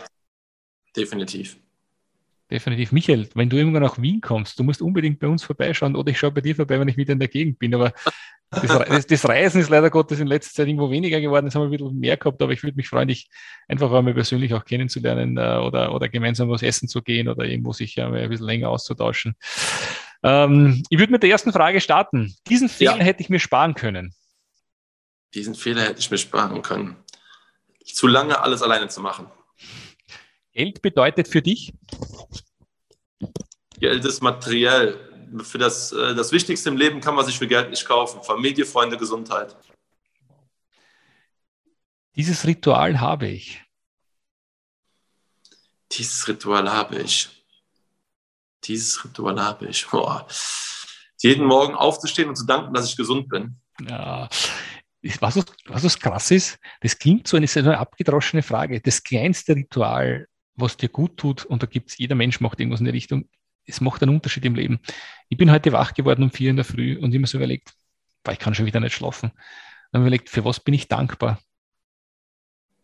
definitiv. 0.96 1.58
Definitiv. 2.50 2.92
Michael, 2.92 3.28
wenn 3.34 3.48
du 3.48 3.56
irgendwann 3.56 3.82
nach 3.82 4.00
Wien 4.00 4.20
kommst, 4.20 4.58
du 4.58 4.64
musst 4.64 4.82
unbedingt 4.82 5.18
bei 5.18 5.28
uns 5.28 5.44
vorbeischauen 5.44 5.96
oder 5.96 6.10
ich 6.10 6.18
schaue 6.18 6.32
bei 6.32 6.40
dir 6.40 6.56
vorbei, 6.56 6.80
wenn 6.80 6.88
ich 6.88 6.96
wieder 6.96 7.12
in 7.12 7.18
der 7.18 7.28
Gegend 7.28 7.58
bin. 7.58 7.74
Aber 7.74 7.92
das, 8.50 8.62
das, 8.88 9.06
das, 9.06 9.28
Reisen 9.28 9.60
ist 9.60 9.68
leider 9.68 9.90
Gottes 9.90 10.20
in 10.20 10.26
letzter 10.26 10.54
Zeit 10.54 10.68
irgendwo 10.68 10.90
weniger 10.90 11.20
geworden. 11.20 11.46
Jetzt 11.46 11.54
haben 11.54 11.62
wir 11.62 11.68
ein 11.68 11.70
bisschen 11.70 11.98
mehr 11.98 12.16
gehabt, 12.16 12.40
aber 12.40 12.52
ich 12.52 12.62
würde 12.62 12.76
mich 12.76 12.88
freuen, 12.88 13.08
dich 13.08 13.28
einfach 13.68 13.92
einmal 13.92 14.14
persönlich 14.14 14.54
auch 14.54 14.64
kennenzulernen 14.64 15.36
äh, 15.36 15.58
oder, 15.58 15.94
oder 15.94 16.08
gemeinsam 16.08 16.48
was 16.48 16.62
essen 16.62 16.88
zu 16.88 17.02
gehen 17.02 17.28
oder 17.28 17.44
irgendwo 17.44 17.72
sich 17.72 18.00
einmal 18.00 18.20
ein 18.20 18.30
bisschen 18.30 18.46
länger 18.46 18.70
auszutauschen. 18.70 19.34
Ähm, 20.22 20.82
ich 20.88 20.98
würde 20.98 21.12
mit 21.12 21.22
der 21.22 21.30
ersten 21.30 21.52
Frage 21.52 21.80
starten. 21.80 22.34
Diesen 22.48 22.68
Fehler 22.68 22.98
ja. 22.98 23.04
hätte 23.04 23.22
ich 23.22 23.28
mir 23.28 23.38
sparen 23.38 23.74
können. 23.74 24.14
Diesen 25.34 25.54
Fehler 25.54 25.82
hätte 25.82 26.00
ich 26.00 26.10
mir 26.10 26.18
sparen 26.18 26.62
können. 26.62 26.96
Zu 27.84 28.06
lange 28.06 28.40
alles 28.40 28.62
alleine 28.62 28.88
zu 28.88 29.00
machen. 29.00 29.26
Geld 30.58 30.82
bedeutet 30.82 31.28
für 31.28 31.40
dich? 31.40 31.72
Geld 33.78 34.04
ist 34.04 34.20
materiell. 34.20 34.98
Für 35.44 35.58
das, 35.58 35.92
äh, 35.92 36.16
das 36.16 36.32
Wichtigste 36.32 36.68
im 36.68 36.76
Leben 36.76 37.00
kann 37.00 37.14
man 37.14 37.24
sich 37.24 37.38
für 37.38 37.46
Geld 37.46 37.70
nicht 37.70 37.86
kaufen. 37.86 38.24
Familie, 38.24 38.66
Freunde, 38.66 38.96
Gesundheit. 38.96 39.56
Dieses 42.16 42.44
Ritual 42.44 43.00
habe 43.00 43.28
ich. 43.28 43.62
Dieses 45.92 46.26
Ritual 46.26 46.68
habe 46.72 47.02
ich. 47.02 47.28
Dieses 48.64 49.04
Ritual 49.04 49.40
habe 49.40 49.66
ich. 49.66 49.86
Boah. 49.86 50.26
Jeden 51.18 51.46
Morgen 51.46 51.76
aufzustehen 51.76 52.30
und 52.30 52.36
zu 52.36 52.46
danken, 52.46 52.74
dass 52.74 52.88
ich 52.88 52.96
gesund 52.96 53.28
bin. 53.28 53.60
Ja, 53.88 54.28
was, 55.20 55.36
was, 55.36 55.84
was 55.84 55.98
krass 56.00 56.30
ist, 56.32 56.58
das 56.80 56.98
klingt 56.98 57.28
so 57.28 57.36
eine, 57.36 57.46
eine 57.54 57.78
abgedroschene 57.78 58.42
Frage. 58.42 58.80
Das 58.80 59.02
kleinste 59.02 59.54
Ritual, 59.54 60.26
was 60.60 60.76
dir 60.76 60.88
gut 60.88 61.16
tut, 61.16 61.44
und 61.44 61.62
da 61.62 61.66
gibt 61.66 61.90
es, 61.90 61.98
jeder 61.98 62.14
Mensch 62.14 62.40
macht 62.40 62.60
irgendwas 62.60 62.80
in 62.80 62.86
die 62.86 62.92
Richtung, 62.92 63.28
es 63.66 63.80
macht 63.80 64.02
einen 64.02 64.14
Unterschied 64.14 64.44
im 64.44 64.54
Leben. 64.54 64.80
Ich 65.28 65.36
bin 65.38 65.50
heute 65.50 65.72
wach 65.72 65.94
geworden 65.94 66.22
um 66.22 66.30
vier 66.30 66.50
in 66.50 66.56
der 66.56 66.64
Früh 66.64 66.98
und 66.98 67.14
immer 67.14 67.26
so 67.26 67.38
überlegt, 67.38 67.74
weil 68.24 68.34
ich 68.34 68.40
kann 68.40 68.54
schon 68.54 68.66
wieder 68.66 68.80
nicht 68.80 68.94
schlafen. 68.94 69.30
Dann 69.92 70.02
überlegt, 70.02 70.30
für 70.30 70.44
was 70.44 70.60
bin 70.60 70.74
ich 70.74 70.88
dankbar? 70.88 71.38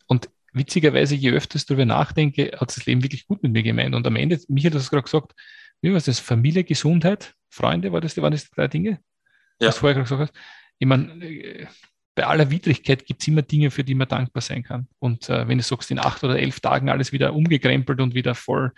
Und 0.06 0.28
witzigerweise, 0.52 1.14
je 1.14 1.32
öfter 1.32 1.56
ich 1.56 1.66
darüber 1.66 1.84
nachdenke, 1.84 2.52
hat 2.58 2.68
das 2.68 2.86
Leben 2.86 3.02
wirklich 3.02 3.26
gut 3.26 3.42
mit 3.42 3.52
mir 3.52 3.62
gemeint. 3.62 3.94
Und 3.94 4.06
am 4.06 4.16
Ende, 4.16 4.40
Michael 4.48 4.74
hat 4.74 4.80
es 4.80 4.90
gerade 4.90 5.02
gesagt, 5.02 5.32
wie 5.80 5.92
war 5.92 6.00
das? 6.00 6.20
Familie, 6.20 6.64
Gesundheit, 6.64 7.34
Freunde, 7.48 7.92
war 7.92 8.00
das, 8.00 8.16
waren 8.16 8.32
das 8.32 8.44
die 8.44 8.54
drei 8.54 8.68
Dinge? 8.68 9.00
Ja. 9.60 9.68
Was 9.68 9.78
vorher 9.78 9.94
gerade 9.94 10.08
gesagt 10.08 10.30
hast. 10.30 10.44
Ich 10.78 10.86
meine, 10.86 11.24
äh, 11.24 11.66
bei 12.14 12.26
aller 12.26 12.50
Widrigkeit 12.50 13.06
gibt 13.06 13.22
es 13.22 13.28
immer 13.28 13.42
Dinge, 13.42 13.70
für 13.70 13.82
die 13.82 13.94
man 13.94 14.08
dankbar 14.08 14.40
sein 14.40 14.62
kann. 14.62 14.88
Und 14.98 15.28
äh, 15.28 15.48
wenn 15.48 15.58
du 15.58 15.64
sagst, 15.64 15.90
in 15.90 15.98
acht 15.98 16.22
oder 16.22 16.38
elf 16.38 16.60
Tagen 16.60 16.88
alles 16.88 17.12
wieder 17.12 17.34
umgekrempelt 17.34 18.00
und 18.00 18.14
wieder 18.14 18.34
voll, 18.34 18.72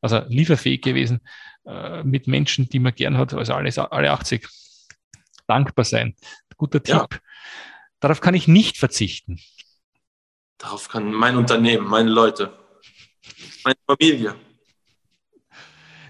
also 0.00 0.22
lieferfähig 0.28 0.82
gewesen, 0.82 1.20
äh, 1.64 2.02
mit 2.02 2.26
Menschen, 2.26 2.68
die 2.68 2.78
man 2.78 2.94
gern 2.94 3.16
hat, 3.16 3.32
also 3.32 3.54
alles, 3.54 3.78
alle 3.78 4.10
80, 4.10 4.46
dankbar 5.46 5.84
sein. 5.84 6.14
Guter 6.56 6.82
Tipp. 6.82 6.94
Ja. 6.94 7.08
Darauf 8.00 8.20
kann 8.20 8.34
ich 8.34 8.46
nicht 8.46 8.76
verzichten. 8.76 9.40
Darauf 10.58 10.88
kann 10.88 11.12
mein 11.12 11.36
Unternehmen, 11.36 11.86
meine 11.86 12.10
Leute, 12.10 12.56
meine 13.64 13.76
Familie. 13.86 14.36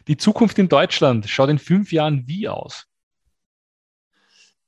Die 0.08 0.16
Zukunft 0.16 0.58
in 0.58 0.68
Deutschland 0.68 1.28
schaut 1.28 1.48
in 1.48 1.58
fünf 1.58 1.92
Jahren 1.92 2.26
wie 2.26 2.48
aus? 2.48 2.86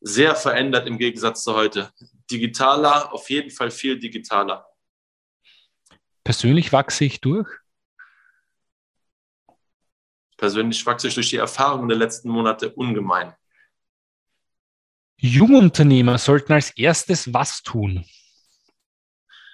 Sehr 0.05 0.37
verändert 0.37 0.87
im 0.87 0.99
Gegensatz 0.99 1.43
zu 1.43 1.55
heute. 1.55 1.91
Digitaler, 2.31 3.13
auf 3.13 3.31
jeden 3.31 3.51
Fall 3.51 3.71
viel 3.71 3.99
digitaler. 3.99 4.67
Persönlich 6.23 6.73
wachse 6.73 7.07
ich 7.07 7.21
durch? 7.23 7.49
Persönlich 10.37 10.85
wachse 10.85 11.09
ich 11.09 11.15
durch 11.15 11.31
die 11.31 11.37
Erfahrungen 11.37 11.89
der 11.89 11.97
letzten 11.97 12.29
Monate 12.29 12.71
ungemein. 12.75 13.35
Jungunternehmer 15.17 16.19
sollten 16.19 16.53
als 16.53 16.71
erstes 16.77 17.33
was 17.33 17.63
tun? 17.63 18.05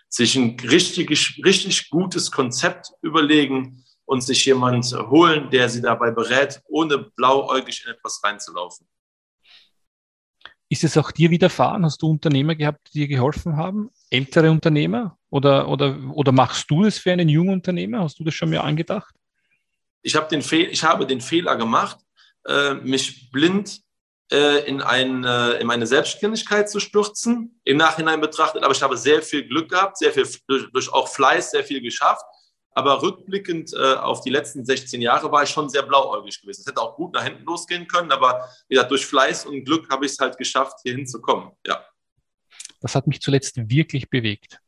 Sich 0.08 0.34
ein 0.34 0.58
richtig, 0.58 1.10
richtig 1.44 1.90
gutes 1.90 2.32
Konzept 2.32 2.90
überlegen 3.02 3.84
und 4.04 4.22
sich 4.22 4.44
jemand 4.46 4.92
holen, 4.92 5.48
der 5.50 5.68
sie 5.68 5.80
dabei 5.80 6.10
berät, 6.10 6.60
ohne 6.66 6.98
blauäugig 6.98 7.84
in 7.84 7.92
etwas 7.92 8.20
reinzulaufen. 8.24 8.88
Ist 10.72 10.84
es 10.84 10.96
auch 10.96 11.10
dir 11.10 11.30
widerfahren? 11.30 11.84
Hast 11.84 12.00
du 12.00 12.08
Unternehmer 12.08 12.54
gehabt, 12.54 12.94
die 12.94 13.00
dir 13.00 13.08
geholfen 13.08 13.56
haben? 13.56 13.90
Ältere 14.08 14.52
Unternehmer? 14.52 15.18
Oder, 15.28 15.68
oder, 15.68 15.98
oder 16.14 16.30
machst 16.30 16.70
du 16.70 16.84
das 16.84 16.96
für 16.96 17.10
einen 17.10 17.28
jungen 17.28 17.54
Unternehmer? 17.54 18.04
Hast 18.04 18.20
du 18.20 18.24
das 18.24 18.34
schon 18.34 18.50
mal 18.50 18.60
angedacht? 18.60 19.12
Ich, 20.02 20.14
hab 20.14 20.28
den 20.28 20.40
ich 20.40 20.84
habe 20.84 21.06
den 21.06 21.20
Fehler 21.20 21.56
gemacht, 21.56 21.98
äh, 22.46 22.74
mich 22.74 23.32
blind 23.32 23.80
äh, 24.30 24.64
in, 24.68 24.80
ein, 24.80 25.24
äh, 25.24 25.54
in 25.54 25.66
meine 25.66 25.88
Selbstständigkeit 25.88 26.70
zu 26.70 26.78
stürzen, 26.78 27.60
im 27.64 27.76
Nachhinein 27.76 28.20
betrachtet. 28.20 28.62
Aber 28.62 28.72
ich 28.72 28.80
habe 28.80 28.96
sehr 28.96 29.22
viel 29.22 29.48
Glück 29.48 29.70
gehabt, 29.70 29.98
sehr 29.98 30.12
viel 30.12 30.28
durch, 30.46 30.70
durch 30.70 30.92
auch 30.92 31.08
Fleiß, 31.08 31.50
sehr 31.50 31.64
viel 31.64 31.80
geschafft. 31.80 32.24
Aber 32.80 33.02
rückblickend 33.02 33.74
äh, 33.74 33.92
auf 33.92 34.22
die 34.22 34.30
letzten 34.30 34.64
16 34.64 35.02
Jahre 35.02 35.30
war 35.30 35.42
ich 35.42 35.50
schon 35.50 35.68
sehr 35.68 35.82
blauäugig 35.82 36.40
gewesen. 36.40 36.62
Es 36.62 36.66
hätte 36.66 36.80
auch 36.80 36.96
gut 36.96 37.12
nach 37.12 37.22
hinten 37.22 37.44
losgehen 37.44 37.86
können, 37.86 38.10
aber 38.10 38.48
ja, 38.70 38.84
durch 38.84 39.04
Fleiß 39.04 39.44
und 39.44 39.66
Glück 39.66 39.90
habe 39.90 40.06
ich 40.06 40.12
es 40.12 40.18
halt 40.18 40.38
geschafft, 40.38 40.78
hier 40.82 40.94
hinzukommen. 40.94 41.50
Ja. 41.66 41.84
Das 42.80 42.94
hat 42.94 43.06
mich 43.06 43.20
zuletzt 43.20 43.58
wirklich 43.68 44.08
bewegt. 44.08 44.58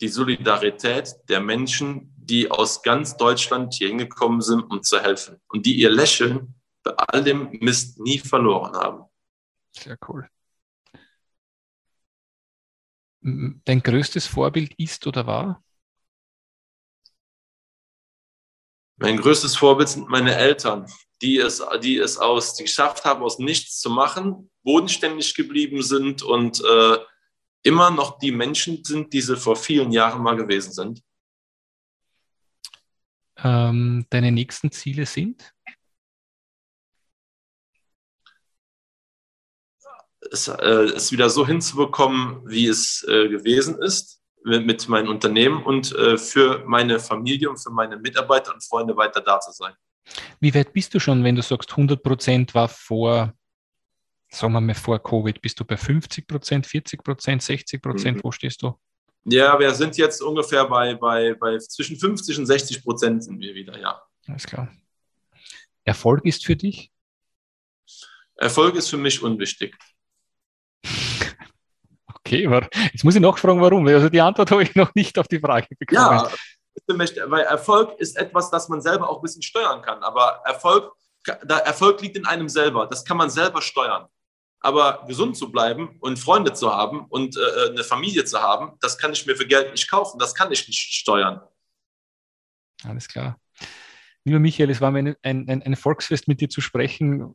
Die 0.00 0.08
Solidarität 0.08 1.14
der 1.28 1.40
Menschen, 1.40 2.12
die 2.16 2.50
aus 2.50 2.82
ganz 2.82 3.16
Deutschland 3.16 3.74
hier 3.74 3.86
hingekommen 3.86 4.40
sind, 4.40 4.62
um 4.62 4.82
zu 4.82 5.00
helfen 5.00 5.40
und 5.46 5.66
die 5.66 5.76
ihr 5.76 5.90
Lächeln 5.90 6.56
bei 6.82 6.94
all 6.96 7.22
dem 7.22 7.48
Mist 7.60 8.00
nie 8.00 8.18
verloren 8.18 8.74
haben. 8.74 9.04
Sehr 9.70 9.96
cool. 10.08 10.28
Dein 13.20 13.84
größtes 13.84 14.26
Vorbild 14.26 14.74
ist 14.80 15.06
oder 15.06 15.28
war? 15.28 15.62
Mein 19.02 19.16
größtes 19.16 19.56
Vorbild 19.56 19.88
sind 19.88 20.08
meine 20.08 20.36
Eltern, 20.36 20.86
die 21.22 21.38
es, 21.38 21.60
die 21.82 21.98
es 21.98 22.18
aus, 22.18 22.54
die 22.54 22.62
geschafft 22.62 23.04
haben, 23.04 23.24
aus 23.24 23.40
nichts 23.40 23.80
zu 23.80 23.90
machen, 23.90 24.48
bodenständig 24.62 25.34
geblieben 25.34 25.82
sind 25.82 26.22
und 26.22 26.60
äh, 26.60 26.98
immer 27.64 27.90
noch 27.90 28.20
die 28.20 28.30
Menschen 28.30 28.84
sind, 28.84 29.12
die 29.12 29.20
sie 29.20 29.36
vor 29.36 29.56
vielen 29.56 29.90
Jahren 29.90 30.22
mal 30.22 30.36
gewesen 30.36 30.72
sind. 30.72 31.02
Ähm, 33.38 34.06
deine 34.08 34.30
nächsten 34.30 34.70
Ziele 34.70 35.04
sind? 35.04 35.52
Es, 40.30 40.46
äh, 40.46 40.92
es 40.94 41.10
wieder 41.10 41.28
so 41.28 41.44
hinzubekommen, 41.44 42.48
wie 42.48 42.68
es 42.68 43.04
äh, 43.08 43.28
gewesen 43.28 43.82
ist 43.82 44.21
mit 44.44 44.88
meinem 44.88 45.08
Unternehmen 45.08 45.62
und 45.62 45.94
äh, 45.94 46.18
für 46.18 46.64
meine 46.66 46.98
Familie 46.98 47.50
und 47.50 47.58
für 47.58 47.70
meine 47.70 47.96
Mitarbeiter 47.96 48.52
und 48.52 48.64
Freunde 48.64 48.96
weiter 48.96 49.20
da 49.20 49.40
zu 49.40 49.52
sein. 49.52 49.72
Wie 50.40 50.54
weit 50.54 50.72
bist 50.72 50.94
du 50.94 51.00
schon, 51.00 51.22
wenn 51.24 51.36
du 51.36 51.42
sagst, 51.42 51.70
100 51.70 52.02
Prozent 52.02 52.54
war 52.54 52.68
vor, 52.68 53.32
sagen 54.28 54.52
wir 54.52 54.60
mal 54.60 54.74
vor 54.74 55.02
Covid, 55.02 55.40
bist 55.40 55.60
du 55.60 55.64
bei 55.64 55.76
50 55.76 56.26
Prozent, 56.26 56.66
40 56.66 57.04
Prozent, 57.04 57.42
60 57.42 57.80
Prozent? 57.80 58.16
Mhm. 58.18 58.24
Wo 58.24 58.32
stehst 58.32 58.62
du? 58.62 58.74
Ja, 59.24 59.58
wir 59.58 59.72
sind 59.72 59.96
jetzt 59.96 60.20
ungefähr 60.20 60.64
bei, 60.64 60.96
bei, 60.96 61.34
bei 61.34 61.56
zwischen 61.58 61.96
50 61.96 62.38
und 62.40 62.46
60 62.46 62.82
Prozent 62.82 63.22
sind 63.22 63.38
wir 63.38 63.54
wieder, 63.54 63.78
ja. 63.78 64.02
Alles 64.26 64.46
klar. 64.46 64.68
Erfolg 65.84 66.24
ist 66.24 66.44
für 66.44 66.56
dich? 66.56 66.90
Erfolg 68.36 68.74
ist 68.74 68.88
für 68.88 68.96
mich 68.96 69.22
unwichtig. 69.22 69.76
Okay, 72.32 72.68
jetzt 72.92 73.04
muss 73.04 73.14
ich 73.14 73.20
nachfragen, 73.20 73.60
warum. 73.60 73.86
Also 73.88 74.08
die 74.08 74.20
Antwort 74.20 74.50
habe 74.50 74.62
ich 74.62 74.74
noch 74.74 74.94
nicht 74.94 75.18
auf 75.18 75.28
die 75.28 75.38
Frage 75.38 75.66
bekommen. 75.78 76.00
Ja, 76.88 77.30
weil 77.30 77.42
Erfolg 77.42 78.00
ist 78.00 78.16
etwas, 78.16 78.50
das 78.50 78.70
man 78.70 78.80
selber 78.80 79.10
auch 79.10 79.18
ein 79.18 79.22
bisschen 79.22 79.42
steuern 79.42 79.82
kann. 79.82 80.02
Aber 80.02 80.40
Erfolg, 80.46 80.92
Erfolg 81.26 82.00
liegt 82.00 82.16
in 82.16 82.26
einem 82.26 82.48
selber. 82.48 82.86
Das 82.86 83.04
kann 83.04 83.18
man 83.18 83.28
selber 83.28 83.60
steuern. 83.60 84.06
Aber 84.60 85.04
gesund 85.06 85.36
zu 85.36 85.52
bleiben 85.52 85.98
und 86.00 86.18
Freunde 86.18 86.54
zu 86.54 86.72
haben 86.72 87.04
und 87.10 87.36
äh, 87.36 87.70
eine 87.70 87.84
Familie 87.84 88.24
zu 88.24 88.40
haben, 88.40 88.78
das 88.80 88.96
kann 88.96 89.12
ich 89.12 89.26
mir 89.26 89.36
für 89.36 89.46
Geld 89.46 89.72
nicht 89.72 89.90
kaufen. 89.90 90.18
Das 90.18 90.34
kann 90.34 90.52
ich 90.52 90.66
nicht 90.66 90.94
steuern. 90.94 91.42
Alles 92.84 93.08
klar. 93.08 93.38
Lieber 94.24 94.38
Michael, 94.38 94.70
es 94.70 94.80
war 94.80 94.92
mir 94.92 95.16
ein, 95.22 95.48
ein, 95.48 95.62
ein, 95.62 95.76
Volksfest, 95.76 96.28
mit 96.28 96.40
dir 96.40 96.48
zu 96.48 96.60
sprechen. 96.60 97.34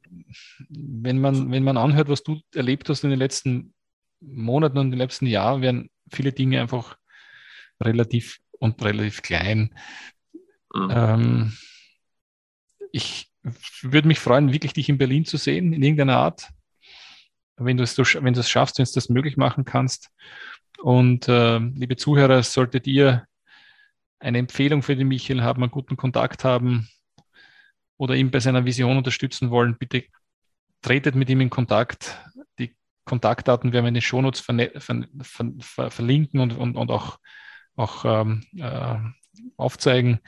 Wenn 0.69 1.19
man, 1.19 1.51
wenn 1.51 1.63
man 1.63 1.77
anhört, 1.77 2.07
was 2.07 2.23
du 2.23 2.39
erlebt 2.55 2.87
hast 2.87 3.03
in 3.03 3.09
den 3.09 3.19
letzten 3.19 3.73
Monaten 4.19 4.77
und 4.77 4.91
den 4.91 4.97
letzten 4.97 5.27
Jahren 5.27 5.61
werden 5.61 5.89
viele 6.11 6.31
Dinge 6.31 6.61
einfach 6.61 6.97
relativ 7.81 8.39
und 8.59 8.83
relativ 8.83 9.21
klein. 9.21 9.75
Mhm. 10.73 10.89
Ähm, 10.91 11.57
ich 12.91 13.31
würde 13.81 14.07
mich 14.07 14.19
freuen, 14.19 14.51
wirklich 14.51 14.73
dich 14.73 14.89
in 14.89 14.97
Berlin 14.97 15.25
zu 15.25 15.37
sehen, 15.37 15.73
in 15.73 15.83
irgendeiner 15.83 16.17
Art. 16.17 16.49
Wenn 17.57 17.77
du 17.77 17.83
es, 17.83 17.97
wenn 17.97 18.33
du 18.33 18.39
es 18.39 18.49
schaffst, 18.49 18.77
wenn 18.77 18.85
du 18.85 18.91
das 18.93 19.09
möglich 19.09 19.37
machen 19.37 19.65
kannst. 19.65 20.09
Und 20.79 21.27
äh, 21.27 21.57
liebe 21.57 21.95
Zuhörer, 21.95 22.43
solltet 22.43 22.85
ihr 22.87 23.25
eine 24.19 24.37
Empfehlung 24.39 24.83
für 24.83 24.95
den 24.95 25.07
Michael 25.07 25.41
haben, 25.41 25.63
einen 25.63 25.71
guten 25.71 25.97
Kontakt 25.97 26.43
haben 26.43 26.89
oder 27.97 28.15
ihn 28.15 28.31
bei 28.31 28.39
seiner 28.39 28.65
Vision 28.65 28.97
unterstützen 28.97 29.49
wollen, 29.49 29.77
bitte 29.77 30.05
tretet 30.81 31.15
mit 31.15 31.29
ihm 31.29 31.41
in 31.41 31.49
Kontakt. 31.49 32.17
Kontaktdaten 33.07 33.73
werden 33.73 33.85
wir 33.85 33.89
in 33.89 33.95
den 33.95 34.01
Shownotes 34.01 34.41
ver 34.41 34.69
ver 34.79 35.05
ver 35.59 35.91
verlinken 35.91 36.39
und, 36.39 36.55
und, 36.55 36.75
und 36.75 36.91
auch, 36.91 37.17
auch 37.75 38.05
ähm, 38.05 38.43
äh, 38.55 38.97
aufzeigen. 39.55 40.19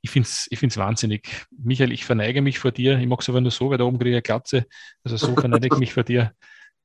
Ich 0.00 0.10
finde 0.10 0.28
es 0.28 0.46
ich 0.50 0.58
find's 0.58 0.76
wahnsinnig. 0.76 1.46
Michael, 1.50 1.92
ich 1.92 2.04
verneige 2.04 2.40
mich 2.40 2.58
vor 2.58 2.72
dir. 2.72 2.98
Ich 2.98 3.06
mache 3.06 3.20
es 3.20 3.28
aber 3.28 3.40
nur 3.40 3.50
so, 3.50 3.70
weil 3.70 3.78
da 3.78 3.84
oben 3.84 3.98
kriege 3.98 4.10
ich 4.10 4.16
eine 4.16 4.22
Glatze. 4.22 4.66
Also 5.04 5.16
so 5.16 5.34
verneige 5.34 5.68
ich 5.70 5.78
mich 5.78 5.92
vor 5.92 6.04
dir. 6.04 6.32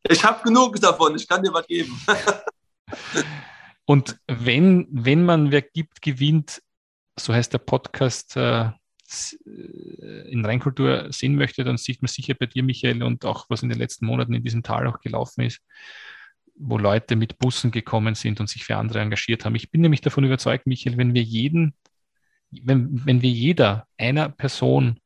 Ich 0.10 0.24
habe 0.24 0.42
genug 0.44 0.80
davon, 0.80 1.16
ich 1.16 1.28
kann 1.28 1.44
dir 1.44 1.52
was 1.52 1.68
geben. 1.68 2.00
und 3.86 4.18
wenn, 4.28 4.88
wenn 4.92 5.26
man 5.26 5.52
wer 5.52 5.64
gibt, 5.64 6.02
gewinnt, 6.02 6.62
so 7.20 7.34
heißt 7.34 7.52
der 7.52 7.58
Podcast, 7.58 8.38
äh, 8.38 8.70
äh, 9.46 10.30
in 10.30 10.46
Reinkultur 10.46 11.12
sehen 11.12 11.36
möchte, 11.36 11.64
dann 11.64 11.78
sieht 11.78 12.02
man 12.02 12.08
sicher 12.08 12.34
bei 12.34 12.46
dir, 12.46 12.64
Michael, 12.64 13.04
und 13.04 13.26
auch 13.26 13.46
was 13.50 13.64
in 13.64 13.70
den 13.70 13.78
letzten 13.78 14.06
Monaten 14.06 14.34
in 14.34 14.44
diesem 14.44 14.64
Tal 14.64 14.88
auch 14.88 15.00
gelaufen 15.00 15.42
ist, 15.42 15.62
wo 16.56 16.78
Leute 16.78 17.16
mit 17.16 17.38
Bussen 17.38 17.72
gekommen 17.72 18.16
sind 18.16 18.40
und 18.40 18.50
sich 18.50 18.66
für 18.66 18.78
andere 18.78 19.00
engagiert 19.00 19.46
haben. 19.46 19.56
Ich 19.56 19.72
bin 19.72 19.82
nämlich 19.82 20.02
davon 20.02 20.24
überzeugt, 20.24 20.68
Michael, 20.68 20.98
wenn 20.98 21.14
wir 21.14 21.24
jeden, 21.24 21.74
wenn, 22.52 23.06
wenn 23.06 23.22
wir 23.22 23.30
jeder 23.30 23.88
einer 23.98 24.30
Person 24.30 25.00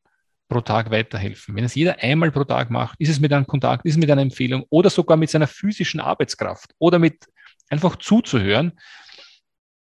pro 0.47 0.61
Tag 0.61 0.91
weiterhelfen, 0.91 1.55
wenn 1.55 1.63
es 1.63 1.75
jeder 1.75 1.99
einmal 1.99 2.31
pro 2.31 2.43
Tag 2.43 2.71
macht, 2.71 2.99
ist 2.99 3.09
es 3.09 3.19
mit 3.19 3.31
einem 3.31 3.47
Kontakt, 3.47 3.85
ist 3.85 3.93
es 3.93 3.99
mit 3.99 4.09
einer 4.11 4.21
Empfehlung 4.21 4.65
oder 4.69 4.89
sogar 4.89 5.17
mit 5.17 5.29
seiner 5.29 5.47
physischen 5.47 5.99
Arbeitskraft 5.99 6.73
oder 6.77 6.99
mit 6.99 7.25
einfach 7.69 7.95
zuzuhören, 7.95 8.73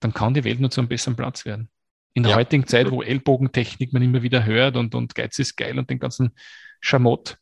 dann 0.02 0.14
kann 0.14 0.34
die 0.34 0.44
Welt 0.44 0.60
nur 0.60 0.70
zu 0.70 0.82
einem 0.82 0.90
besseren 0.90 1.16
Platz 1.16 1.46
werden 1.46 1.70
in 2.14 2.24
der 2.24 2.32
ja. 2.32 2.38
heutigen 2.38 2.68
Zeit, 2.68 2.92
wo 2.92 3.02
Ellbogentechnik 3.02 3.94
man 3.94 4.02
immer 4.02 4.22
wieder 4.24 4.46
hört 4.46 4.76
und, 4.76 4.96
und 4.96 5.16
Geiz 5.16 5.40
ist 5.40 5.56
geil 5.56 5.78
und 5.78 5.90
den 5.90 6.00
ganzen 6.00 6.36
Schamott 6.82 7.38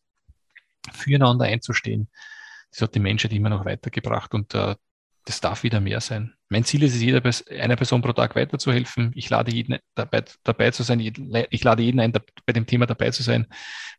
füreinander 0.92 1.46
einzustehen, 1.46 2.10
das 2.72 2.82
hat 2.82 2.96
die 2.96 3.00
Menschheit 3.00 3.34
immer 3.34 3.50
noch 3.50 3.66
weitergebracht 3.66 4.34
und 4.34 4.54
äh, 4.54 4.76
das 5.28 5.42
darf 5.42 5.64
wieder 5.64 5.82
mehr 5.82 6.00
sein. 6.00 6.34
Mein 6.48 6.64
Ziel 6.64 6.84
ist 6.84 6.96
es, 6.96 7.02
jeder, 7.02 7.22
einer 7.60 7.76
Person 7.76 8.02
pro 8.02 8.14
Tag 8.14 8.36
weiterzuhelfen. 8.36 9.12
Ich 9.14 9.30
lade 9.30 9.52
jeden 9.52 9.78
dabei, 9.94 10.24
dabei 10.44 10.72
zu 10.72 10.84
sein. 10.84 11.02
Ich 11.02 11.64
lade 11.64 11.84
jeden 11.84 12.00
ein, 12.00 12.14
bei 12.46 12.54
dem 12.54 12.66
Thema 12.66 12.86
dabei 12.86 13.12
zu 13.12 13.24
sein. 13.24 13.46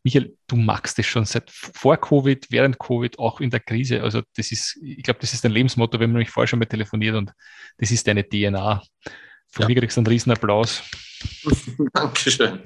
Michael, 0.02 0.34
du 0.46 0.56
magst 0.56 0.98
es 0.98 1.04
schon 1.04 1.26
seit 1.26 1.50
vor 1.50 1.98
Covid, 1.98 2.46
während 2.50 2.78
Covid, 2.78 3.18
auch 3.18 3.40
in 3.40 3.50
der 3.50 3.60
Krise. 3.60 4.02
Also 4.02 4.22
das 4.36 4.50
ist, 4.50 4.78
ich 4.82 5.02
glaube, 5.02 5.20
das 5.20 5.34
ist 5.34 5.44
dein 5.44 5.52
Lebensmotto, 5.52 6.00
wenn 6.00 6.10
man 6.10 6.20
mich 6.20 6.30
vorher 6.30 6.48
schon 6.48 6.60
mal 6.60 6.64
telefoniert 6.64 7.16
und 7.16 7.32
das 7.76 7.90
ist 7.90 8.06
deine 8.06 8.26
DNA. 8.26 8.82
Von 9.50 9.62
ja. 9.62 9.68
mir 9.68 9.76
kriegst 9.76 9.96
du 9.96 10.00
einen 10.00 10.06
Riesenapplaus. 10.06 10.82
Dankeschön. 11.92 12.60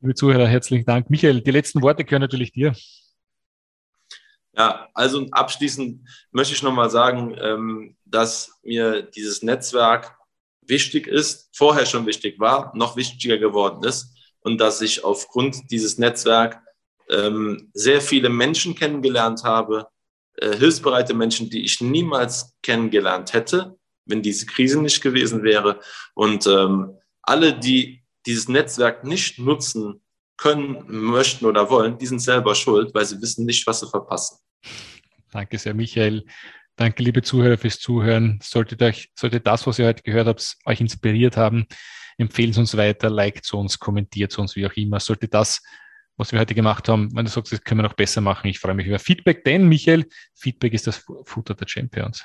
Liebe 0.00 0.14
Zuhörer, 0.14 0.46
herzlichen 0.46 0.84
Dank. 0.84 1.10
Michael, 1.10 1.40
die 1.40 1.50
letzten 1.50 1.82
Worte 1.82 2.04
gehören 2.04 2.22
natürlich 2.22 2.52
dir. 2.52 2.74
Ja, 4.56 4.88
also 4.94 5.26
abschließend 5.30 6.08
möchte 6.30 6.54
ich 6.54 6.62
nochmal 6.62 6.90
sagen, 6.90 7.36
ähm, 7.38 7.96
dass 8.04 8.58
mir 8.62 9.02
dieses 9.02 9.42
Netzwerk 9.42 10.16
wichtig 10.62 11.06
ist, 11.06 11.50
vorher 11.54 11.86
schon 11.86 12.06
wichtig 12.06 12.38
war, 12.40 12.72
noch 12.74 12.96
wichtiger 12.96 13.38
geworden 13.38 13.84
ist 13.84 14.14
und 14.40 14.58
dass 14.58 14.80
ich 14.80 15.04
aufgrund 15.04 15.70
dieses 15.70 15.98
Netzwerks 15.98 16.56
ähm, 17.10 17.70
sehr 17.74 18.00
viele 18.00 18.28
Menschen 18.28 18.74
kennengelernt 18.74 19.44
habe, 19.44 19.88
äh, 20.36 20.56
hilfsbereite 20.56 21.14
Menschen, 21.14 21.50
die 21.50 21.64
ich 21.64 21.80
niemals 21.80 22.56
kennengelernt 22.62 23.32
hätte, 23.32 23.75
wenn 24.06 24.22
diese 24.22 24.46
Krise 24.46 24.80
nicht 24.80 25.02
gewesen 25.02 25.42
wäre. 25.42 25.80
Und 26.14 26.46
ähm, 26.46 26.96
alle, 27.22 27.58
die 27.58 28.02
dieses 28.24 28.48
Netzwerk 28.48 29.04
nicht 29.04 29.38
nutzen 29.38 30.00
können, 30.36 30.84
möchten 30.88 31.46
oder 31.46 31.70
wollen, 31.70 31.98
die 31.98 32.06
sind 32.06 32.20
selber 32.20 32.54
schuld, 32.54 32.94
weil 32.94 33.04
sie 33.04 33.20
wissen 33.20 33.46
nicht, 33.46 33.66
was 33.66 33.80
sie 33.80 33.88
verpassen. 33.88 34.38
Danke 35.32 35.58
sehr, 35.58 35.74
Michael. 35.74 36.24
Danke, 36.76 37.02
liebe 37.02 37.22
Zuhörer, 37.22 37.56
fürs 37.56 37.78
Zuhören. 37.78 38.38
Solltet 38.42 38.82
euch, 38.82 39.10
sollte 39.18 39.40
das, 39.40 39.66
was 39.66 39.78
ihr 39.78 39.86
heute 39.86 40.02
gehört 40.02 40.26
habt, 40.26 40.56
euch 40.66 40.80
inspiriert 40.80 41.36
haben, 41.36 41.66
empfehlen 42.18 42.52
Sie 42.52 42.60
uns 42.60 42.76
weiter, 42.76 43.08
liked 43.08 43.52
uns, 43.54 43.78
kommentiert 43.78 44.38
uns, 44.38 44.56
wie 44.56 44.66
auch 44.66 44.72
immer. 44.74 45.00
Sollte 45.00 45.28
das, 45.28 45.62
was 46.16 46.32
wir 46.32 46.38
heute 46.38 46.54
gemacht 46.54 46.88
haben, 46.88 47.14
wenn 47.14 47.24
du 47.24 47.30
sagst, 47.30 47.52
das 47.52 47.62
können 47.62 47.80
wir 47.80 47.88
noch 47.88 47.94
besser 47.94 48.20
machen, 48.20 48.48
ich 48.48 48.58
freue 48.58 48.74
mich 48.74 48.86
über 48.86 48.98
Feedback, 48.98 49.44
denn 49.44 49.68
Michael, 49.68 50.06
Feedback 50.34 50.74
ist 50.74 50.86
das 50.86 51.04
Futter 51.24 51.54
der 51.54 51.68
Champions. 51.68 52.24